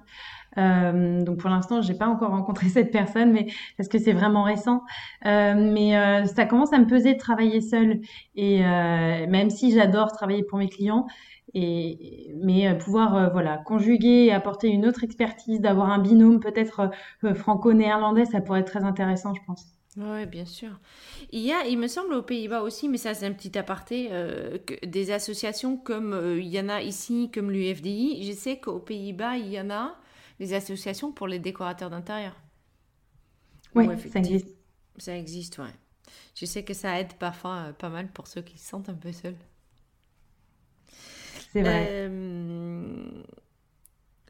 Euh, 0.56 1.22
donc 1.22 1.38
pour 1.38 1.50
l'instant, 1.50 1.82
j'ai 1.82 1.94
pas 1.94 2.08
encore 2.08 2.30
rencontré 2.30 2.68
cette 2.68 2.90
personne, 2.90 3.32
mais 3.32 3.46
parce 3.76 3.88
que 3.88 3.98
c'est 3.98 4.12
vraiment 4.12 4.42
récent. 4.42 4.82
Euh, 5.26 5.54
mais 5.56 5.96
euh, 5.96 6.24
ça 6.26 6.46
commence 6.46 6.72
à 6.72 6.78
me 6.78 6.86
peser 6.86 7.14
de 7.14 7.18
travailler 7.18 7.60
seule. 7.60 8.00
Et 8.34 8.64
euh, 8.64 9.26
même 9.28 9.50
si 9.50 9.72
j'adore 9.72 10.12
travailler 10.12 10.42
pour 10.44 10.58
mes 10.58 10.68
clients, 10.68 11.06
et 11.54 12.34
mais 12.42 12.76
pouvoir 12.76 13.32
voilà 13.32 13.56
conjuguer 13.56 14.26
et 14.26 14.32
apporter 14.32 14.68
une 14.68 14.86
autre 14.86 15.02
expertise, 15.04 15.60
d'avoir 15.60 15.90
un 15.90 15.98
binôme 15.98 16.40
peut-être 16.40 16.90
franco-néerlandais, 17.34 18.26
ça 18.26 18.40
pourrait 18.42 18.60
être 18.60 18.70
très 18.70 18.84
intéressant, 18.84 19.32
je 19.34 19.40
pense. 19.46 19.77
Oui, 19.98 20.26
bien 20.26 20.44
sûr. 20.44 20.70
Il 21.32 21.40
y 21.40 21.52
a, 21.52 21.66
il 21.66 21.76
me 21.76 21.88
semble, 21.88 22.14
aux 22.14 22.22
Pays-Bas 22.22 22.62
aussi, 22.62 22.88
mais 22.88 22.98
ça 22.98 23.14
c'est 23.14 23.26
un 23.26 23.32
petit 23.32 23.58
aparté, 23.58 24.08
euh, 24.12 24.58
que 24.58 24.86
des 24.86 25.10
associations 25.10 25.76
comme 25.76 26.12
euh, 26.12 26.40
il 26.40 26.46
y 26.46 26.60
en 26.60 26.68
a 26.68 26.80
ici, 26.82 27.30
comme 27.34 27.50
l'UFDI. 27.50 28.24
Je 28.24 28.32
sais 28.32 28.60
qu'aux 28.60 28.78
Pays-Bas, 28.78 29.38
il 29.38 29.48
y 29.48 29.60
en 29.60 29.70
a 29.70 29.96
des 30.38 30.54
associations 30.54 31.10
pour 31.10 31.26
les 31.26 31.40
décorateurs 31.40 31.90
d'intérieur. 31.90 32.36
Oui, 33.74 33.86
ça 34.12 34.20
existe. 34.20 34.48
Ça 34.98 35.16
existe, 35.16 35.58
ouais. 35.58 35.74
Je 36.36 36.46
sais 36.46 36.62
que 36.62 36.74
ça 36.74 37.00
aide 37.00 37.14
parfois 37.14 37.56
euh, 37.68 37.72
pas 37.72 37.88
mal 37.88 38.06
pour 38.08 38.28
ceux 38.28 38.42
qui 38.42 38.56
se 38.56 38.68
sentent 38.68 38.88
un 38.88 38.94
peu 38.94 39.10
seuls. 39.10 39.36
C'est 41.52 41.62
vrai. 41.62 42.08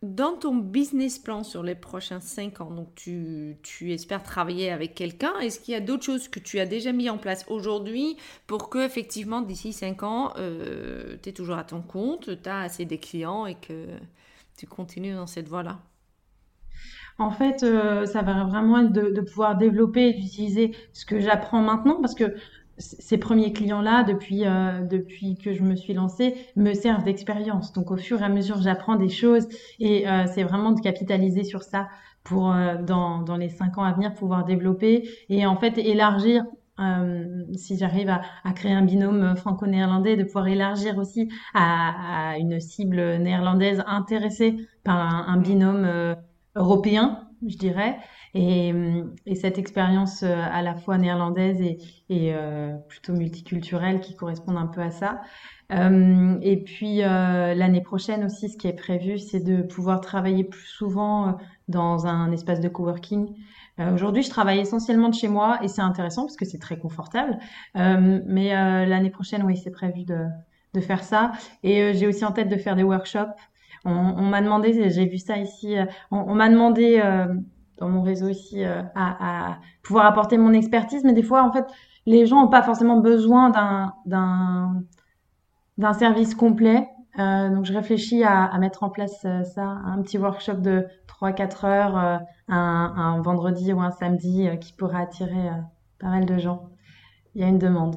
Dans 0.03 0.37
ton 0.37 0.55
business 0.55 1.19
plan 1.19 1.43
sur 1.43 1.65
les 1.65 1.75
prochains 1.75 2.21
5 2.21 2.61
ans, 2.61 2.71
donc 2.71 2.95
tu, 2.95 3.57
tu 3.65 3.93
espères 3.93 4.23
travailler 4.23 4.71
avec 4.71 4.95
quelqu'un, 4.95 5.37
est-ce 5.41 5.59
qu'il 5.59 5.75
y 5.75 5.77
a 5.77 5.81
d'autres 5.81 6.05
choses 6.05 6.29
que 6.29 6.39
tu 6.39 6.61
as 6.61 6.67
déjà 6.67 6.93
mis 6.93 7.11
en 7.11 7.19
place 7.19 7.45
aujourd'hui 7.49 8.17
pour 8.47 8.71
que 8.71 8.79
effectivement 8.85 9.41
d'ici 9.41 9.73
5 9.73 10.05
ans, 10.05 10.35
euh, 10.37 11.17
tu 11.23 11.31
es 11.31 11.33
toujours 11.33 11.59
à 11.59 11.65
ton 11.65 11.83
compte, 11.83 12.41
tu 12.43 12.49
as 12.49 12.61
assez 12.61 12.85
des 12.85 12.99
clients 12.99 13.47
et 13.47 13.57
que 13.57 13.87
tu 14.57 14.67
continues 14.69 15.15
dans 15.15 15.27
cette 15.27 15.49
voie-là? 15.49 15.81
En 17.19 17.33
fait, 17.33 17.65
euh, 17.65 18.07
ça 18.07 18.23
va 18.23 18.45
vraiment 18.45 18.79
être 18.79 18.93
de, 18.93 19.11
de 19.11 19.21
pouvoir 19.21 19.57
développer 19.57 20.11
et 20.11 20.13
d'utiliser 20.15 20.77
ce 20.93 21.05
que 21.05 21.19
j'apprends 21.19 21.63
maintenant 21.63 22.01
parce 22.01 22.15
que 22.15 22.37
ces 22.79 23.19
premiers 23.19 23.53
clients-là, 23.53 24.05
depuis, 24.05 24.47
euh, 24.47 24.81
depuis 24.85 25.37
que 25.37 25.53
je 25.53 25.63
me 25.63 25.75
suis 25.75 25.95
lancée, 25.95 26.35
me 26.57 26.75
servent 26.75 27.05
d'expérience. 27.05 27.73
Donc 27.73 27.91
au 27.91 27.97
fur 27.97 28.21
et 28.21 28.25
à 28.25 28.29
mesure, 28.29 28.61
j'apprends 28.63 28.97
des 28.97 29.09
choses 29.09 29.49
et 29.79 30.09
euh, 30.09 30.25
c'est 30.33 30.45
vraiment 30.45 30.73
de 30.73 30.81
capitaliser 30.81 31.45
sur 31.45 31.63
ça 31.63 31.89
pour, 32.25 32.53
euh, 32.53 32.77
dans, 32.83 33.23
dans 33.23 33.37
les 33.37 33.49
cinq 33.49 33.79
ans 33.79 33.85
à 33.85 33.93
venir, 33.93 34.15
pouvoir 34.15 34.45
développer 34.45 35.09
et 35.29 35.47
en 35.47 35.57
fait 35.57 35.79
élargir. 35.79 36.45
si 37.57 37.77
j'arrive 37.77 38.09
à, 38.09 38.23
à, 38.45 38.53
créer 38.53 38.73
un 38.73 38.85
binôme 38.85 39.35
franco-néerlandais, 39.37 40.17
de 40.17 40.23
pouvoir 40.25 40.47
élargir 40.47 40.97
aussi 40.99 41.29
à, 41.55 42.31
à, 42.33 42.39
une 42.39 42.61
cible 42.61 43.17
néerlandaise 43.17 43.83
intéressée 43.87 44.57
par 44.85 44.97
un, 44.97 45.35
un 45.35 45.39
binôme 45.39 46.15
européen, 46.55 47.29
je 47.47 47.57
dirais. 47.57 47.99
Et, 48.35 48.73
et 49.27 49.35
cette 49.35 49.59
expérience 49.59 50.23
euh, 50.23 50.35
à 50.53 50.63
la 50.63 50.75
fois 50.75 50.99
néerlandaise 50.99 51.61
et, 51.61 51.79
et 52.09 52.35
euh, 52.35 52.75
plutôt 52.89 53.13
multiculturelle 53.13 54.01
qui 54.01 54.15
correspond 54.15 54.57
un 54.57 54.67
peu 54.67 54.81
à 54.81 54.91
ça. 54.91 55.21
Euh, 55.71 56.39
et 56.41 56.57
puis 56.57 57.03
euh, 57.03 57.55
l'année 57.55 57.83
prochaine 57.83 58.25
aussi, 58.25 58.49
ce 58.49 58.57
qui 58.57 58.69
est 58.69 58.73
prévu, 58.73 59.19
c'est 59.19 59.41
de 59.41 59.63
pouvoir 59.63 60.01
travailler 60.01 60.45
plus 60.45 60.67
souvent 60.67 61.29
euh, 61.29 61.33
dans 61.69 62.07
un 62.07 62.33
espace 62.33 62.61
de 62.61 62.69
coworking. 62.69 63.35
Aujourd'hui, 63.95 64.25
je 64.25 64.31
travaille 64.31 64.59
essentiellement 64.59 65.09
de 65.09 65.15
chez 65.15 65.29
moi 65.29 65.61
et 65.63 65.69
c'est 65.69 65.83
intéressant 65.83 66.23
parce 66.23 66.35
que 66.35 66.45
c'est 66.45 66.59
très 66.59 66.77
confortable. 66.77 67.39
mais 67.77 68.49
l'année 68.87 69.11
prochaine, 69.11 69.45
oui, 69.45 69.57
c'est 69.57 69.71
prévu 69.71 70.03
de, 70.03 70.27
de 70.75 70.81
faire 70.81 71.05
ça. 71.05 71.31
Et 71.63 71.95
j'ai 71.95 72.09
aussi 72.09 72.25
en 72.25 72.33
tête 72.33 72.49
de 72.49 72.57
faire 72.57 72.75
des 72.75 72.83
workshops. 72.83 73.39
On, 73.85 73.93
on 73.93 74.23
m'a 74.23 74.43
demandé, 74.43 74.91
j'ai 74.91 75.07
vu 75.07 75.19
ça 75.19 75.37
ici, 75.37 75.77
on, 76.11 76.17
on 76.19 76.35
m'a 76.35 76.49
demandé 76.49 77.01
dans 77.79 77.89
mon 77.89 78.03
réseau 78.03 78.29
aussi 78.29 78.65
euh, 78.65 78.83
à, 78.95 79.51
à, 79.51 79.59
pouvoir 79.83 80.07
apporter 80.07 80.39
mon 80.39 80.53
expertise. 80.53 81.05
Mais 81.05 81.13
des 81.13 81.23
fois, 81.23 81.43
en 81.43 81.53
fait, 81.53 81.67
les 82.07 82.27
gens 82.27 82.43
n'ont 82.43 82.49
pas 82.49 82.63
forcément 82.63 82.99
besoin 82.99 83.51
d'un 84.07 85.93
service 85.93 86.35
complet. 86.35 86.89
Euh, 87.19 87.49
donc, 87.51 87.65
je 87.65 87.73
réfléchis 87.73 88.23
à, 88.23 88.45
à 88.45 88.59
mettre 88.59 88.83
en 88.83 88.91
place 88.91 89.25
euh, 89.25 89.43
ça, 89.43 89.63
un 89.63 90.01
petit 90.03 90.19
workshop 90.19 90.55
de 90.55 90.87
3-4 91.21 91.67
heures, 91.67 91.99
euh, 91.99 92.17
un, 92.49 92.95
un, 92.97 93.23
vendredi 93.23 93.73
ou 93.73 93.81
un 93.81 93.91
samedi, 93.91 94.49
qui 94.61 94.73
pourrait 94.73 95.03
attirer 95.03 95.51
pas 95.99 96.09
mal 96.09 96.27
de 96.27 96.39
gens. 96.39 96.71
Il 97.35 97.41
y 97.43 97.45
a 97.45 97.49
une 97.49 97.59
demande. 97.59 97.97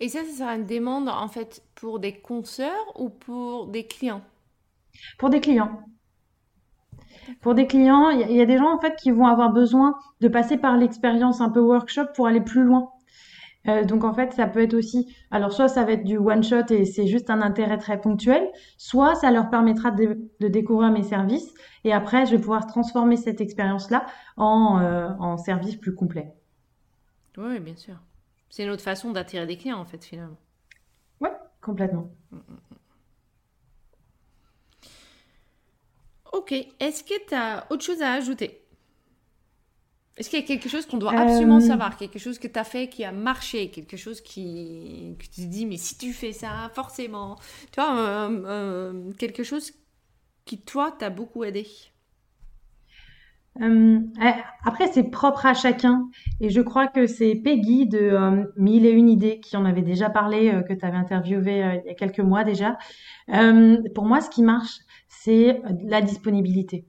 Et 0.00 0.08
ça, 0.08 0.20
ça 0.24 0.38
sera 0.38 0.56
une 0.56 0.66
demande 0.66 1.08
en 1.08 1.28
fait 1.28 1.62
pour 1.74 2.00
des 2.00 2.14
consoeurs 2.20 2.92
ou 2.96 3.10
pour 3.10 3.68
des 3.68 3.86
clients? 3.86 4.22
Pour 5.18 5.30
des 5.30 5.40
clients. 5.40 5.82
Pour 7.40 7.54
des 7.54 7.66
clients, 7.66 8.10
il 8.10 8.32
y, 8.32 8.40
a 8.40 8.46
des 8.46 8.58
gens 8.58 8.74
en 8.74 8.78
fait 8.78 8.96
qui 8.96 9.10
vont 9.10 9.26
avoir 9.26 9.52
besoin 9.52 9.96
de 10.20 10.28
passer 10.28 10.56
par 10.56 10.76
l'expérience 10.76 11.40
un 11.40 11.50
peu 11.50 11.60
workshop 11.60 12.06
pour 12.14 12.26
aller 12.26 12.40
plus 12.40 12.64
loin. 12.64 12.90
Euh, 13.68 13.84
donc 13.84 14.04
en 14.04 14.14
fait, 14.14 14.32
ça 14.32 14.46
peut 14.46 14.62
être 14.62 14.74
aussi, 14.74 15.14
alors 15.30 15.52
soit 15.52 15.68
ça 15.68 15.84
va 15.84 15.92
être 15.92 16.04
du 16.04 16.16
one 16.16 16.42
shot 16.42 16.70
et 16.70 16.86
c'est 16.86 17.06
juste 17.06 17.28
un 17.28 17.42
intérêt 17.42 17.76
très 17.76 18.00
ponctuel, 18.00 18.48
soit 18.78 19.14
ça 19.14 19.30
leur 19.30 19.50
permettra 19.50 19.90
de, 19.90 20.18
de 20.40 20.48
découvrir 20.48 20.90
mes 20.90 21.02
services 21.02 21.52
et 21.84 21.92
après 21.92 22.24
je 22.24 22.32
vais 22.32 22.38
pouvoir 22.38 22.66
transformer 22.66 23.16
cette 23.16 23.42
expérience-là 23.42 24.06
en, 24.38 24.80
euh, 24.80 25.08
en 25.18 25.36
service 25.36 25.76
plus 25.76 25.94
complet. 25.94 26.32
Oui, 27.36 27.60
bien 27.60 27.76
sûr. 27.76 27.96
C'est 28.48 28.64
une 28.64 28.70
autre 28.70 28.82
façon 28.82 29.12
d'attirer 29.12 29.46
des 29.46 29.56
clients, 29.56 29.78
en 29.78 29.84
fait, 29.84 30.04
finalement. 30.04 30.36
Ouais, 31.20 31.32
complètement. 31.62 32.10
Ok. 36.32 36.52
Est-ce 36.80 37.04
que 37.04 37.14
tu 37.28 37.34
as 37.34 37.66
autre 37.70 37.84
chose 37.84 38.02
à 38.02 38.12
ajouter? 38.14 38.62
Est-ce 40.16 40.28
qu'il 40.28 40.38
y 40.40 40.42
a 40.42 40.46
quelque 40.46 40.68
chose 40.68 40.86
qu'on 40.86 40.98
doit 40.98 41.14
absolument 41.18 41.56
Euh, 41.56 41.60
savoir? 41.60 41.96
Quelque 41.96 42.18
chose 42.18 42.38
que 42.38 42.46
tu 42.48 42.58
as 42.58 42.64
fait 42.64 42.88
qui 42.88 43.04
a 43.04 43.12
marché? 43.12 43.70
Quelque 43.70 43.96
chose 43.96 44.20
qui... 44.20 45.16
que 45.18 45.24
tu 45.24 45.30
te 45.30 45.40
dis, 45.46 45.66
mais 45.66 45.76
si 45.78 45.96
tu 45.96 46.12
fais 46.12 46.32
ça, 46.32 46.70
forcément. 46.74 47.36
Tu 47.72 47.80
vois, 47.80 47.98
euh, 47.98 48.42
euh, 48.46 49.12
quelque 49.14 49.42
chose 49.42 49.72
qui, 50.44 50.60
toi, 50.60 50.92
t'a 50.98 51.10
beaucoup 51.10 51.44
aidé? 51.44 51.66
Après, 54.64 54.86
c'est 54.92 55.10
propre 55.10 55.46
à 55.46 55.54
chacun. 55.54 56.08
Et 56.40 56.50
je 56.50 56.60
crois 56.60 56.86
que 56.86 57.06
c'est 57.06 57.34
Peggy 57.34 57.86
de 57.86 58.46
Mille 58.56 58.86
et 58.86 58.90
une 58.90 59.08
idées 59.08 59.40
qui 59.40 59.56
en 59.56 59.64
avait 59.64 59.82
déjà 59.82 60.08
parlé, 60.10 60.52
que 60.68 60.72
tu 60.74 60.84
avais 60.84 60.96
interviewé 60.96 61.80
il 61.84 61.88
y 61.88 61.90
a 61.90 61.94
quelques 61.94 62.20
mois 62.20 62.44
déjà. 62.44 62.78
Pour 63.94 64.04
moi, 64.04 64.20
ce 64.20 64.30
qui 64.30 64.42
marche, 64.42 64.78
c'est 65.10 65.60
la 65.84 66.00
disponibilité. 66.00 66.86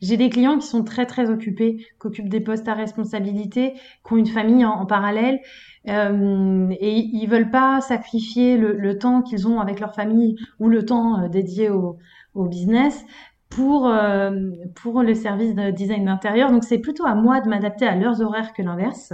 J'ai 0.00 0.16
des 0.16 0.30
clients 0.30 0.58
qui 0.58 0.66
sont 0.66 0.84
très 0.84 1.06
très 1.06 1.30
occupés, 1.30 1.76
qui 1.76 2.06
occupent 2.06 2.28
des 2.28 2.40
postes 2.40 2.68
à 2.68 2.74
responsabilité, 2.74 3.74
qui 3.74 4.12
ont 4.12 4.16
une 4.16 4.26
famille 4.26 4.64
en, 4.64 4.86
parallèle, 4.86 5.40
euh, 5.88 6.68
et 6.80 6.98
ils 6.98 7.26
veulent 7.26 7.50
pas 7.50 7.80
sacrifier 7.80 8.56
le, 8.56 8.74
le 8.74 8.98
temps 8.98 9.22
qu'ils 9.22 9.48
ont 9.48 9.60
avec 9.60 9.80
leur 9.80 9.94
famille 9.94 10.36
ou 10.60 10.68
le 10.68 10.84
temps 10.84 11.20
euh, 11.20 11.28
dédié 11.28 11.70
au, 11.70 11.98
au 12.34 12.46
business 12.46 13.04
pour 13.50 13.88
euh, 13.88 14.30
pour 14.74 15.02
le 15.02 15.14
service 15.14 15.54
de 15.54 15.70
design 15.70 16.04
d'intérieur. 16.06 16.50
Donc 16.50 16.64
c'est 16.64 16.78
plutôt 16.78 17.06
à 17.06 17.14
moi 17.14 17.40
de 17.40 17.48
m'adapter 17.48 17.86
à 17.86 17.96
leurs 17.96 18.20
horaires 18.20 18.52
que 18.52 18.62
l'inverse. 18.62 19.12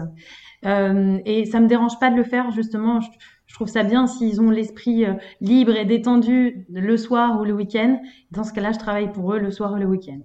Euh, 0.66 1.18
et 1.24 1.46
ça 1.46 1.60
me 1.60 1.66
dérange 1.66 1.98
pas 1.98 2.10
de 2.10 2.16
le 2.16 2.24
faire 2.24 2.50
justement. 2.50 3.00
Je, 3.00 3.54
trouve 3.54 3.68
ça 3.68 3.82
bien 3.82 4.06
s'ils 4.06 4.40
ont 4.40 4.50
l'esprit 4.50 5.04
euh, 5.04 5.14
libre 5.40 5.74
et 5.74 5.84
détendu 5.84 6.66
le 6.70 6.96
soir 6.96 7.40
ou 7.40 7.44
le 7.44 7.52
week-end. 7.52 8.00
Dans 8.30 8.44
ce 8.44 8.52
cas-là, 8.52 8.72
je 8.72 8.78
travaille 8.78 9.12
pour 9.12 9.34
eux 9.34 9.38
le 9.38 9.50
soir 9.50 9.72
ou 9.72 9.76
le 9.76 9.86
week-end. 9.86 10.20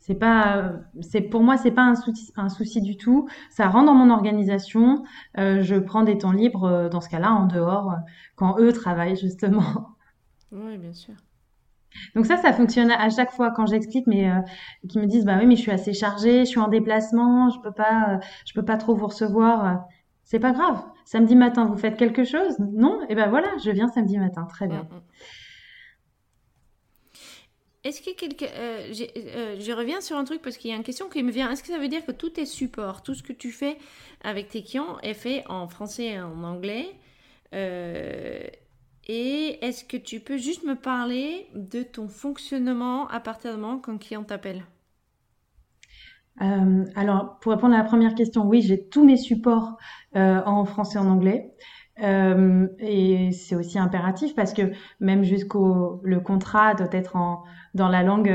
C'est 0.00 0.14
pas, 0.14 0.72
c'est 1.02 1.20
pour 1.20 1.42
moi, 1.42 1.58
c'est 1.58 1.70
pas 1.70 1.84
un 1.84 1.94
souci, 1.94 2.32
un 2.34 2.48
souci 2.48 2.80
du 2.80 2.96
tout. 2.96 3.28
Ça 3.50 3.68
rentre 3.68 3.86
dans 3.86 3.94
mon 3.94 4.10
organisation. 4.10 5.04
Euh, 5.38 5.60
je 5.62 5.76
prends 5.76 6.02
des 6.02 6.16
temps 6.16 6.32
libres 6.32 6.64
euh, 6.64 6.88
dans 6.88 7.02
ce 7.02 7.10
cas-là 7.10 7.32
en 7.32 7.46
dehors 7.46 7.92
euh, 7.92 7.96
quand 8.34 8.58
eux 8.58 8.72
travaillent 8.72 9.16
justement. 9.20 9.94
Oui, 10.52 10.78
bien 10.78 10.94
sûr. 10.94 11.14
Donc 12.14 12.26
ça, 12.26 12.36
ça 12.36 12.52
fonctionne 12.52 12.90
à 12.90 13.10
chaque 13.10 13.32
fois 13.32 13.50
quand 13.50 13.66
j'explique, 13.66 14.06
mais 14.06 14.30
euh, 14.30 14.40
qui 14.88 14.98
me 14.98 15.06
disent 15.06 15.24
bah 15.24 15.36
oui, 15.38 15.46
mais 15.46 15.56
je 15.56 15.62
suis 15.62 15.72
assez 15.72 15.92
chargée, 15.92 16.40
je 16.40 16.50
suis 16.50 16.60
en 16.60 16.68
déplacement, 16.68 17.50
je 17.50 17.60
peux 17.60 17.72
pas, 17.72 18.14
euh, 18.14 18.18
je 18.46 18.52
peux 18.54 18.64
pas 18.64 18.76
trop 18.76 18.94
vous 18.94 19.06
recevoir. 19.08 19.64
Euh, 19.64 19.74
C'est 20.24 20.38
pas 20.40 20.52
grave. 20.52 20.82
Samedi 21.04 21.34
matin, 21.34 21.66
vous 21.66 21.76
faites 21.76 21.96
quelque 21.96 22.24
chose? 22.24 22.56
Non? 22.58 23.00
Et 23.08 23.14
ben 23.16 23.28
voilà, 23.28 23.48
je 23.64 23.70
viens 23.72 23.88
samedi 23.88 24.18
matin. 24.18 24.46
Très 24.48 24.68
bien. 24.68 24.82
mm. 24.82 25.00
Est-ce 27.82 28.02
que 28.02 28.14
quelque... 28.14 28.44
euh, 28.44 28.92
je 29.58 29.72
reviens 29.72 30.02
sur 30.02 30.16
un 30.18 30.24
truc 30.24 30.42
parce 30.42 30.58
qu'il 30.58 30.70
y 30.70 30.74
a 30.74 30.76
une 30.76 30.82
question 30.82 31.08
qui 31.08 31.22
me 31.22 31.32
vient. 31.32 31.50
Est-ce 31.50 31.62
que 31.62 31.68
ça 31.70 31.78
veut 31.78 31.88
dire 31.88 32.04
que 32.04 32.12
tous 32.12 32.28
tes 32.30 32.44
supports, 32.44 33.02
tout 33.02 33.14
ce 33.14 33.22
que 33.22 33.32
tu 33.32 33.50
fais 33.52 33.78
avec 34.22 34.48
tes 34.50 34.62
clients 34.62 34.98
est 35.02 35.14
fait 35.14 35.42
en 35.48 35.66
français 35.66 36.08
et 36.08 36.20
en 36.20 36.44
anglais 36.44 36.86
Et 39.06 39.58
est-ce 39.64 39.84
que 39.84 39.98
tu 39.98 40.20
peux 40.20 40.38
juste 40.38 40.64
me 40.64 40.74
parler 40.74 41.48
de 41.54 41.82
ton 41.82 42.08
fonctionnement 42.08 43.08
à 43.08 43.20
partir 43.20 43.54
du 43.54 43.60
moment 43.60 43.78
qu'un 43.78 43.98
client 43.98 44.24
t'appelle? 44.24 44.64
Euh, 46.42 46.84
alors, 46.96 47.38
pour 47.40 47.52
répondre 47.52 47.74
à 47.74 47.78
la 47.78 47.84
première 47.84 48.14
question, 48.14 48.46
oui, 48.46 48.62
j'ai 48.62 48.88
tous 48.88 49.04
mes 49.04 49.16
supports 49.16 49.76
euh, 50.16 50.40
en 50.44 50.64
français 50.64 50.98
et 50.98 51.02
en 51.02 51.08
anglais. 51.08 51.52
Euh, 52.02 52.66
et 52.78 53.30
c'est 53.32 53.54
aussi 53.56 53.78
impératif 53.78 54.34
parce 54.34 54.54
que 54.54 54.72
même 55.00 55.22
jusqu'au 55.22 56.00
le 56.02 56.20
contrat 56.20 56.74
doit 56.74 56.88
être 56.92 57.16
en 57.16 57.44
dans 57.74 57.88
la 57.88 58.02
langue 58.02 58.32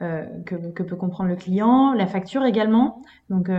que, 0.00 0.54
que 0.72 0.82
peut 0.82 0.96
comprendre 0.96 1.28
le 1.28 1.36
client, 1.36 1.92
la 1.92 2.06
facture 2.06 2.44
également. 2.44 3.02
Donc 3.28 3.50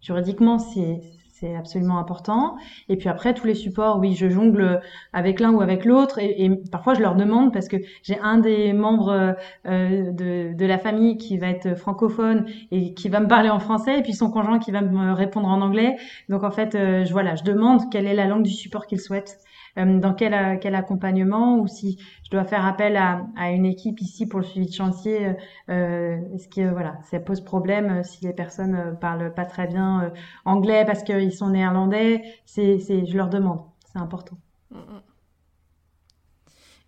juridiquement 0.00 0.58
c'est 0.58 1.02
c'est 1.40 1.56
absolument 1.56 1.98
important. 1.98 2.56
Et 2.90 2.96
puis 2.96 3.08
après 3.08 3.32
tous 3.32 3.46
les 3.46 3.54
supports, 3.54 3.98
oui, 3.98 4.14
je 4.14 4.28
jongle 4.28 4.80
avec 5.14 5.40
l'un 5.40 5.52
ou 5.52 5.62
avec 5.62 5.86
l'autre 5.86 6.18
et, 6.18 6.50
parfois 6.70 6.92
je 6.94 7.00
leur 7.00 7.14
demande 7.14 7.52
parce 7.52 7.66
que 7.66 7.78
j'ai 8.02 8.18
un 8.18 8.38
des 8.38 8.74
membres 8.74 9.36
euh, 9.66 10.12
de 10.12 10.66
la 10.66 10.78
famille 10.78 11.16
qui 11.16 11.38
va 11.38 11.48
être 11.48 11.74
francophone 11.76 12.44
et 12.70 12.92
qui 12.92 13.08
va 13.08 13.20
me 13.20 13.28
parler 13.28 13.48
en 13.48 13.58
français 13.58 13.98
et 13.98 14.02
puis 14.02 14.12
son 14.12 14.30
conjoint 14.30 14.58
qui 14.58 14.70
va 14.70 14.82
me 14.82 15.12
répondre 15.12 15.48
en 15.48 15.62
anglais. 15.62 15.96
Donc 16.28 16.44
en 16.44 16.50
fait, 16.50 16.74
euh, 16.74 17.04
je 17.04 17.12
voilà, 17.12 17.34
je 17.36 17.42
demande 17.42 17.90
quelle 17.90 18.06
est 18.06 18.14
la 18.14 18.26
langue 18.26 18.42
du 18.42 18.52
support 18.52 18.86
qu'il 18.86 19.00
souhaite, 19.00 19.38
dans 19.76 20.14
quel 20.14 20.34
euh, 20.34 20.56
quel 20.60 20.74
accompagnement 20.74 21.58
ou 21.58 21.66
si 21.68 21.98
je 22.24 22.30
dois 22.30 22.44
faire 22.44 22.64
appel 22.66 22.96
à, 22.96 23.26
à 23.36 23.50
une 23.50 23.66
équipe 23.66 24.00
ici 24.00 24.26
pour 24.26 24.40
le 24.40 24.46
suivi 24.46 24.66
de 24.66 24.72
chantier. 24.72 25.26
euh, 25.28 25.34
euh, 25.70 26.34
est-ce 26.34 26.48
que 26.48 26.70
voilà, 26.70 26.98
ça 27.10 27.20
pose 27.20 27.40
problème 27.42 28.00
euh, 28.00 28.02
si 28.02 28.24
les 28.24 28.32
personnes 28.32 28.74
euh, 28.74 28.92
parlent 28.92 29.32
pas 29.34 29.44
très 29.46 29.66
bien 29.66 30.04
euh, 30.04 30.10
anglais 30.44 30.84
parce 30.86 31.02
qu'ils 31.02 31.32
sont 31.32 31.50
néerlandais? 31.50 32.22
C'est 32.46 32.78
je 32.80 33.16
leur 33.16 33.28
demande, 33.28 33.60
c'est 33.92 33.98
important. 33.98 34.36
Mm, 34.70 34.78
mm. 34.78 35.02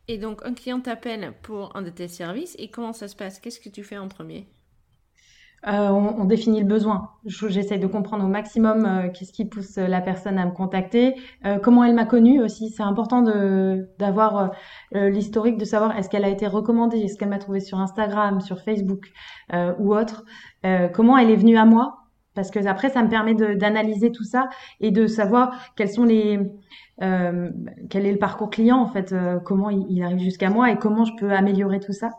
Et 0.06 0.16
donc, 0.16 0.42
un 0.44 0.54
client 0.54 0.78
t'appelle 0.80 1.34
pour 1.42 1.74
un 1.74 1.82
de 1.82 1.90
tes 1.90 2.06
services 2.06 2.54
et 2.60 2.68
comment 2.70 2.92
ça 2.92 3.08
se 3.08 3.16
passe? 3.16 3.40
Qu'est-ce 3.40 3.58
que 3.58 3.68
tu 3.68 3.82
fais 3.82 3.98
en 3.98 4.06
premier? 4.08 4.46
Euh, 5.68 5.88
on, 5.90 6.20
on 6.20 6.24
définit 6.24 6.60
le 6.60 6.66
besoin. 6.66 7.10
Je- 7.24 7.46
J'essaie 7.48 7.78
de 7.78 7.86
comprendre 7.86 8.24
au 8.24 8.28
maximum 8.28 8.84
euh, 8.84 9.08
qu'est-ce 9.10 9.32
qui 9.32 9.44
pousse 9.44 9.76
la 9.76 10.00
personne 10.00 10.38
à 10.38 10.44
me 10.46 10.50
contacter, 10.50 11.14
euh, 11.46 11.58
comment 11.60 11.84
elle 11.84 11.94
m'a 11.94 12.04
connue 12.04 12.42
aussi. 12.42 12.70
C'est 12.70 12.82
important 12.82 13.22
de 13.22 13.88
d'avoir 13.98 14.36
euh, 14.38 14.48
euh, 14.96 15.08
l'historique, 15.10 15.58
de 15.58 15.64
savoir 15.64 15.96
est-ce 15.96 16.08
qu'elle 16.08 16.24
a 16.24 16.28
été 16.28 16.48
recommandée, 16.48 16.98
est-ce 16.98 17.16
qu'elle 17.16 17.28
m'a 17.28 17.38
trouvé 17.38 17.60
sur 17.60 17.78
Instagram, 17.78 18.40
sur 18.40 18.60
Facebook 18.60 19.12
euh, 19.52 19.72
ou 19.78 19.94
autre. 19.94 20.24
Euh, 20.66 20.88
comment 20.88 21.16
elle 21.16 21.30
est 21.30 21.36
venue 21.36 21.56
à 21.56 21.64
moi, 21.64 22.01
parce 22.34 22.50
que 22.50 22.64
après 22.66 22.90
ça 22.90 23.02
me 23.02 23.08
permet 23.08 23.34
d'analyser 23.34 24.12
tout 24.12 24.24
ça 24.24 24.48
et 24.80 24.90
de 24.90 25.06
savoir 25.06 25.72
quels 25.76 25.90
sont 25.90 26.04
les 26.04 26.38
euh, 27.02 27.50
quel 27.90 28.06
est 28.06 28.12
le 28.12 28.18
parcours 28.18 28.50
client 28.50 28.76
en 28.76 28.86
fait, 28.86 29.12
euh, 29.12 29.40
comment 29.40 29.70
il, 29.70 30.02
arrive 30.02 30.20
jusqu'à 30.20 30.50
moi 30.50 30.70
et 30.70 30.76
comment 30.76 31.04
je 31.04 31.12
peux 31.18 31.32
améliorer 31.32 31.80
tout 31.80 31.92
ça. 31.92 32.10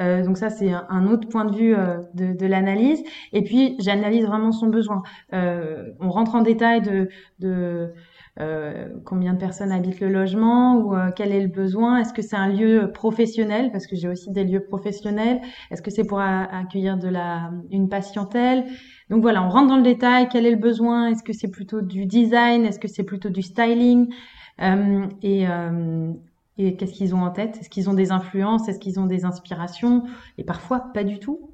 Euh, 0.00 0.22
donc 0.22 0.36
ça, 0.36 0.50
c'est 0.50 0.70
un, 0.70 1.06
autre 1.06 1.28
point 1.28 1.44
de 1.44 1.56
vue 1.56 1.74
euh, 1.74 1.98
de, 2.14 2.34
de 2.34 2.46
l'analyse. 2.46 3.02
Et 3.32 3.42
puis, 3.42 3.76
j'analyse 3.80 4.26
vraiment 4.26 4.52
son 4.52 4.66
besoin. 4.68 5.02
Euh, 5.32 5.90
on 6.00 6.10
rentre 6.10 6.34
en 6.34 6.42
détail 6.42 6.82
de, 6.82 7.08
de 7.40 7.92
euh, 8.40 8.88
combien 9.04 9.32
de 9.32 9.38
personnes 9.38 9.72
habitent 9.72 9.98
le 9.98 10.08
logement 10.08 10.76
ou 10.76 10.94
euh, 10.94 11.10
quel 11.14 11.32
est 11.32 11.40
le 11.40 11.48
besoin. 11.48 11.98
Est-ce 11.98 12.12
que 12.12 12.22
c'est 12.22 12.36
un 12.36 12.48
lieu 12.48 12.92
professionnel? 12.92 13.72
Parce 13.72 13.86
que 13.86 13.96
j'ai 13.96 14.08
aussi 14.08 14.30
des 14.30 14.44
lieux 14.44 14.64
professionnels. 14.64 15.40
Est-ce 15.70 15.82
que 15.82 15.90
c'est 15.90 16.04
pour 16.04 16.20
accueillir 16.20 16.98
de 16.98 17.08
la 17.08 17.50
une 17.70 17.88
patientèle? 17.88 18.64
Donc 19.10 19.22
voilà, 19.22 19.42
on 19.42 19.48
rentre 19.48 19.68
dans 19.68 19.76
le 19.76 19.82
détail. 19.82 20.28
Quel 20.30 20.46
est 20.46 20.50
le 20.50 20.56
besoin 20.56 21.08
Est-ce 21.08 21.22
que 21.22 21.32
c'est 21.32 21.50
plutôt 21.50 21.80
du 21.80 22.06
design 22.06 22.64
Est-ce 22.64 22.78
que 22.78 22.88
c'est 22.88 23.04
plutôt 23.04 23.30
du 23.30 23.42
styling 23.42 24.12
Euh, 24.60 25.06
Et 25.22 25.48
euh, 25.48 26.12
et 26.60 26.76
qu'est-ce 26.76 26.92
qu'ils 26.92 27.14
ont 27.14 27.22
en 27.22 27.30
tête? 27.30 27.56
Est-ce 27.60 27.70
qu'ils 27.70 27.88
ont 27.88 27.94
des 27.94 28.10
influences? 28.10 28.68
Est-ce 28.68 28.80
qu'ils 28.80 28.98
ont 28.98 29.06
des 29.06 29.24
inspirations? 29.24 30.04
Et 30.38 30.44
parfois, 30.44 30.92
pas 30.92 31.04
du 31.04 31.20
tout. 31.20 31.52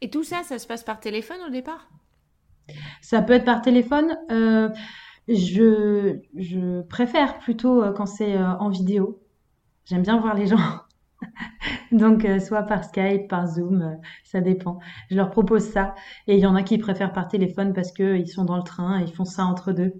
Et 0.00 0.10
tout 0.10 0.24
ça, 0.24 0.42
ça 0.42 0.58
se 0.58 0.66
passe 0.66 0.82
par 0.82 0.98
téléphone 1.00 1.38
au 1.46 1.50
départ? 1.50 1.88
Ça 3.00 3.22
peut 3.22 3.32
être 3.34 3.44
par 3.44 3.62
téléphone. 3.62 4.16
Euh, 4.30 4.68
je, 5.28 6.18
je 6.36 6.82
préfère 6.82 7.38
plutôt 7.38 7.82
quand 7.94 8.06
c'est 8.06 8.36
en 8.38 8.68
vidéo. 8.68 9.20
J'aime 9.86 10.02
bien 10.02 10.20
voir 10.20 10.34
les 10.34 10.46
gens. 10.46 10.58
Donc, 11.92 12.24
euh, 12.24 12.38
soit 12.38 12.62
par 12.64 12.84
Skype, 12.84 13.28
par 13.28 13.46
Zoom, 13.46 13.82
euh, 13.82 13.94
ça 14.24 14.40
dépend. 14.40 14.78
Je 15.10 15.16
leur 15.16 15.30
propose 15.30 15.64
ça. 15.64 15.94
Et 16.26 16.34
il 16.34 16.40
y 16.40 16.46
en 16.46 16.54
a 16.54 16.62
qui 16.62 16.78
préfèrent 16.78 17.12
par 17.12 17.28
téléphone 17.28 17.72
parce 17.72 17.92
que 17.92 18.16
ils 18.16 18.28
sont 18.28 18.44
dans 18.44 18.56
le 18.56 18.62
train 18.62 19.00
et 19.00 19.04
ils 19.04 19.12
font 19.12 19.24
ça 19.24 19.44
entre 19.44 19.72
deux. 19.72 19.94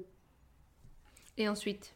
Et 1.36 1.48
ensuite? 1.48 1.94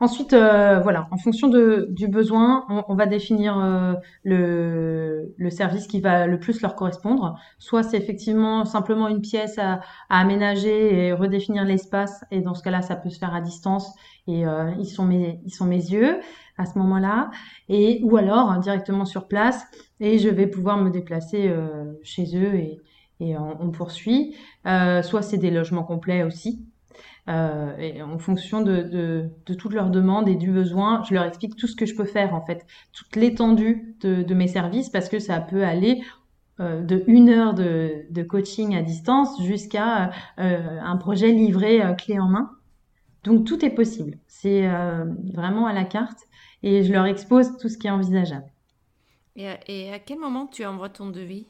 Ensuite, 0.00 0.32
euh, 0.32 0.78
voilà, 0.78 1.08
en 1.10 1.16
fonction 1.16 1.48
de, 1.48 1.88
du 1.90 2.06
besoin, 2.06 2.64
on, 2.68 2.84
on 2.86 2.94
va 2.94 3.06
définir 3.06 3.58
euh, 3.58 3.94
le, 4.22 5.34
le 5.36 5.50
service 5.50 5.88
qui 5.88 6.00
va 6.00 6.28
le 6.28 6.38
plus 6.38 6.60
leur 6.62 6.76
correspondre. 6.76 7.36
Soit 7.58 7.82
c'est 7.82 7.96
effectivement 7.96 8.64
simplement 8.64 9.08
une 9.08 9.20
pièce 9.20 9.58
à, 9.58 9.80
à 10.08 10.20
aménager 10.20 11.06
et 11.06 11.12
redéfinir 11.12 11.64
l'espace, 11.64 12.24
et 12.30 12.42
dans 12.42 12.54
ce 12.54 12.62
cas-là, 12.62 12.80
ça 12.82 12.94
peut 12.94 13.10
se 13.10 13.18
faire 13.18 13.34
à 13.34 13.40
distance, 13.40 13.92
et 14.28 14.46
euh, 14.46 14.70
ils 14.78 14.86
sont 14.86 15.04
mes, 15.04 15.40
ils 15.44 15.50
sont 15.50 15.66
mes 15.66 15.90
yeux 15.90 16.20
à 16.58 16.66
ce 16.66 16.78
moment-là, 16.78 17.30
et 17.68 18.00
ou 18.02 18.16
alors 18.16 18.50
hein, 18.50 18.58
directement 18.58 19.04
sur 19.04 19.28
place, 19.28 19.64
et 20.00 20.18
je 20.18 20.28
vais 20.28 20.46
pouvoir 20.46 20.78
me 20.78 20.90
déplacer 20.90 21.48
euh, 21.48 21.84
chez 22.02 22.36
eux 22.36 22.54
et, 22.54 22.80
on, 23.20 23.70
poursuit. 23.70 24.36
Euh, 24.66 25.02
soit 25.02 25.22
c'est 25.22 25.38
des 25.38 25.50
logements 25.50 25.82
complets 25.82 26.22
aussi. 26.22 26.64
Euh, 27.28 28.00
en 28.00 28.18
fonction 28.18 28.62
de, 28.62 29.28
toutes 29.44 29.74
leurs 29.74 29.90
demandes 29.90 30.28
et 30.28 30.36
du 30.36 30.52
besoin, 30.52 31.02
je 31.02 31.14
leur 31.14 31.24
explique 31.24 31.56
tout 31.56 31.66
ce 31.66 31.74
que 31.74 31.84
je 31.84 31.96
peux 31.96 32.04
faire 32.04 32.32
en 32.32 32.44
fait, 32.46 32.64
toute 32.92 33.16
l'étendue 33.16 33.96
de, 34.00 34.34
mes 34.34 34.46
services 34.46 34.88
parce 34.88 35.08
que 35.08 35.18
ça 35.18 35.40
peut 35.40 35.64
aller 35.64 36.00
de 36.60 37.04
une 37.08 37.28
heure 37.28 37.54
de 37.54 38.22
coaching 38.22 38.76
à 38.76 38.82
distance 38.82 39.42
jusqu'à 39.42 40.10
un 40.36 40.96
projet 40.96 41.32
livré 41.32 41.82
clé 41.98 42.20
en 42.20 42.28
main. 42.28 42.50
Donc 43.24 43.44
tout 43.44 43.64
est 43.64 43.70
possible. 43.70 44.16
C'est 44.28 44.68
vraiment 45.34 45.66
à 45.66 45.72
la 45.72 45.84
carte 45.84 46.28
et 46.62 46.82
je 46.82 46.92
leur 46.92 47.06
expose 47.06 47.56
tout 47.58 47.68
ce 47.68 47.78
qui 47.78 47.86
est 47.86 47.90
envisageable. 47.90 48.50
Et 49.36 49.92
à, 49.92 49.98
quel 50.00 50.18
moment 50.18 50.46
tu 50.46 50.64
envoies 50.64 50.88
ton 50.88 51.10
devis? 51.10 51.46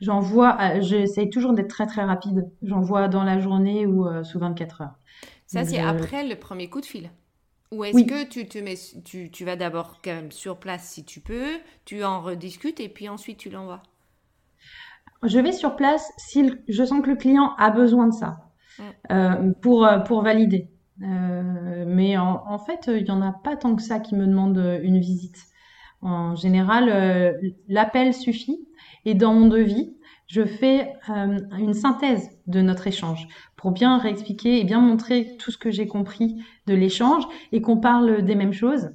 J'envoie, 0.00 0.80
j'essaye 0.80 1.30
toujours 1.30 1.52
d'être 1.52 1.68
très 1.68 1.86
très 1.86 2.02
rapide. 2.02 2.50
J'envoie 2.62 3.06
dans 3.06 3.22
la 3.22 3.38
journée 3.38 3.86
ou 3.86 4.24
sous 4.24 4.40
24 4.40 4.80
heures. 4.80 4.94
Ça, 5.46 5.64
c'est 5.64 5.78
après 5.78 6.26
le 6.26 6.34
premier 6.34 6.68
coup 6.68 6.80
de 6.80 6.86
fil 6.86 7.10
ou 7.72 7.84
est-ce 7.84 8.04
que 8.04 8.24
tu, 8.28 8.46
te 8.46 8.58
mets, 8.58 8.74
tu, 9.04 9.30
tu 9.30 9.44
vas 9.44 9.56
d'abord 9.56 10.00
quand 10.04 10.12
même 10.12 10.30
sur 10.30 10.58
place 10.58 10.84
si 10.84 11.04
tu 11.04 11.20
peux, 11.20 11.58
tu 11.86 12.04
en 12.04 12.20
rediscutes 12.20 12.80
et 12.80 12.88
puis 12.88 13.08
ensuite 13.08 13.38
tu 13.38 13.50
l'envoies? 13.50 13.82
Je 15.22 15.38
vais 15.38 15.52
sur 15.52 15.74
place 15.74 16.12
si 16.18 16.50
je 16.68 16.84
sens 16.84 17.02
que 17.02 17.08
le 17.08 17.16
client 17.16 17.54
a 17.56 17.70
besoin 17.70 18.08
de 18.08 18.12
ça 18.12 18.38
mm. 18.78 18.82
euh, 19.12 19.52
pour, 19.62 19.86
euh, 19.86 20.00
pour 20.00 20.22
valider. 20.22 20.68
Euh, 21.02 21.84
mais 21.86 22.16
en, 22.16 22.58
fait, 22.58 22.88
il 22.88 23.04
n'y 23.04 23.10
en 23.10 23.22
a 23.22 23.32
pas 23.32 23.56
tant 23.56 23.74
que 23.74 23.82
ça 23.82 24.00
qui 24.00 24.14
me 24.14 24.26
demande 24.26 24.80
une 24.82 24.98
visite. 24.98 25.46
En 26.00 26.34
général, 26.34 27.40
l'appel 27.68 28.14
suffit. 28.14 28.66
Et 29.04 29.14
dans 29.14 29.34
mon 29.34 29.48
devis, 29.48 29.96
je 30.26 30.44
fais 30.44 30.94
une 31.08 31.74
synthèse 31.74 32.30
de 32.46 32.60
notre 32.60 32.86
échange 32.86 33.28
pour 33.56 33.70
bien 33.70 33.98
réexpliquer 33.98 34.60
et 34.60 34.64
bien 34.64 34.80
montrer 34.80 35.36
tout 35.38 35.50
ce 35.50 35.58
que 35.58 35.70
j'ai 35.70 35.86
compris 35.86 36.42
de 36.66 36.74
l'échange 36.74 37.24
et 37.52 37.60
qu'on 37.60 37.76
parle 37.76 38.22
des 38.22 38.34
mêmes 38.34 38.52
choses, 38.52 38.90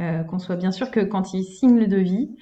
euh, 0.00 0.24
qu'on 0.24 0.38
soit 0.38 0.56
bien 0.56 0.72
sûr 0.72 0.90
que 0.90 1.00
quand 1.00 1.34
ils 1.34 1.44
signent 1.44 1.78
le 1.78 1.86
devis, 1.86 2.34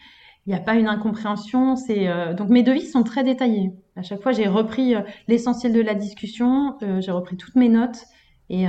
il 0.46 0.50
n'y 0.50 0.54
a 0.54 0.60
pas 0.60 0.76
une 0.76 0.88
incompréhension. 0.88 1.74
Euh, 1.90 2.32
donc 2.32 2.48
mes 2.48 2.62
devis 2.62 2.86
sont 2.86 3.02
très 3.02 3.24
détaillés. 3.24 3.72
À 3.96 4.02
chaque 4.02 4.22
fois, 4.22 4.32
j'ai 4.32 4.46
repris 4.46 4.94
euh, 4.94 5.00
l'essentiel 5.26 5.72
de 5.72 5.80
la 5.80 5.94
discussion, 5.94 6.78
j'ai 7.00 7.10
repris 7.10 7.36
toutes 7.36 7.56
mes 7.56 7.68
notes 7.68 8.04
et 8.50 8.66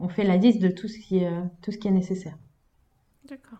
on 0.00 0.08
fait 0.08 0.24
la 0.24 0.36
liste 0.36 0.60
de 0.60 0.68
tout 0.68 0.88
ce 0.88 0.98
qui 0.98 1.18
est 1.18 1.30
tout 1.62 1.72
ce 1.72 1.78
qui 1.78 1.88
est 1.88 1.92
nécessaire. 1.92 2.36
D'accord. 3.28 3.58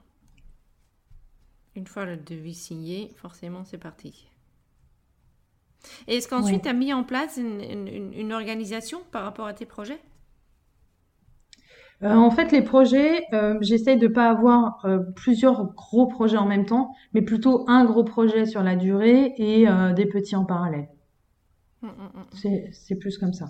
Une 1.75 1.87
fois 1.87 2.07
le 2.07 2.17
devis 2.17 2.55
signé, 2.55 3.13
forcément, 3.17 3.65
c'est 3.65 3.79
parti. 3.79 4.29
Et 6.09 6.17
est-ce 6.17 6.29
qu'ensuite, 6.29 6.63
tu 6.63 6.69
as 6.69 6.73
mis 6.73 6.93
en 6.93 7.05
place 7.05 7.39
une, 7.39 8.33
organisation 8.33 9.01
par 9.13 9.25
rapport 9.25 9.47
à 9.47 9.53
tes 9.53 9.67
projets? 9.67 10.01
Euh, 12.03 12.15
en 12.15 12.31
fait, 12.31 12.53
les 12.53 12.63
projets, 12.63 13.25
euh, 13.33 13.57
j'essaie 13.61 13.97
de 13.97 14.07
ne 14.07 14.13
pas 14.13 14.29
avoir 14.29 14.85
euh, 14.85 14.99
plusieurs 15.15 15.73
gros 15.75 16.07
projets 16.07 16.37
en 16.37 16.47
même 16.47 16.67
temps, 16.67 16.95
mais 17.15 17.23
plutôt 17.23 17.65
un 17.69 17.85
gros 17.85 18.05
projet 18.05 18.45
sur 18.45 18.63
la 18.63 18.77
durée 18.77 19.35
et 19.39 19.67
des 19.95 20.07
petits 20.07 20.37
en 20.37 20.45
parallèle. 20.45 20.89
Hum, 21.83 21.91
hum, 21.91 22.11
hum, 22.15 22.27
c'est 22.73 22.97
plus 22.97 23.19
comme 23.19 23.33
ça. 23.33 23.47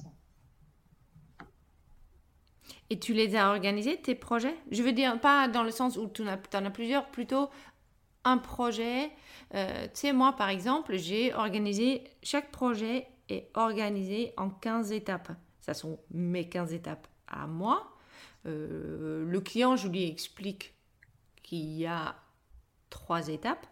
Et 2.90 2.98
tu 2.98 3.14
les 3.14 3.36
as 3.36 3.50
organisés, 3.50 3.96
tes 4.00 4.14
projets? 4.14 4.54
Je 4.70 4.82
veux 4.82 4.92
dire, 4.92 5.20
pas 5.20 5.48
dans 5.48 5.62
le 5.62 5.70
sens 5.70 5.96
où 5.96 6.08
tu 6.08 6.22
en, 6.22 6.26
as 6.28 6.70
plusieurs, 6.70 7.06
plutôt 7.10 7.50
un 8.24 8.38
projet. 8.38 9.10
Euh, 9.54 9.84
tu 9.84 9.90
sais, 10.00 10.12
moi, 10.12 10.34
par 10.34 10.48
exemple, 10.48 10.96
j'ai 10.96 11.34
organisé, 11.34 12.04
chaque 12.22 12.50
projet 12.50 13.08
est 13.28 13.50
organisé 13.54 14.32
en 14.36 14.50
15 14.50 14.92
étapes. 14.92 15.32
Ça 15.60 15.74
sont 15.74 15.98
mes 16.10 16.48
15 16.48 16.72
étapes 16.74 17.08
à 17.26 17.46
moi. 17.46 17.92
Euh, 18.46 19.24
le 19.26 19.40
client, 19.40 19.76
je 19.76 19.88
lui 19.88 20.06
explique 20.08 20.74
qu'il 21.42 21.72
y 21.72 21.86
a 21.86 22.14
trois 22.90 23.28
étapes. 23.28 23.66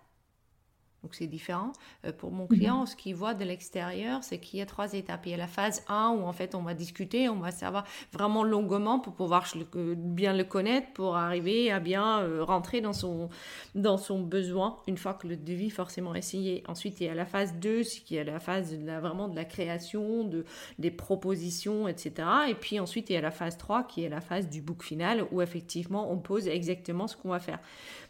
Donc 1.04 1.14
c'est 1.14 1.26
différent. 1.26 1.72
Euh, 2.06 2.12
pour 2.12 2.32
mon 2.32 2.46
client, 2.46 2.80
mhm. 2.80 2.86
ce 2.86 2.96
qu'il 2.96 3.14
voit 3.14 3.34
de 3.34 3.44
l'extérieur, 3.44 4.24
c'est 4.24 4.38
qu'il 4.38 4.58
y 4.58 4.62
a 4.62 4.66
trois 4.66 4.94
étapes. 4.94 5.26
Il 5.26 5.32
y 5.32 5.34
a 5.34 5.36
la 5.36 5.46
phase 5.46 5.84
1 5.88 6.16
où 6.18 6.22
en 6.22 6.32
fait 6.32 6.54
on 6.54 6.62
va 6.62 6.72
discuter, 6.72 7.28
on 7.28 7.40
va 7.40 7.50
savoir 7.50 7.84
vraiment 8.10 8.42
longuement 8.42 8.98
pour 8.98 9.12
pouvoir 9.12 9.46
bien 9.74 10.32
le 10.32 10.44
connaître, 10.44 10.94
pour 10.94 11.16
arriver 11.16 11.70
à 11.70 11.78
bien 11.78 12.22
euh, 12.22 12.42
rentrer 12.42 12.80
dans 12.80 12.94
son, 12.94 13.28
dans 13.74 13.98
son 13.98 14.22
besoin 14.22 14.78
une 14.86 14.96
fois 14.96 15.12
que 15.12 15.28
le 15.28 15.36
devis 15.36 15.68
forcément 15.68 16.14
est 16.14 16.22
signé. 16.22 16.64
Ensuite, 16.68 17.02
il 17.02 17.06
y 17.06 17.10
a 17.10 17.14
la 17.14 17.26
phase 17.26 17.52
2, 17.60 17.82
qui 17.82 18.16
est 18.16 18.24
la 18.24 18.40
phase 18.40 18.72
de 18.72 18.86
la, 18.86 18.98
vraiment 18.98 19.28
de 19.28 19.36
la 19.36 19.44
création, 19.44 20.24
de, 20.24 20.46
des 20.78 20.90
propositions, 20.90 21.86
etc. 21.86 22.26
Et 22.48 22.54
puis 22.54 22.80
ensuite, 22.80 23.10
il 23.10 23.12
y 23.12 23.16
a 23.16 23.20
la 23.20 23.30
phase 23.30 23.58
3 23.58 23.82
qui 23.82 24.04
est 24.04 24.08
la 24.08 24.22
phase 24.22 24.48
du 24.48 24.62
book 24.62 24.82
final 24.82 25.26
où 25.32 25.42
effectivement 25.42 26.10
on 26.10 26.16
pose 26.16 26.48
exactement 26.48 27.06
ce 27.08 27.16
qu'on 27.18 27.28
va 27.28 27.40
faire. 27.40 27.58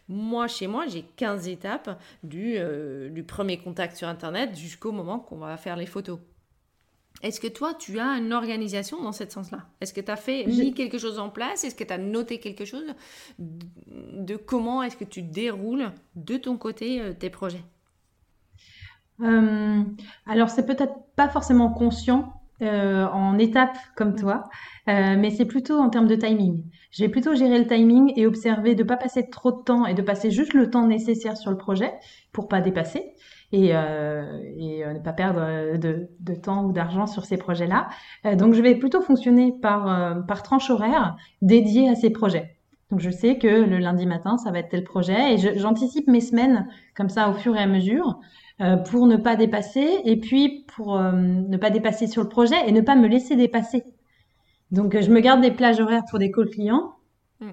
Moi, 0.07 0.47
chez 0.47 0.67
moi, 0.67 0.85
j'ai 0.87 1.01
15 1.01 1.47
étapes 1.47 1.99
du, 2.23 2.55
euh, 2.57 3.09
du 3.09 3.23
premier 3.23 3.57
contact 3.57 3.97
sur 3.97 4.07
Internet 4.07 4.55
jusqu'au 4.55 4.91
moment 4.91 5.19
qu'on 5.19 5.37
va 5.37 5.57
faire 5.57 5.75
les 5.75 5.87
photos. 5.87 6.19
Est-ce 7.23 7.39
que 7.39 7.47
toi, 7.47 7.73
tu 7.73 7.97
as 7.97 8.17
une 8.17 8.33
organisation 8.33 9.01
dans 9.01 9.13
ce 9.13 9.27
sens-là? 9.27 9.65
Est-ce 9.81 9.93
que 9.93 10.01
tu 10.01 10.11
as 10.11 10.15
fait, 10.15 10.45
mis 10.45 10.73
quelque 10.73 10.99
chose 10.99 11.17
en 11.17 11.29
place? 11.29 11.63
Est-ce 11.63 11.73
que 11.73 11.83
tu 11.83 11.93
as 11.93 11.97
noté 11.97 12.39
quelque 12.39 12.65
chose 12.65 12.93
de, 13.39 14.35
comment 14.35 14.83
est-ce 14.83 14.97
que 14.97 15.05
tu 15.05 15.23
déroules 15.23 15.91
de 16.15 16.37
ton 16.37 16.57
côté 16.57 17.01
euh, 17.01 17.13
tes 17.13 17.31
projets? 17.31 17.63
Euh, 19.21 19.81
Alors, 20.27 20.49
c'est 20.49 20.67
peut-être 20.67 20.93
pas 21.15 21.29
forcément 21.29 21.71
conscient 21.71 22.41
en 22.61 23.37
étapes 23.37 23.77
comme 23.97 24.15
toi, 24.15 24.49
mais 24.87 25.29
c'est 25.29 25.43
plutôt 25.43 25.77
en 25.77 25.89
termes 25.89 26.07
de 26.07 26.15
timing. 26.15 26.63
Je 26.95 27.03
vais 27.03 27.09
plutôt 27.09 27.35
gérer 27.35 27.59
le 27.59 27.67
timing 27.67 28.13
et 28.15 28.25
observer 28.25 28.73
de 28.73 28.83
ne 28.83 28.87
pas 28.87 28.95
passer 28.95 29.29
trop 29.29 29.51
de 29.51 29.61
temps 29.61 29.85
et 29.85 29.93
de 29.93 30.01
passer 30.01 30.31
juste 30.31 30.53
le 30.53 30.69
temps 30.69 30.87
nécessaire 30.87 31.35
sur 31.35 31.51
le 31.51 31.57
projet 31.57 31.91
pour 32.31 32.47
pas 32.47 32.61
dépasser 32.61 33.15
et, 33.51 33.75
euh, 33.75 34.23
euh, 34.23 34.93
ne 34.93 34.99
pas 34.99 35.11
perdre 35.11 35.77
de, 35.77 36.07
de 36.17 36.35
temps 36.35 36.63
ou 36.63 36.71
d'argent 36.71 37.05
sur 37.05 37.25
ces 37.25 37.35
projets-là. 37.35 37.89
Euh, 38.25 38.35
donc 38.35 38.53
je 38.53 38.61
vais 38.61 38.75
plutôt 38.75 39.01
fonctionner 39.01 39.51
par, 39.61 39.89
euh, 39.89 40.21
par 40.21 40.41
tranche 40.41 40.69
horaire 40.69 41.17
dédiée 41.41 41.89
à 41.89 41.95
ces 41.95 42.11
projets. 42.11 42.55
Donc 42.91 43.01
je 43.01 43.09
sais 43.09 43.39
que 43.39 43.47
le 43.47 43.77
lundi 43.77 44.05
matin, 44.05 44.37
ça 44.37 44.51
va 44.51 44.59
être 44.59 44.69
tel 44.69 44.85
projet 44.85 45.33
et 45.33 45.57
j'anticipe 45.57 46.07
mes 46.07 46.21
semaines 46.21 46.65
comme 46.95 47.09
ça 47.09 47.29
au 47.29 47.33
fur 47.33 47.57
et 47.57 47.59
à 47.59 47.67
mesure 47.67 48.21
euh, 48.61 48.77
pour 48.77 49.07
ne 49.07 49.17
pas 49.17 49.35
dépasser 49.35 49.99
et 50.05 50.17
puis 50.17 50.63
pour 50.73 50.97
ne 50.97 51.57
pas 51.57 51.71
dépasser 51.71 52.07
sur 52.07 52.23
le 52.23 52.29
projet 52.29 52.55
et 52.67 52.71
ne 52.71 52.79
pas 52.79 52.95
me 52.95 53.07
laisser 53.07 53.35
dépasser 53.35 53.83
donc, 54.71 54.99
je 54.99 55.11
me 55.11 55.19
garde 55.19 55.41
des 55.41 55.51
plages 55.51 55.79
horaires 55.79 56.03
pour 56.09 56.19
des 56.19 56.31
calls 56.31 56.49
clients 56.49 56.95
mm. 57.39 57.51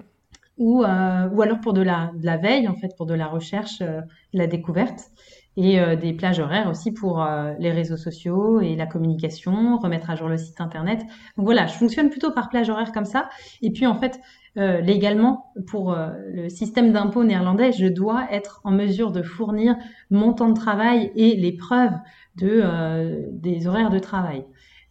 ou, 0.57 0.83
euh, 0.83 1.29
ou 1.29 1.41
alors 1.41 1.59
pour 1.59 1.73
de 1.73 1.81
la, 1.81 2.11
de 2.15 2.25
la 2.25 2.37
veille, 2.37 2.67
en 2.67 2.75
fait, 2.75 2.95
pour 2.97 3.05
de 3.05 3.13
la 3.13 3.27
recherche, 3.27 3.81
euh, 3.81 4.01
la 4.33 4.47
découverte 4.47 5.11
et 5.55 5.79
euh, 5.79 5.95
des 5.95 6.13
plages 6.13 6.39
horaires 6.39 6.67
aussi 6.67 6.91
pour 6.91 7.23
les 7.59 7.71
réseaux 7.71 7.97
sociaux 7.97 8.59
et 8.59 8.75
la 8.75 8.87
communication, 8.87 9.77
remettre 9.77 10.09
à 10.09 10.15
jour 10.15 10.27
le 10.27 10.37
site 10.37 10.59
internet. 10.59 11.01
Donc 11.37 11.45
voilà, 11.45 11.67
je 11.67 11.73
fonctionne 11.73 12.09
plutôt 12.09 12.31
par 12.31 12.49
plage 12.49 12.69
horaire 12.69 12.91
comme 12.91 13.05
ça. 13.05 13.29
Et 13.61 13.71
puis 13.71 13.85
en 13.85 13.93
fait, 13.93 14.19
légalement, 14.55 15.51
pour 15.67 15.95
le 15.95 16.49
système 16.49 16.91
d'impôt 16.91 17.23
néerlandais, 17.23 17.71
je 17.71 17.85
dois 17.85 18.27
être 18.31 18.61
en 18.63 18.71
mesure 18.71 19.11
de 19.11 19.21
fournir 19.21 19.75
mon 20.09 20.33
temps 20.33 20.49
de 20.49 20.55
travail 20.55 21.11
et 21.15 21.35
les 21.35 21.51
preuves 21.51 21.93
de, 22.35 23.29
des 23.31 23.67
horaires 23.67 23.91
de 23.91 23.99
travail. 23.99 24.43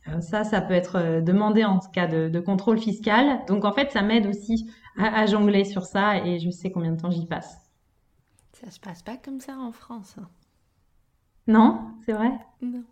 Euh, 0.09 0.21
ça, 0.21 0.45
ça 0.45 0.61
peut 0.61 0.75
être 0.75 0.97
euh, 0.97 1.21
demandé 1.21 1.65
en 1.65 1.79
cas 1.79 2.07
de, 2.07 2.41
contrôle 2.41 2.79
fiscal. 2.79 3.45
Donc 3.47 3.65
en 3.65 3.73
fait, 3.73 3.91
ça 3.91 4.03
m'aide 4.03 4.27
aussi 4.27 4.71
à, 4.99 5.27
jongler 5.27 5.65
sur 5.65 5.85
ça 5.85 6.19
et 6.19 6.39
je 6.39 6.51
sais 6.51 6.71
combien 6.71 6.93
de 6.93 7.01
temps 7.01 7.11
j'y 7.11 7.27
passe. 7.27 7.59
Ça 8.53 8.71
se 8.71 8.81
passe 8.81 9.03
pas 9.03 9.17
comme 9.17 9.41
ça 9.41 9.57
en 9.57 9.73
France. 9.73 10.17
Hein. 10.21 10.29
Non, 11.47 11.81
c'est 12.05 12.13
vrai? 12.13 12.31
Non. 12.61 12.85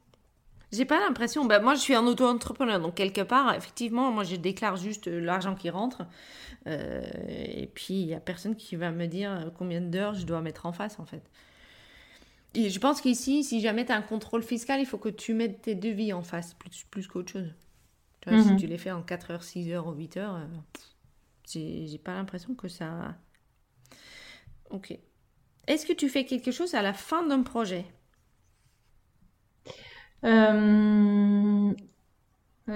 J'ai 0.72 0.84
pas 0.84 1.00
l'impression. 1.00 1.44
Bah, 1.44 1.58
moi, 1.58 1.74
je 1.74 1.80
suis 1.80 1.94
un 1.94 2.06
auto-entrepreneur, 2.06 2.80
donc 2.80 2.94
quelque 2.94 3.22
part, 3.22 3.54
effectivement, 3.54 4.12
moi, 4.12 4.22
je 4.22 4.36
déclare 4.36 4.76
juste 4.76 5.08
euh, 5.08 5.20
l'argent 5.20 5.54
qui 5.54 5.68
rentre. 5.68 6.02
et 6.66 7.70
puis, 7.74 7.94
il 7.94 8.06
y 8.06 8.14
a 8.14 8.20
personne 8.20 8.54
qui 8.54 8.76
va 8.76 8.90
me 8.92 9.06
dire 9.06 9.50
combien 9.56 9.80
d'heures 9.80 10.14
je 10.14 10.26
dois 10.26 10.40
mettre 10.40 10.66
en 10.66 10.72
face, 10.72 11.00
en 11.00 11.06
fait 11.06 11.22
je 12.54 12.78
pense 12.78 13.00
qu'ici, 13.00 13.44
si 13.44 13.60
jamais 13.60 13.84
tu 13.84 13.92
as 13.92 13.96
un 13.96 14.02
contrôle 14.02 14.42
fiscal, 14.42 14.80
il 14.80 14.86
faut 14.86 14.98
que 14.98 15.08
tu 15.08 15.34
mettes 15.34 15.62
tes 15.62 15.74
devis 15.74 16.12
en 16.12 16.22
face, 16.22 16.54
plus, 16.54 16.84
plus 16.90 17.06
qu'autre 17.06 17.32
chose. 17.32 17.54
Tu 18.20 18.30
vois, 18.30 18.42
Si 18.42 18.50
mhm. 18.50 18.56
tu 18.56 18.66
les 18.66 18.78
fais 18.78 18.90
en 18.90 19.02
4 19.02 19.30
heures, 19.30 19.42
6 19.42 19.72
heures 19.72 19.86
ou 19.86 19.92
8 19.92 20.16
heures, 20.16 20.36
euh, 20.36 20.46
j'ai 21.46 21.98
pas 21.98 22.14
l'impression 22.14 22.54
que 22.54 22.68
ça. 22.68 23.14
Ok. 24.70 24.96
Est-ce 25.66 25.86
que 25.86 25.92
tu 25.92 26.08
fais 26.08 26.24
quelque 26.24 26.50
chose 26.50 26.74
à 26.74 26.82
la 26.82 26.92
fin 26.92 27.24
d'un 27.26 27.42
projet? 27.42 27.86
Euh, 30.24 31.72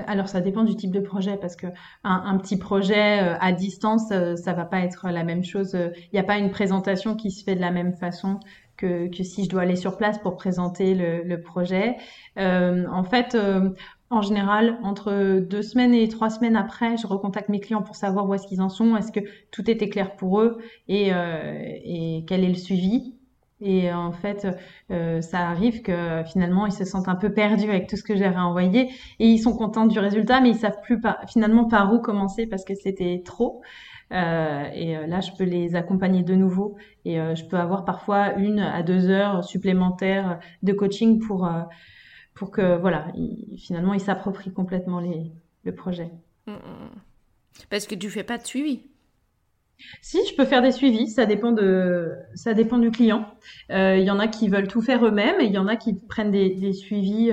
alors 0.06 0.28
ça 0.28 0.40
dépend 0.40 0.64
du 0.64 0.76
type 0.76 0.90
de 0.90 1.00
projet 1.00 1.36
parce 1.36 1.56
que 1.56 1.66
un, 2.04 2.38
petit 2.38 2.56
projet 2.56 3.22
euh, 3.22 3.36
à 3.38 3.52
distance, 3.52 4.08
ça 4.08 4.52
va 4.54 4.64
pas 4.64 4.80
être 4.80 5.10
la 5.10 5.24
même 5.24 5.44
chose. 5.44 5.74
Il 5.74 6.10
n'y 6.12 6.18
a 6.18 6.24
pas 6.24 6.38
une 6.38 6.50
présentation 6.50 7.16
qui 7.16 7.30
se 7.30 7.44
fait 7.44 7.54
de 7.54 7.60
la 7.60 7.70
même 7.70 7.92
façon 7.94 8.40
que, 8.76 9.08
si 9.22 9.44
je 9.44 9.48
dois 9.48 9.62
aller 9.62 9.76
sur 9.76 9.96
place 9.96 10.18
pour 10.18 10.36
présenter 10.36 10.94
le, 10.94 11.40
projet. 11.40 11.96
Euh, 12.38 12.86
en 12.90 13.04
fait, 13.04 13.34
euh, 13.34 13.70
en 14.10 14.22
général, 14.22 14.78
entre 14.82 15.40
deux 15.40 15.62
semaines 15.62 15.94
et 15.94 16.08
trois 16.08 16.30
semaines 16.30 16.56
après, 16.56 16.96
je 16.96 17.06
recontacte 17.06 17.48
mes 17.48 17.60
clients 17.60 17.82
pour 17.82 17.96
savoir 17.96 18.28
où 18.28 18.34
est-ce 18.34 18.46
qu'ils 18.46 18.62
en 18.62 18.68
sont, 18.68 18.96
est-ce 18.96 19.12
que 19.12 19.20
tout 19.50 19.70
était 19.70 19.88
clair 19.88 20.16
pour 20.16 20.40
eux 20.40 20.58
et, 20.88 21.12
euh, 21.12 22.20
quel 22.26 22.44
est 22.44 22.48
le 22.48 22.54
suivi. 22.54 23.14
Et 23.60 23.90
en 23.92 24.12
fait, 24.12 24.46
ça 24.90 25.48
arrive 25.48 25.80
que 25.80 26.22
finalement, 26.26 26.66
ils 26.66 26.72
se 26.72 26.84
sentent 26.84 27.08
un 27.08 27.14
peu 27.14 27.32
perdus 27.32 27.70
avec 27.70 27.88
tout 27.88 27.96
ce 27.96 28.02
que 28.02 28.14
j'ai 28.14 28.28
réenvoyé 28.28 28.90
et 29.20 29.26
ils 29.26 29.38
sont 29.38 29.56
contents 29.56 29.86
du 29.86 29.98
résultat, 29.98 30.40
mais 30.40 30.50
ils 30.50 30.56
savent 30.58 30.80
plus 30.82 31.00
finalement 31.28 31.64
par 31.64 31.94
où 31.94 31.98
commencer 31.98 32.46
parce 32.46 32.64
que 32.64 32.74
c'était 32.74 33.22
trop. 33.24 33.62
Euh, 34.14 34.70
et 34.72 34.96
euh, 34.96 35.06
là, 35.06 35.20
je 35.20 35.32
peux 35.32 35.44
les 35.44 35.74
accompagner 35.74 36.22
de 36.22 36.34
nouveau 36.34 36.76
et 37.04 37.20
euh, 37.20 37.34
je 37.34 37.44
peux 37.44 37.56
avoir 37.56 37.84
parfois 37.84 38.34
une 38.34 38.60
à 38.60 38.82
deux 38.82 39.08
heures 39.10 39.42
supplémentaires 39.42 40.38
de 40.62 40.72
coaching 40.72 41.18
pour 41.18 41.50
pour 42.34 42.50
que 42.50 42.76
voilà, 42.78 43.06
finalement, 43.56 43.94
ils 43.94 44.00
s'approprient 44.00 44.52
complètement 44.52 44.98
les, 44.98 45.30
le 45.64 45.74
projet. 45.74 46.10
Mmh, 46.46 46.52
mmh, 46.52 46.54
mmh. 46.54 47.62
Parce 47.70 47.86
que 47.86 47.94
tu 47.94 48.10
fais 48.10 48.24
pas 48.24 48.38
de 48.38 48.46
suivi. 48.46 48.82
Si, 50.02 50.18
je 50.28 50.34
peux 50.36 50.44
faire 50.44 50.62
des 50.62 50.72
suivis, 50.72 51.08
ça 51.08 51.26
dépend 51.26 51.52
de, 51.52 52.12
ça 52.34 52.54
dépend 52.54 52.78
du 52.78 52.90
client. 52.90 53.28
Il 53.70 54.02
y 54.02 54.10
en 54.10 54.18
a 54.18 54.28
qui 54.28 54.48
veulent 54.48 54.68
tout 54.68 54.82
faire 54.82 55.04
eux-mêmes 55.04 55.40
et 55.40 55.44
il 55.44 55.52
y 55.52 55.58
en 55.58 55.66
a 55.68 55.76
qui 55.76 55.94
prennent 55.94 56.30
des, 56.30 56.50
des 56.50 56.72
suivis 56.72 57.32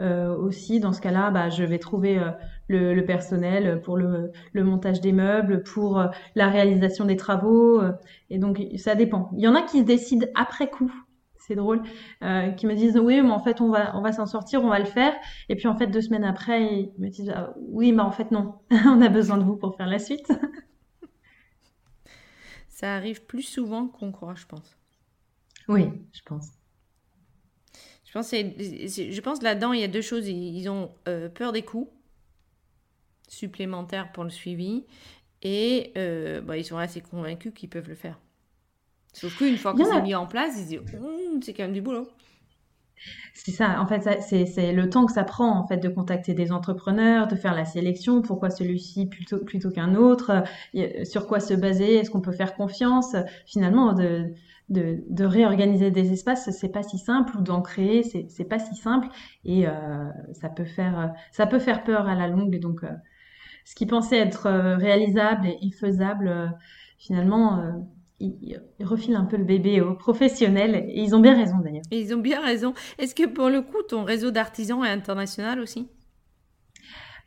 aussi. 0.00 0.78
Dans 0.78 0.92
ce 0.92 1.00
cas-là, 1.00 1.30
bah, 1.30 1.48
je 1.48 1.64
vais 1.64 1.78
trouver 1.78 2.20
le, 2.68 2.94
le, 2.94 3.04
personnel 3.04 3.80
pour 3.82 3.96
le, 3.96 4.32
le, 4.52 4.64
montage 4.64 5.00
des 5.00 5.12
meubles, 5.12 5.62
pour 5.62 5.98
euh, 5.98 6.08
la 6.34 6.48
réalisation 6.48 7.04
des 7.04 7.16
travaux. 7.16 7.80
Euh, 7.80 7.92
et 8.30 8.38
donc, 8.38 8.62
ça 8.76 8.94
dépend. 8.94 9.30
Il 9.36 9.42
y 9.42 9.48
en 9.48 9.54
a 9.54 9.62
qui 9.62 9.80
se 9.80 9.84
décident 9.84 10.26
après 10.34 10.70
coup. 10.70 10.92
C'est 11.38 11.54
drôle, 11.54 11.82
euh, 12.24 12.50
qui 12.50 12.66
me 12.66 12.74
disent 12.74 12.98
oui, 12.98 13.22
mais 13.22 13.30
en 13.30 13.38
fait 13.38 13.60
on 13.60 13.70
va 13.70 13.96
on 13.96 14.00
va 14.00 14.10
s'en 14.10 14.26
sortir, 14.26 14.64
on 14.64 14.68
va 14.68 14.80
le 14.80 14.84
faire. 14.84 15.14
Et 15.48 15.54
puis 15.54 15.68
en 15.68 15.76
fait 15.76 15.86
deux 15.86 16.00
semaines 16.00 16.24
après, 16.24 16.64
ils 16.64 16.92
me 16.98 17.08
disent 17.08 17.32
ah, 17.32 17.54
oui, 17.68 17.92
mais 17.92 18.02
en 18.02 18.10
fait 18.10 18.32
non, 18.32 18.54
on 18.70 19.00
a 19.00 19.08
besoin 19.08 19.38
de 19.38 19.44
vous 19.44 19.54
pour 19.54 19.76
faire 19.76 19.86
la 19.86 20.00
suite. 20.00 20.28
Ça 22.68 22.96
arrive 22.96 23.24
plus 23.26 23.42
souvent 23.42 23.86
qu'on 23.86 24.10
croit, 24.10 24.34
je 24.34 24.46
pense. 24.46 24.76
Oui, 25.68 25.88
je 26.12 26.22
pense. 26.24 26.48
Je 28.04 28.12
pense, 28.12 28.32
je 28.32 29.20
pense 29.20 29.40
là-dedans, 29.40 29.72
il 29.72 29.80
y 29.80 29.84
a 29.84 29.88
deux 29.88 30.02
choses. 30.02 30.26
Ils 30.26 30.68
ont 30.68 30.90
peur 31.34 31.52
des 31.52 31.62
coûts 31.62 31.88
supplémentaires 33.28 34.12
pour 34.12 34.24
le 34.24 34.30
suivi. 34.30 34.84
Et 35.42 35.92
euh, 35.96 36.40
bah, 36.40 36.56
ils 36.56 36.64
sont 36.64 36.78
assez 36.78 37.00
convaincus 37.00 37.52
qu'ils 37.54 37.68
peuvent 37.68 37.88
le 37.88 37.94
faire. 37.94 38.18
Sauf 39.12 39.36
qu'une 39.36 39.56
fois 39.56 39.74
que 39.74 39.84
c'est 39.84 40.02
mis 40.02 40.14
en 40.14 40.26
place, 40.26 40.54
ils 40.56 40.62
se 40.62 40.68
disent 40.68 40.94
hum, 40.94 41.42
c'est 41.42 41.54
quand 41.54 41.64
même 41.64 41.72
du 41.72 41.82
boulot. 41.82 42.08
C'est 43.34 43.52
ça, 43.52 43.80
en 43.80 43.86
fait, 43.86 44.20
c'est 44.22 44.72
le 44.72 44.88
temps 44.88 45.04
que 45.04 45.12
ça 45.12 45.22
prend 45.22 45.58
en 45.58 45.66
fait 45.66 45.76
de 45.76 45.88
contacter 45.88 46.32
des 46.32 46.50
entrepreneurs, 46.50 47.28
de 47.28 47.36
faire 47.36 47.54
la 47.54 47.66
sélection, 47.66 48.22
pourquoi 48.22 48.48
celui-ci 48.50 49.06
plutôt, 49.06 49.38
plutôt 49.38 49.70
qu'un 49.70 49.94
autre, 49.94 50.42
sur 51.04 51.26
quoi 51.26 51.38
se 51.40 51.52
baser, 51.54 51.96
est-ce 51.96 52.10
qu'on 52.10 52.22
peut 52.22 52.32
faire 52.32 52.54
confiance, 52.54 53.14
finalement, 53.44 53.92
de, 53.92 54.32
de, 54.70 55.04
de 55.08 55.24
réorganiser 55.24 55.90
des 55.90 56.12
espaces, 56.12 56.50
c'est 56.50 56.70
pas 56.70 56.82
si 56.82 56.98
simple, 56.98 57.36
ou 57.36 57.42
d'en 57.42 57.60
créer, 57.62 58.02
c'est 58.02 58.48
pas 58.48 58.58
si 58.58 58.74
simple, 58.74 59.08
et 59.44 59.68
euh, 59.68 60.08
ça 60.32 60.48
peut 60.48 60.64
faire 60.64 61.12
ça 61.32 61.46
peut 61.46 61.58
faire 61.58 61.84
peur 61.84 62.08
à 62.08 62.14
la 62.14 62.28
longue, 62.28 62.58
donc 62.58 62.82
euh, 62.82 62.88
ce 63.66 63.74
qui 63.74 63.84
pensait 63.84 64.16
être 64.16 64.46
euh, 64.46 64.76
réalisable 64.76 65.48
et 65.60 65.70
faisable, 65.72 66.28
euh, 66.28 66.46
finalement, 66.98 67.58
euh, 67.58 67.72
ils, 68.20 68.60
refilent 68.80 69.16
un 69.16 69.24
peu 69.24 69.36
le 69.36 69.44
bébé 69.44 69.80
aux 69.80 69.94
professionnels 69.94 70.86
et 70.88 71.02
ils 71.02 71.14
ont 71.16 71.20
bien 71.20 71.36
raison 71.36 71.58
d'ailleurs. 71.58 71.82
Ils 71.90 72.14
ont 72.14 72.20
bien 72.20 72.40
raison. 72.40 72.74
Est-ce 72.98 73.14
que 73.14 73.26
pour 73.26 73.50
le 73.50 73.62
coup, 73.62 73.82
ton 73.88 74.04
réseau 74.04 74.30
d'artisans 74.30 74.84
est 74.84 74.90
international 74.90 75.58
aussi? 75.58 75.88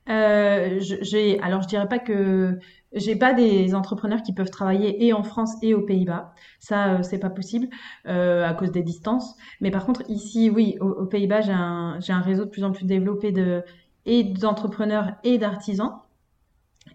Euh, 0.10 0.78
j'ai, 0.80 1.40
alors 1.42 1.62
je 1.62 1.68
dirais 1.68 1.88
pas 1.88 2.00
que 2.00 2.58
j'ai 2.94 3.16
pas 3.16 3.34
des 3.34 3.76
entrepreneurs 3.76 4.24
qui 4.24 4.34
peuvent 4.34 4.50
travailler 4.50 5.06
et 5.06 5.14
en 5.14 5.24
France 5.24 5.52
et 5.62 5.74
aux 5.74 5.82
Pays-Bas. 5.82 6.34
Ça, 6.60 7.04
c'est 7.04 7.20
pas 7.20 7.30
possible 7.30 7.68
euh, 8.08 8.48
à 8.48 8.54
cause 8.54 8.72
des 8.72 8.82
distances. 8.82 9.36
Mais 9.60 9.72
par 9.72 9.86
contre, 9.86 10.02
ici, 10.10 10.50
oui, 10.50 10.78
aux, 10.80 11.06
Pays-Bas, 11.06 11.42
j'ai 11.42 11.52
un, 11.52 12.00
j'ai 12.00 12.14
un 12.14 12.22
réseau 12.22 12.46
de 12.46 12.50
plus 12.50 12.64
en 12.64 12.72
plus 12.72 12.86
développé 12.86 13.34
de 13.34 13.62
et 14.06 14.24
d'entrepreneurs 14.24 15.12
et 15.24 15.38
d'artisans. 15.38 16.00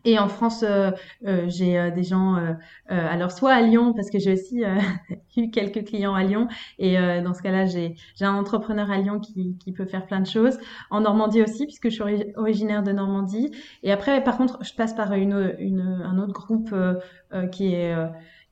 Et 0.04 0.18
en 0.18 0.28
France, 0.28 0.62
euh, 0.62 0.90
euh, 1.26 1.44
j'ai 1.48 1.78
euh, 1.78 1.90
des 1.90 2.02
gens, 2.02 2.36
alors 2.88 3.32
soit 3.32 3.52
à 3.52 3.62
Lyon, 3.62 3.92
parce 3.94 4.10
que 4.10 4.18
j'ai 4.18 4.34
aussi 4.34 4.62
eu 5.36 5.50
quelques 5.50 5.84
clients 5.84 6.14
à 6.14 6.22
Lyon, 6.22 6.48
et 6.78 6.96
dans 7.22 7.34
ce 7.34 7.42
cas-là, 7.42 7.64
j'ai 7.66 7.96
un 8.20 8.34
entrepreneur 8.34 8.90
à 8.90 8.98
Lyon 8.98 9.20
qui, 9.20 9.56
qui 9.58 9.72
peut 9.72 9.86
faire 9.86 10.06
plein 10.06 10.20
de 10.20 10.26
choses. 10.26 10.58
En 10.90 11.00
Normandie 11.00 11.42
aussi, 11.42 11.64
puisque 11.66 11.88
je 11.88 11.94
suis 11.94 12.32
originaire 12.36 12.82
de 12.82 12.92
Normandie. 12.92 13.50
Et 13.82 13.92
après, 13.92 14.22
par 14.22 14.36
contre, 14.36 14.58
je 14.62 14.74
passe 14.74 14.94
par 14.94 15.12
une, 15.14 15.54
une 15.58 16.02
un 16.04 16.18
autre 16.18 16.32
groupe 16.32 16.74
qui 17.52 17.74
est 17.74 17.94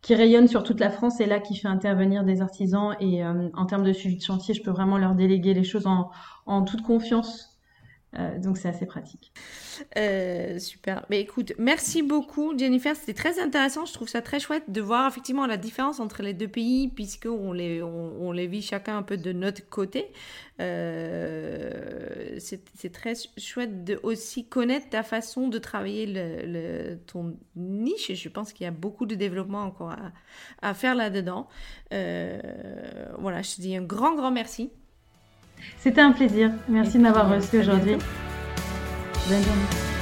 qui 0.00 0.16
rayonne 0.16 0.48
sur 0.48 0.64
toute 0.64 0.80
la 0.80 0.90
France 0.90 1.20
et 1.20 1.26
là 1.26 1.38
qui 1.38 1.56
fait 1.56 1.68
intervenir 1.68 2.24
des 2.24 2.40
artisans. 2.42 2.96
Et 3.00 3.24
en 3.24 3.66
termes 3.66 3.84
de 3.84 3.92
suivi 3.92 4.16
de 4.16 4.22
chantier, 4.22 4.54
je 4.54 4.62
peux 4.62 4.70
vraiment 4.70 4.98
leur 4.98 5.14
déléguer 5.14 5.54
les 5.54 5.64
choses 5.64 5.86
en, 5.86 6.10
en 6.46 6.62
toute 6.62 6.82
confiance 6.82 7.51
euh, 8.18 8.38
donc 8.38 8.58
c'est 8.58 8.68
assez 8.68 8.84
pratique. 8.84 9.32
Euh, 9.96 10.58
super. 10.58 11.06
Mais 11.08 11.20
écoute, 11.20 11.52
merci 11.58 12.02
beaucoup 12.02 12.56
Jennifer. 12.56 12.94
C'était 12.94 13.14
très 13.14 13.40
intéressant. 13.40 13.86
Je 13.86 13.92
trouve 13.94 14.08
ça 14.08 14.20
très 14.20 14.38
chouette 14.38 14.64
de 14.68 14.80
voir 14.82 15.08
effectivement 15.08 15.46
la 15.46 15.56
différence 15.56 15.98
entre 15.98 16.22
les 16.22 16.34
deux 16.34 16.48
pays 16.48 16.88
puisqu'on 16.88 17.52
les, 17.52 17.82
on, 17.82 18.32
les 18.32 18.46
vit 18.46 18.60
chacun 18.60 18.98
un 18.98 19.02
peu 19.02 19.16
de 19.16 19.32
notre 19.32 19.66
côté. 19.68 20.12
Euh, 20.60 22.36
c'est 22.38 22.92
très 22.92 23.14
chouette 23.38 23.84
de 23.84 23.98
aussi 24.02 24.46
connaître 24.46 24.90
ta 24.90 25.02
façon 25.02 25.48
de 25.48 25.58
travailler 25.58 26.06
le, 26.06 26.96
ton 27.06 27.36
niche. 27.56 28.12
Je 28.12 28.28
pense 28.28 28.52
qu'il 28.52 28.64
y 28.64 28.68
a 28.68 28.72
beaucoup 28.72 29.06
de 29.06 29.14
développement 29.14 29.62
encore 29.62 29.96
à 30.60 30.74
faire 30.74 30.94
là-dedans. 30.94 31.48
voilà, 31.90 33.40
je 33.40 33.56
te 33.56 33.60
dis 33.62 33.74
un 33.74 33.82
grand, 33.82 34.14
grand 34.14 34.30
merci. 34.30 34.70
C'était 35.78 36.00
un 36.00 36.12
plaisir. 36.12 36.50
Merci 36.68 36.98
de 36.98 37.02
m'avoir 37.02 37.30
reçu 37.30 37.58
aujourd'hui. 37.58 37.96
Bonne 39.28 39.42
journée. 39.42 39.92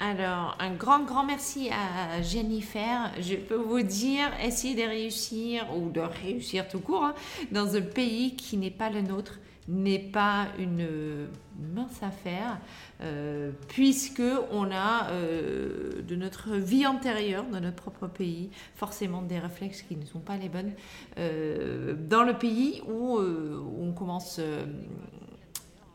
Alors, 0.00 0.56
un 0.58 0.72
grand, 0.74 1.00
grand 1.00 1.24
merci 1.24 1.70
à 1.70 2.22
Jennifer. 2.22 3.10
Je 3.20 3.34
peux 3.34 3.56
vous 3.56 3.82
dire, 3.82 4.30
essayez 4.42 4.74
de 4.74 4.88
réussir, 4.88 5.66
ou 5.76 5.90
de 5.90 6.00
réussir 6.00 6.66
tout 6.68 6.80
court, 6.80 7.04
hein, 7.04 7.14
dans 7.52 7.76
un 7.76 7.82
pays 7.82 8.34
qui 8.36 8.56
n'est 8.56 8.70
pas 8.70 8.88
le 8.88 9.02
nôtre 9.02 9.38
n'est 9.68 9.98
pas 9.98 10.48
une 10.58 11.28
mince 11.74 12.02
affaire, 12.02 12.58
euh, 13.02 13.50
puisque 13.68 14.22
on 14.50 14.70
a 14.72 15.10
euh, 15.10 16.02
de 16.02 16.16
notre 16.16 16.54
vie 16.56 16.86
antérieure, 16.86 17.44
dans 17.44 17.60
notre 17.60 17.76
propre 17.76 18.06
pays, 18.06 18.50
forcément 18.74 19.22
des 19.22 19.38
réflexes 19.38 19.82
qui 19.82 19.96
ne 19.96 20.06
sont 20.06 20.20
pas 20.20 20.36
les 20.36 20.48
bonnes, 20.48 20.72
euh, 21.18 21.94
dans 22.08 22.24
le 22.24 22.38
pays 22.38 22.82
où, 22.88 23.18
on 23.18 23.92
commence 23.92 24.40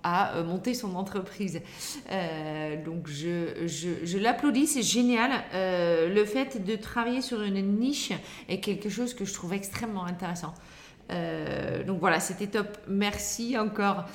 à 0.04 0.44
monter 0.44 0.74
son 0.74 0.96
entreprise. 0.96 1.62
donc 2.86 3.08
je 3.08 4.18
l'applaudis, 4.18 4.68
c'est 4.68 4.84
génial. 4.84 5.32
le 5.54 6.26
fait 6.26 6.64
de 6.64 6.76
travailler 6.76 7.22
sur 7.22 7.42
une 7.42 7.80
niche 7.80 8.12
est 8.50 8.60
quelque 8.60 8.90
chose 8.90 9.14
que 9.14 9.26
je 9.26 9.34
trouve 9.34 9.54
extrêmement 9.54 10.06
intéressant. 10.06 10.54
Euh, 11.12 11.84
donc 11.84 12.00
voilà, 12.00 12.20
c'était 12.20 12.48
top. 12.48 12.78
Merci 12.88 13.58
encore. 13.58 14.06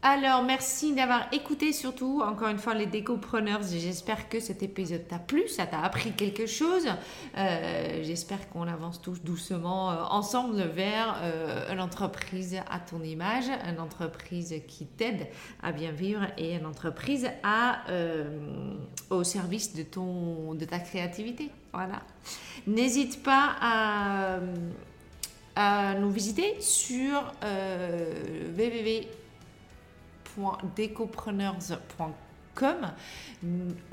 Alors, 0.00 0.44
merci 0.44 0.94
d'avoir 0.94 1.26
écouté 1.32 1.72
surtout, 1.72 2.22
encore 2.24 2.48
une 2.48 2.58
fois, 2.58 2.72
les 2.72 2.86
décopreneurs. 2.86 3.62
J'espère 3.68 4.28
que 4.28 4.38
cet 4.38 4.62
épisode 4.62 5.08
t'a 5.08 5.18
plu, 5.18 5.48
ça 5.48 5.66
t'a 5.66 5.80
appris 5.80 6.12
quelque 6.12 6.46
chose. 6.46 6.86
Euh, 7.36 8.00
j'espère 8.04 8.48
qu'on 8.48 8.68
avance 8.68 9.02
tous 9.02 9.20
doucement 9.20 9.90
euh, 9.90 9.96
ensemble 10.10 10.62
vers 10.62 11.20
une 11.72 11.80
entreprise 11.80 12.60
à 12.70 12.78
ton 12.78 13.02
image, 13.02 13.46
une 13.68 13.80
entreprise 13.80 14.54
qui 14.68 14.86
t'aide 14.86 15.26
à 15.64 15.72
bien 15.72 15.90
vivre 15.90 16.28
et 16.38 16.54
une 16.54 16.66
entreprise 16.66 17.28
au 19.10 19.24
service 19.24 19.74
de 19.74 20.64
ta 20.64 20.78
créativité. 20.78 21.50
Voilà. 21.72 22.02
N'hésite 22.68 23.24
pas 23.24 23.56
à 23.60 24.38
à 25.60 25.94
nous 25.94 26.10
visiter 26.10 26.60
sur 26.60 27.32
euh, 27.42 28.12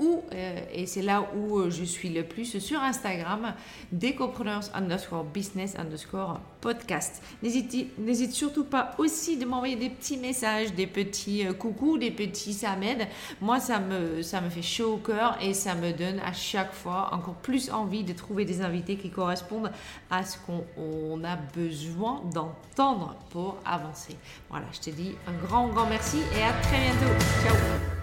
ou, 0.00 0.22
euh, 0.32 0.60
et 0.72 0.86
c'est 0.86 1.02
là 1.02 1.28
où 1.36 1.58
euh, 1.58 1.70
je 1.70 1.84
suis 1.84 2.08
le 2.08 2.24
plus 2.24 2.58
sur 2.58 2.80
Instagram, 2.82 3.54
Decopreneurs 3.92 4.64
underscore 4.74 5.24
business 5.24 5.76
underscore 5.78 6.40
podcast. 6.60 7.22
N'hésite 7.42 8.32
surtout 8.32 8.64
pas 8.64 8.94
aussi 8.98 9.36
de 9.36 9.44
m'envoyer 9.44 9.76
des 9.76 9.90
petits 9.90 10.16
messages, 10.16 10.74
des 10.74 10.86
petits 10.86 11.46
euh, 11.46 11.52
coucou, 11.52 11.96
des 11.96 12.10
petits 12.10 12.54
ça 12.54 12.74
m'aide. 12.74 13.06
Moi, 13.40 13.60
ça 13.60 13.78
me, 13.78 14.22
ça 14.22 14.40
me 14.40 14.50
fait 14.50 14.62
chaud 14.62 14.94
au 14.94 14.96
cœur 14.96 15.38
et 15.40 15.54
ça 15.54 15.74
me 15.74 15.92
donne 15.92 16.18
à 16.20 16.32
chaque 16.32 16.72
fois 16.72 17.10
encore 17.12 17.34
plus 17.34 17.70
envie 17.70 18.02
de 18.02 18.12
trouver 18.12 18.44
des 18.44 18.62
invités 18.62 18.96
qui 18.96 19.10
correspondent 19.10 19.70
à 20.10 20.24
ce 20.24 20.38
qu'on 20.38 21.24
a 21.24 21.36
besoin 21.36 22.22
d'entendre 22.34 23.14
pour 23.30 23.58
avancer. 23.64 24.16
Voilà, 24.50 24.66
je 24.72 24.80
te 24.80 24.90
dis 24.90 25.12
un 25.28 25.46
grand, 25.46 25.68
grand 25.68 25.86
merci 25.86 26.18
et 26.36 26.42
à 26.42 26.52
très 26.62 26.80
bientôt. 26.80 27.24
Ciao 27.44 27.95